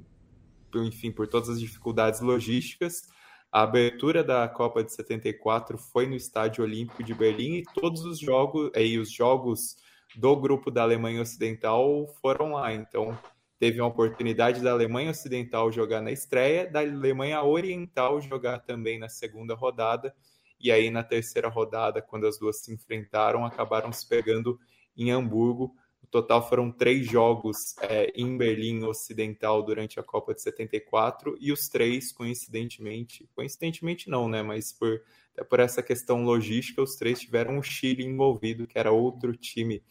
enfim, 0.75 1.11
por 1.11 1.27
todas 1.27 1.49
as 1.49 1.59
dificuldades 1.59 2.21
logísticas, 2.21 3.07
a 3.51 3.63
abertura 3.63 4.23
da 4.23 4.47
Copa 4.47 4.83
de 4.83 4.93
74 4.93 5.77
foi 5.77 6.05
no 6.05 6.15
Estádio 6.15 6.63
Olímpico 6.63 7.03
de 7.03 7.15
Berlim 7.15 7.55
e 7.55 7.63
todos 7.63 8.05
os 8.05 8.19
jogos, 8.19 8.69
e 8.75 8.97
os 8.99 9.11
jogos 9.11 9.77
do 10.15 10.35
grupo 10.35 10.69
da 10.69 10.83
Alemanha 10.83 11.21
Ocidental 11.21 12.07
foram 12.21 12.53
lá. 12.53 12.71
Então, 12.71 13.17
teve 13.57 13.81
uma 13.81 13.87
oportunidade 13.87 14.61
da 14.61 14.71
Alemanha 14.71 15.09
Ocidental 15.09 15.71
jogar 15.71 15.99
na 15.99 16.11
estreia, 16.11 16.69
da 16.69 16.81
Alemanha 16.81 17.41
Oriental 17.41 18.21
jogar 18.21 18.59
também 18.59 18.99
na 18.99 19.09
segunda 19.09 19.55
rodada. 19.55 20.15
E 20.59 20.71
aí, 20.71 20.91
na 20.91 21.03
terceira 21.03 21.49
rodada, 21.49 22.03
quando 22.03 22.27
as 22.27 22.37
duas 22.37 22.61
se 22.61 22.71
enfrentaram, 22.71 23.45
acabaram 23.45 23.91
se 23.91 24.07
pegando 24.07 24.59
em 24.95 25.09
Hamburgo 25.09 25.73
total 26.09 26.47
foram 26.47 26.71
três 26.71 27.07
jogos 27.07 27.75
é, 27.81 28.11
em 28.15 28.37
Berlim 28.37 28.83
Ocidental 28.83 29.63
durante 29.63 29.99
a 29.99 30.03
Copa 30.03 30.33
de 30.33 30.41
74 30.41 31.37
e 31.39 31.51
os 31.51 31.69
três, 31.69 32.11
coincidentemente, 32.11 33.29
coincidentemente 33.35 34.09
não, 34.09 34.27
né? 34.27 34.41
Mas 34.41 34.71
por, 34.71 35.01
por 35.49 35.59
essa 35.59 35.83
questão 35.83 36.23
logística, 36.23 36.81
os 36.81 36.95
três 36.95 37.19
tiveram 37.19 37.57
o 37.59 37.63
Chile 37.63 38.03
envolvido, 38.03 38.65
que 38.65 38.77
era 38.77 38.91
outro 38.91 39.35
time 39.35 39.83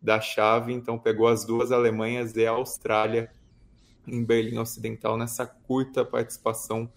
da 0.00 0.20
chave, 0.20 0.72
então 0.72 0.98
pegou 0.98 1.28
as 1.28 1.44
duas 1.44 1.70
Alemanhas 1.70 2.34
e 2.34 2.46
a 2.46 2.52
Austrália 2.52 3.30
em 4.06 4.24
Berlim 4.24 4.58
Ocidental 4.58 5.16
nessa 5.16 5.46
curta 5.46 6.04
participação 6.04 6.90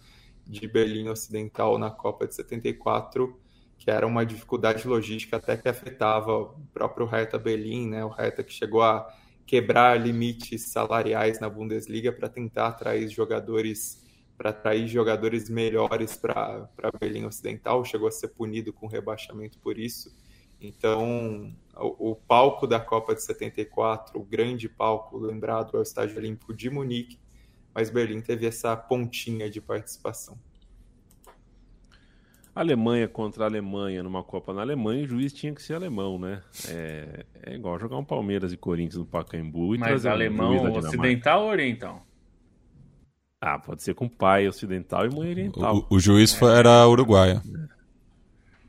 de 0.45 0.67
Berlim 0.67 1.09
Ocidental 1.09 1.77
na 1.77 1.91
Copa 1.91 2.27
de 2.27 2.33
74 2.33 3.39
que 3.83 3.91
era 3.91 4.07
uma 4.07 4.25
dificuldade 4.25 4.87
logística 4.87 5.35
até 5.35 5.57
que 5.57 5.67
afetava 5.67 6.31
o 6.31 6.55
próprio 6.73 7.05
Hertha 7.05 7.37
Berlim, 7.37 7.89
né? 7.89 8.05
O 8.05 8.07
Hertha 8.07 8.41
que 8.41 8.53
chegou 8.53 8.81
a 8.81 9.13
quebrar 9.45 9.99
limites 9.99 10.69
salariais 10.69 11.37
na 11.41 11.49
Bundesliga 11.49 12.09
para 12.09 12.29
tentar 12.29 12.67
atrair 12.67 13.09
jogadores 13.09 14.01
para 14.37 14.51
atrair 14.51 14.87
jogadores 14.87 15.49
melhores 15.49 16.15
para 16.15 16.69
Berlim 16.97 17.25
Ocidental, 17.25 17.83
chegou 17.83 18.07
a 18.07 18.11
ser 18.11 18.29
punido 18.29 18.71
com 18.71 18.87
rebaixamento 18.87 19.59
por 19.59 19.77
isso. 19.77 20.15
Então, 20.61 21.53
o, 21.75 22.11
o, 22.11 22.15
palco 22.15 22.65
da 22.65 22.79
Copa 22.79 23.13
de 23.13 23.21
74, 23.21 24.17
o 24.17 24.23
grande 24.23 24.69
palco 24.69 25.17
lembrado 25.17 25.75
é 25.75 25.79
o 25.79 25.83
Estádio 25.83 26.17
Olímpico 26.17 26.53
de 26.53 26.69
Munique, 26.69 27.19
mas 27.75 27.89
Berlim 27.89 28.21
teve 28.21 28.47
essa 28.47 28.75
pontinha 28.77 29.49
de 29.49 29.59
participação. 29.59 30.39
Alemanha 32.55 33.07
contra 33.07 33.45
a 33.45 33.47
Alemanha 33.47 34.03
numa 34.03 34.23
Copa 34.23 34.53
na 34.53 34.61
Alemanha, 34.61 35.03
o 35.03 35.07
juiz 35.07 35.33
tinha 35.33 35.53
que 35.53 35.61
ser 35.61 35.73
alemão, 35.73 36.19
né? 36.19 36.41
É, 36.67 37.25
é 37.43 37.55
igual 37.55 37.79
jogar 37.79 37.97
um 37.97 38.03
Palmeiras 38.03 38.53
e 38.53 38.57
Corinthians 38.57 38.97
no 38.97 39.05
Pacaembu 39.05 39.75
e 39.75 39.79
Mas 39.79 40.05
alemão 40.05 40.55
um 40.55 40.77
ocidental 40.77 41.43
ou 41.43 41.49
oriental? 41.49 42.05
Ah, 43.41 43.59
pode 43.59 43.81
ser 43.83 43.93
com 43.95 44.07
pai 44.07 44.47
ocidental 44.47 45.05
e 45.05 45.13
mãe 45.13 45.29
oriental. 45.31 45.85
O, 45.89 45.95
o 45.95 45.99
juiz 45.99 46.33
foi, 46.33 46.55
era 46.55 46.87
uruguaio. 46.87 47.41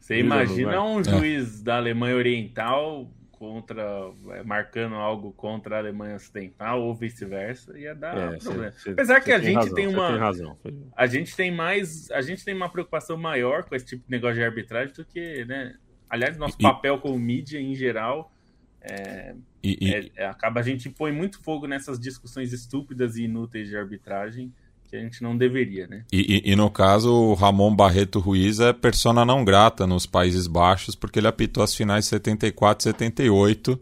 Você 0.01 0.18
imagina 0.18 0.82
um 0.82 1.03
juiz 1.03 1.61
é. 1.61 1.64
da 1.64 1.76
Alemanha 1.76 2.16
Oriental 2.16 3.09
contra 3.39 3.82
é, 4.30 4.43
marcando 4.43 4.95
algo 4.95 5.32
contra 5.32 5.76
a 5.76 5.78
Alemanha 5.78 6.16
Ocidental 6.16 6.82
ou 6.82 6.95
vice-versa 6.95 7.78
ia 7.78 7.95
dar 7.95 8.35
é, 8.35 8.39
problema. 8.39 8.72
Cê, 8.72 8.91
Apesar 8.91 9.20
cê 9.20 9.24
que 9.24 9.32
a 9.32 9.39
gente 9.39 9.55
razão, 9.55 9.74
tem 9.74 9.87
uma 9.87 10.18
razão, 10.18 10.59
a 10.97 11.07
gente 11.07 11.37
tem 11.37 11.51
mais 11.51 12.11
a 12.11 12.20
gente 12.20 12.45
tem 12.45 12.55
uma 12.55 12.68
preocupação 12.68 13.16
maior 13.16 13.64
com 13.64 13.74
esse 13.74 13.87
tipo 13.87 14.05
de 14.05 14.11
negócio 14.11 14.37
de 14.37 14.45
arbitragem 14.45 14.95
do 14.95 15.05
que, 15.05 15.45
né? 15.45 15.74
Aliás, 16.09 16.37
nosso 16.37 16.57
e, 16.59 16.62
papel 16.62 16.99
como 16.99 17.18
mídia 17.18 17.61
em 17.61 17.74
geral 17.74 18.32
é, 18.80 19.35
e, 19.62 19.95
é, 19.95 20.11
é, 20.16 20.26
acaba 20.26 20.61
a 20.61 20.62
gente 20.62 20.91
põe 20.91 21.11
muito 21.11 21.43
fogo 21.43 21.66
nessas 21.66 21.99
discussões 21.99 22.53
estúpidas 22.53 23.16
e 23.16 23.24
inúteis 23.24 23.68
de 23.68 23.76
arbitragem 23.76 24.53
que 24.95 24.97
a 24.97 25.01
gente 25.01 25.22
não 25.22 25.36
deveria, 25.36 25.86
né? 25.88 26.05
E, 26.12 26.42
e, 26.47 26.53
e, 26.53 26.57
no 26.57 26.70
caso, 26.70 27.12
o 27.12 27.34
Ramon 27.34 27.74
Barreto 27.74 28.20
Ruiz 28.20 28.61
é 28.61 28.72
persona 28.72 29.24
não 29.24 29.45
grata 29.45 29.86
nos 29.86 30.07
Países 30.07 30.47
Baixos, 30.47 30.95
porque 30.95 31.18
ele 31.18 31.26
apitou 31.26 31.64
as 31.64 31.74
finais 31.74 32.07
74 32.07 32.82
e 32.88 32.92
78, 32.92 33.80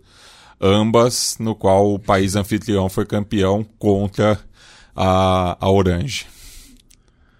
ambas 0.58 1.36
no 1.38 1.54
qual 1.54 1.92
o 1.92 1.98
país 1.98 2.34
anfitrião 2.34 2.88
foi 2.88 3.04
campeão 3.04 3.62
contra 3.78 4.40
a, 4.96 5.58
a 5.60 5.70
Orange. 5.70 6.26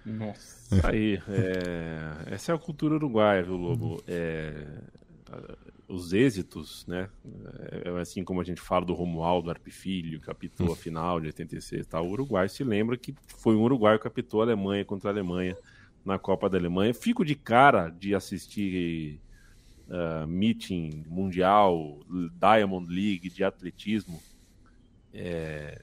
Nossa. 0.05 0.53
Aí, 0.83 1.19
é... 1.29 2.33
essa 2.33 2.51
é 2.51 2.55
a 2.55 2.59
cultura 2.59 2.95
uruguaia, 2.95 3.41
viu, 3.41 3.55
Lobo? 3.55 4.03
É... 4.07 4.53
os 5.93 6.13
êxitos, 6.13 6.85
né? 6.87 7.09
É, 7.71 7.89
é 7.89 8.01
assim 8.01 8.23
como 8.23 8.41
a 8.41 8.43
gente 8.43 8.61
fala 8.61 8.85
do 8.85 8.93
Romualdo 8.93 9.49
Arpifilho, 9.49 10.19
que 10.19 10.31
apitou 10.31 10.71
a 10.71 10.75
final 10.75 11.19
de 11.19 11.27
86 11.27 11.85
tal, 11.87 12.07
o 12.07 12.11
Uruguai 12.11 12.49
se 12.49 12.63
lembra 12.63 12.97
que 12.97 13.15
foi 13.37 13.55
um 13.55 13.63
Uruguai 13.63 13.99
que 13.99 14.07
apitou 14.07 14.41
a 14.41 14.45
Alemanha 14.45 14.83
contra 14.83 15.09
a 15.09 15.13
Alemanha 15.13 15.55
na 16.03 16.17
Copa 16.17 16.49
da 16.49 16.57
Alemanha. 16.57 16.93
Fico 16.93 17.23
de 17.23 17.35
cara 17.35 17.89
de 17.89 18.13
assistir 18.15 19.19
uh, 19.87 20.27
meeting 20.27 21.03
mundial, 21.07 21.99
Diamond 22.39 22.93
League 22.93 23.29
de 23.29 23.43
atletismo, 23.43 24.21
é, 25.13 25.81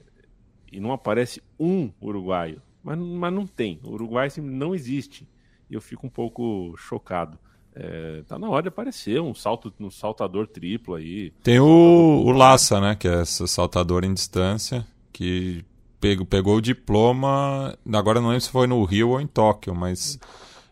e 0.71 0.79
não 0.79 0.91
aparece 0.91 1.41
um 1.59 1.91
uruguaio. 2.01 2.61
Mas, 2.83 2.97
mas 2.97 3.33
não 3.33 3.45
tem. 3.45 3.79
O 3.83 3.91
Uruguai 3.91 4.27
não 4.41 4.73
existe. 4.73 5.27
E 5.69 5.73
eu 5.73 5.81
fico 5.81 6.05
um 6.05 6.09
pouco 6.09 6.75
chocado. 6.77 7.39
É, 7.73 8.23
tá 8.27 8.37
na 8.37 8.49
hora 8.49 8.63
de 8.63 8.67
aparecer 8.67 9.21
um 9.21 9.33
salto 9.33 9.73
um 9.79 9.89
saltador 9.89 10.47
triplo 10.47 10.95
aí. 10.95 11.31
Tem 11.43 11.59
o, 11.59 12.23
o 12.25 12.31
Lassa, 12.31 12.81
né? 12.81 12.95
Que 12.95 13.07
é 13.07 13.21
esse 13.21 13.47
saltador 13.47 14.03
em 14.03 14.13
distância, 14.13 14.85
que 15.11 15.63
pegou, 15.99 16.25
pegou 16.25 16.57
o 16.57 16.61
diploma. 16.61 17.77
Agora 17.93 18.19
não 18.19 18.29
lembro 18.29 18.41
se 18.41 18.49
foi 18.49 18.67
no 18.67 18.83
Rio 18.83 19.09
ou 19.09 19.21
em 19.21 19.27
Tóquio, 19.27 19.73
mas. 19.73 20.19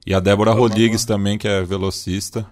E 0.06 0.14
a 0.14 0.20
Débora 0.20 0.52
Rodrigues 0.52 1.06
também, 1.06 1.38
que 1.38 1.48
é 1.48 1.64
velocista. 1.64 2.46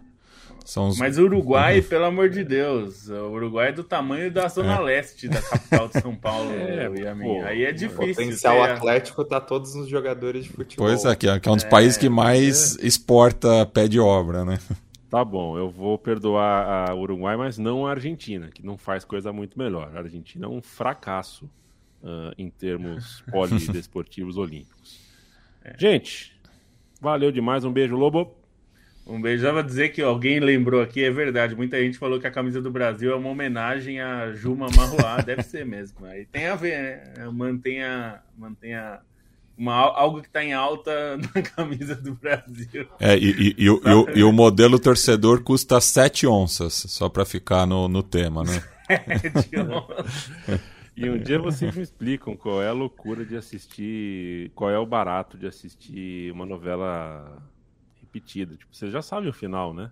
São 0.67 0.89
os... 0.89 0.99
Mas 0.99 1.17
o 1.17 1.23
Uruguai, 1.23 1.79
pelo 1.81 2.03
amor 2.03 2.29
de 2.29 2.43
Deus, 2.43 3.07
o 3.07 3.29
Uruguai 3.31 3.69
é 3.69 3.71
do 3.71 3.85
tamanho 3.85 4.29
da 4.29 4.49
zona 4.49 4.75
é. 4.75 4.79
leste 4.79 5.29
da 5.29 5.41
capital 5.41 5.87
de 5.87 6.01
São 6.01 6.13
Paulo. 6.13 6.51
é, 6.59 6.91
e 6.93 7.07
a 7.07 7.15
minha. 7.15 7.45
Aí 7.45 7.63
é 7.63 7.71
difícil. 7.71 8.03
O 8.03 8.07
potencial 8.07 8.55
ter... 8.55 8.71
atlético 8.73 9.23
tá 9.23 9.39
todos 9.39 9.73
nos 9.73 9.87
jogadores 9.87 10.43
de 10.43 10.49
futebol. 10.49 10.85
Pois 10.85 11.05
é, 11.05 11.15
que 11.15 11.29
é, 11.29 11.39
que 11.39 11.47
é 11.47 11.51
um 11.53 11.55
dos 11.55 11.63
é, 11.63 11.69
países 11.69 11.97
que 11.97 12.09
mais 12.09 12.77
é. 12.77 12.85
exporta 12.85 13.65
pé 13.67 13.87
de 13.87 13.97
obra, 13.97 14.43
né? 14.43 14.59
Tá 15.09 15.23
bom, 15.23 15.57
eu 15.57 15.69
vou 15.69 15.97
perdoar 15.97 16.89
a 16.89 16.93
Uruguai, 16.93 17.37
mas 17.37 17.57
não 17.57 17.87
a 17.87 17.91
Argentina, 17.91 18.49
que 18.53 18.61
não 18.61 18.77
faz 18.77 19.05
coisa 19.05 19.31
muito 19.31 19.57
melhor. 19.57 19.89
A 19.95 19.99
Argentina 19.99 20.47
é 20.47 20.49
um 20.49 20.61
fracasso 20.61 21.45
uh, 22.03 22.33
em 22.37 22.49
termos 22.49 23.23
polidesportivos 23.31 24.35
olímpicos. 24.35 24.99
É. 25.63 25.77
Gente, 25.77 26.37
valeu 26.99 27.31
demais, 27.31 27.63
um 27.63 27.71
beijo, 27.71 27.95
Lobo. 27.95 28.36
Um 29.07 29.21
beijo. 29.21 29.43
Já 29.43 29.53
vou 29.53 29.63
dizer 29.63 29.89
que 29.89 30.01
alguém 30.01 30.39
lembrou 30.39 30.81
aqui, 30.81 31.03
é 31.03 31.09
verdade. 31.09 31.55
Muita 31.55 31.81
gente 31.81 31.97
falou 31.97 32.19
que 32.19 32.27
a 32.27 32.31
camisa 32.31 32.61
do 32.61 32.69
Brasil 32.69 33.11
é 33.11 33.15
uma 33.15 33.29
homenagem 33.29 34.01
a 34.01 34.33
Juma 34.33 34.67
Marruá. 34.75 35.21
Deve 35.25 35.43
ser 35.43 35.65
mesmo. 35.65 36.05
Aí 36.05 36.25
tem 36.25 36.47
a 36.47 36.55
ver, 36.55 36.77
né? 36.77 37.29
Mantenha, 37.31 38.19
mantenha 38.37 38.99
uma, 39.57 39.73
algo 39.73 40.21
que 40.21 40.27
está 40.27 40.43
em 40.43 40.53
alta 40.53 41.17
na 41.33 41.41
camisa 41.41 41.95
do 41.95 42.13
Brasil. 42.15 42.85
É, 42.99 43.17
e, 43.17 43.31
e, 43.31 43.55
e, 43.57 43.69
o, 43.69 43.81
e, 44.13 44.23
o, 44.23 44.31
modelo 44.33 44.77
torcedor 44.77 45.41
custa 45.41 45.79
7 45.79 46.27
onças, 46.27 46.73
só 46.73 47.07
para 47.07 47.25
ficar 47.25 47.65
no, 47.65 47.87
no 47.87 48.03
tema, 48.03 48.43
né? 48.43 48.61
7 49.31 49.57
onças. 49.59 50.61
E 50.97 51.09
um 51.09 51.17
dia 51.17 51.39
vocês 51.39 51.75
me 51.75 51.83
explicam 51.83 52.35
qual 52.35 52.61
é 52.61 52.67
a 52.67 52.73
loucura 52.73 53.23
de 53.23 53.37
assistir, 53.37 54.51
qual 54.53 54.69
é 54.69 54.77
o 54.77 54.85
barato 54.85 55.37
de 55.37 55.47
assistir 55.47 56.31
uma 56.31 56.45
novela 56.45 57.37
repetida. 58.07 58.55
Tipo, 58.55 58.75
você 58.75 58.89
já 58.89 59.01
sabe 59.01 59.27
o 59.27 59.33
final, 59.33 59.73
né? 59.73 59.91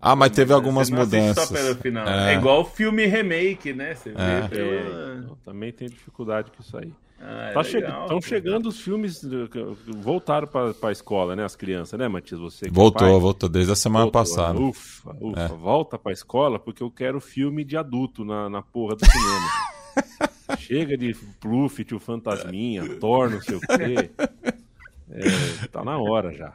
Ah, 0.00 0.16
mas 0.16 0.32
teve 0.32 0.52
algumas 0.52 0.90
mudanças. 0.90 1.48
Só 1.48 1.54
pelo 1.54 1.76
final. 1.76 2.08
É. 2.08 2.34
é 2.34 2.36
igual 2.36 2.64
filme 2.64 3.06
remake, 3.06 3.72
né? 3.72 3.94
Você 3.94 4.10
é. 4.16 4.48
vê 4.48 4.60
eu, 4.60 5.22
eu, 5.28 5.38
também 5.44 5.72
tenho 5.72 5.90
dificuldade 5.90 6.50
com 6.50 6.60
isso 6.60 6.76
aí. 6.76 6.92
Ah, 7.20 7.50
é 7.50 7.52
tá 7.52 7.60
Estão 7.60 8.20
che 8.20 8.28
chegando 8.28 8.66
os 8.66 8.80
filmes. 8.80 9.22
Voltaram 9.86 10.48
para 10.48 10.74
a 10.82 10.90
escola, 10.90 11.36
né? 11.36 11.44
As 11.44 11.54
crianças, 11.54 11.96
né, 11.96 12.08
Matias? 12.08 12.40
Você 12.40 12.68
voltou, 12.68 13.06
é 13.06 13.20
voltou 13.20 13.48
desde 13.48 13.70
a 13.70 13.76
semana 13.76 14.06
voltou. 14.06 14.20
passada. 14.20 14.58
Ufa, 14.58 15.16
ufa. 15.20 15.40
É. 15.40 15.48
Volta 15.48 15.96
para 15.96 16.10
a 16.10 16.12
escola 16.12 16.58
porque 16.58 16.82
eu 16.82 16.90
quero 16.90 17.20
filme 17.20 17.62
de 17.62 17.76
adulto 17.76 18.24
na, 18.24 18.50
na 18.50 18.60
porra 18.60 18.96
do 18.96 19.06
cinema. 19.06 20.58
Chega 20.58 20.98
de 20.98 21.14
Pluft, 21.40 21.94
o 21.94 22.00
Fantasminha, 22.00 22.96
Thor, 22.98 23.30
não 23.30 23.40
sei 23.40 23.56
o 23.56 23.60
quê. 23.60 24.10
É, 25.14 25.66
tá 25.68 25.84
na 25.84 25.98
hora 25.98 26.32
já. 26.32 26.54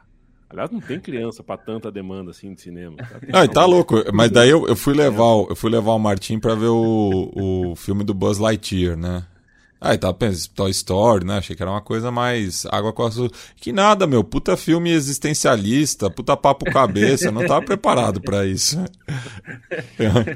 Aliás, 0.50 0.72
não 0.72 0.80
tem 0.80 1.00
criança 1.00 1.44
para 1.44 1.58
tanta 1.58 1.92
demanda 1.92 2.32
assim 2.32 2.54
de 2.54 2.62
cinema. 2.62 2.96
Tá? 2.96 3.20
Não, 3.28 3.44
e 3.44 3.48
tá 3.50 3.66
louco. 3.66 3.96
Mas 4.14 4.32
daí 4.32 4.50
eu, 4.50 4.66
eu 4.68 4.76
fui 4.76 4.94
levar, 4.94 5.46
eu 5.50 5.56
fui 5.56 5.70
levar 5.70 5.92
o 5.92 6.00
Martim 6.00 6.40
para 6.40 6.56
ver 6.56 6.68
o, 6.68 7.32
o 7.36 7.76
filme 7.76 8.04
do 8.04 8.14
Buzz 8.14 8.38
Lightyear, 8.38 8.96
né? 8.96 9.26
Aí 9.80 9.98
tava 9.98 10.14
pensando, 10.14 10.54
Toy 10.54 10.72
Story, 10.72 11.26
né? 11.26 11.38
Achei 11.38 11.56
que 11.56 11.62
era 11.62 11.72
uma 11.72 11.82
coisa 11.82 12.12
mais 12.12 12.66
água 12.68 12.92
com 12.92 13.04
açúcar. 13.04 13.38
Que 13.56 13.72
nada, 13.72 14.08
meu. 14.08 14.24
Puta 14.24 14.58
filme 14.58 14.92
existencialista, 14.92 16.10
puta 16.10 16.36
papo 16.36 16.66
cabeça. 16.66 17.32
não 17.32 17.46
tava 17.46 17.64
preparado 17.64 18.20
para 18.20 18.46
isso. 18.46 18.78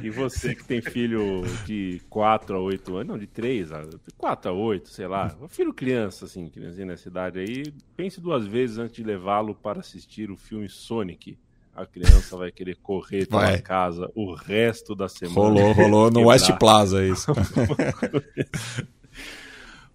e 0.03 0.09
você 0.09 0.53
que 0.53 0.63
tem 0.63 0.81
filho 0.81 1.43
de 1.65 2.01
4 2.09 2.55
a 2.55 2.59
8 2.59 2.95
anos, 2.97 3.07
não, 3.07 3.17
de 3.17 3.27
3 3.27 3.71
a 3.71 3.83
4 4.17 4.51
a 4.51 4.53
8, 4.53 4.89
sei 4.89 5.07
lá. 5.07 5.35
Filho 5.49 5.73
criança, 5.73 6.25
assim, 6.25 6.47
criancinha 6.47 6.85
nessa 6.85 7.09
idade 7.09 7.39
aí. 7.39 7.73
Pense 7.97 8.21
duas 8.21 8.45
vezes 8.45 8.77
antes 8.77 8.95
de 8.95 9.03
levá-lo 9.03 9.55
para 9.55 9.79
assistir 9.79 10.29
o 10.29 10.37
filme 10.37 10.69
Sonic 10.69 11.37
a 11.73 11.85
criança 11.85 12.35
vai 12.35 12.51
querer 12.51 12.75
correr 12.83 13.25
pela 13.25 13.57
casa 13.59 14.11
o 14.13 14.33
resto 14.33 14.93
da 14.93 15.07
semana. 15.07 15.35
Rolou, 15.35 15.71
rolou 15.71 16.11
no 16.11 16.27
West 16.27 16.51
Plaza 16.59 17.03
isso. 17.05 17.31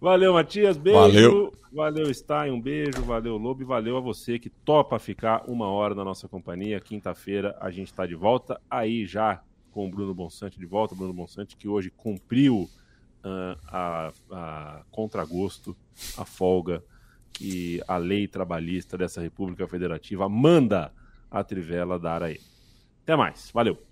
Valeu, 0.00 0.32
Matias. 0.32 0.76
Beijo. 0.76 0.98
Valeu. 0.98 1.52
Valeu, 1.72 2.14
Stein. 2.14 2.50
Um 2.50 2.60
beijo. 2.60 3.02
Valeu, 3.02 3.36
Lobo. 3.36 3.62
E 3.62 3.64
valeu 3.64 3.96
a 3.96 4.00
você 4.00 4.38
que 4.38 4.50
topa 4.50 4.98
ficar 4.98 5.44
uma 5.48 5.68
hora 5.68 5.94
na 5.94 6.04
nossa 6.04 6.28
companhia. 6.28 6.80
Quinta-feira 6.80 7.56
a 7.60 7.70
gente 7.70 7.88
está 7.88 8.06
de 8.06 8.14
volta. 8.14 8.60
Aí 8.70 9.06
já 9.06 9.42
com 9.72 9.86
o 9.86 9.90
Bruno 9.90 10.14
Bonsante 10.14 10.58
de 10.58 10.66
volta. 10.66 10.94
Bruno 10.94 11.12
Bonsante 11.12 11.56
que 11.56 11.68
hoje 11.68 11.90
cumpriu 11.90 12.68
uh, 13.24 13.58
a, 13.68 14.12
a 14.30 14.82
contragosto, 14.90 15.76
a 16.16 16.24
folga 16.24 16.82
que 17.32 17.82
a 17.86 17.98
lei 17.98 18.26
trabalhista 18.26 18.96
dessa 18.96 19.20
República 19.20 19.68
Federativa 19.68 20.28
manda 20.28 20.92
a 21.30 21.44
Trivela 21.44 21.98
dar 21.98 22.22
a 22.22 22.30
ele. 22.30 22.40
Até 23.02 23.14
mais. 23.14 23.50
Valeu. 23.52 23.85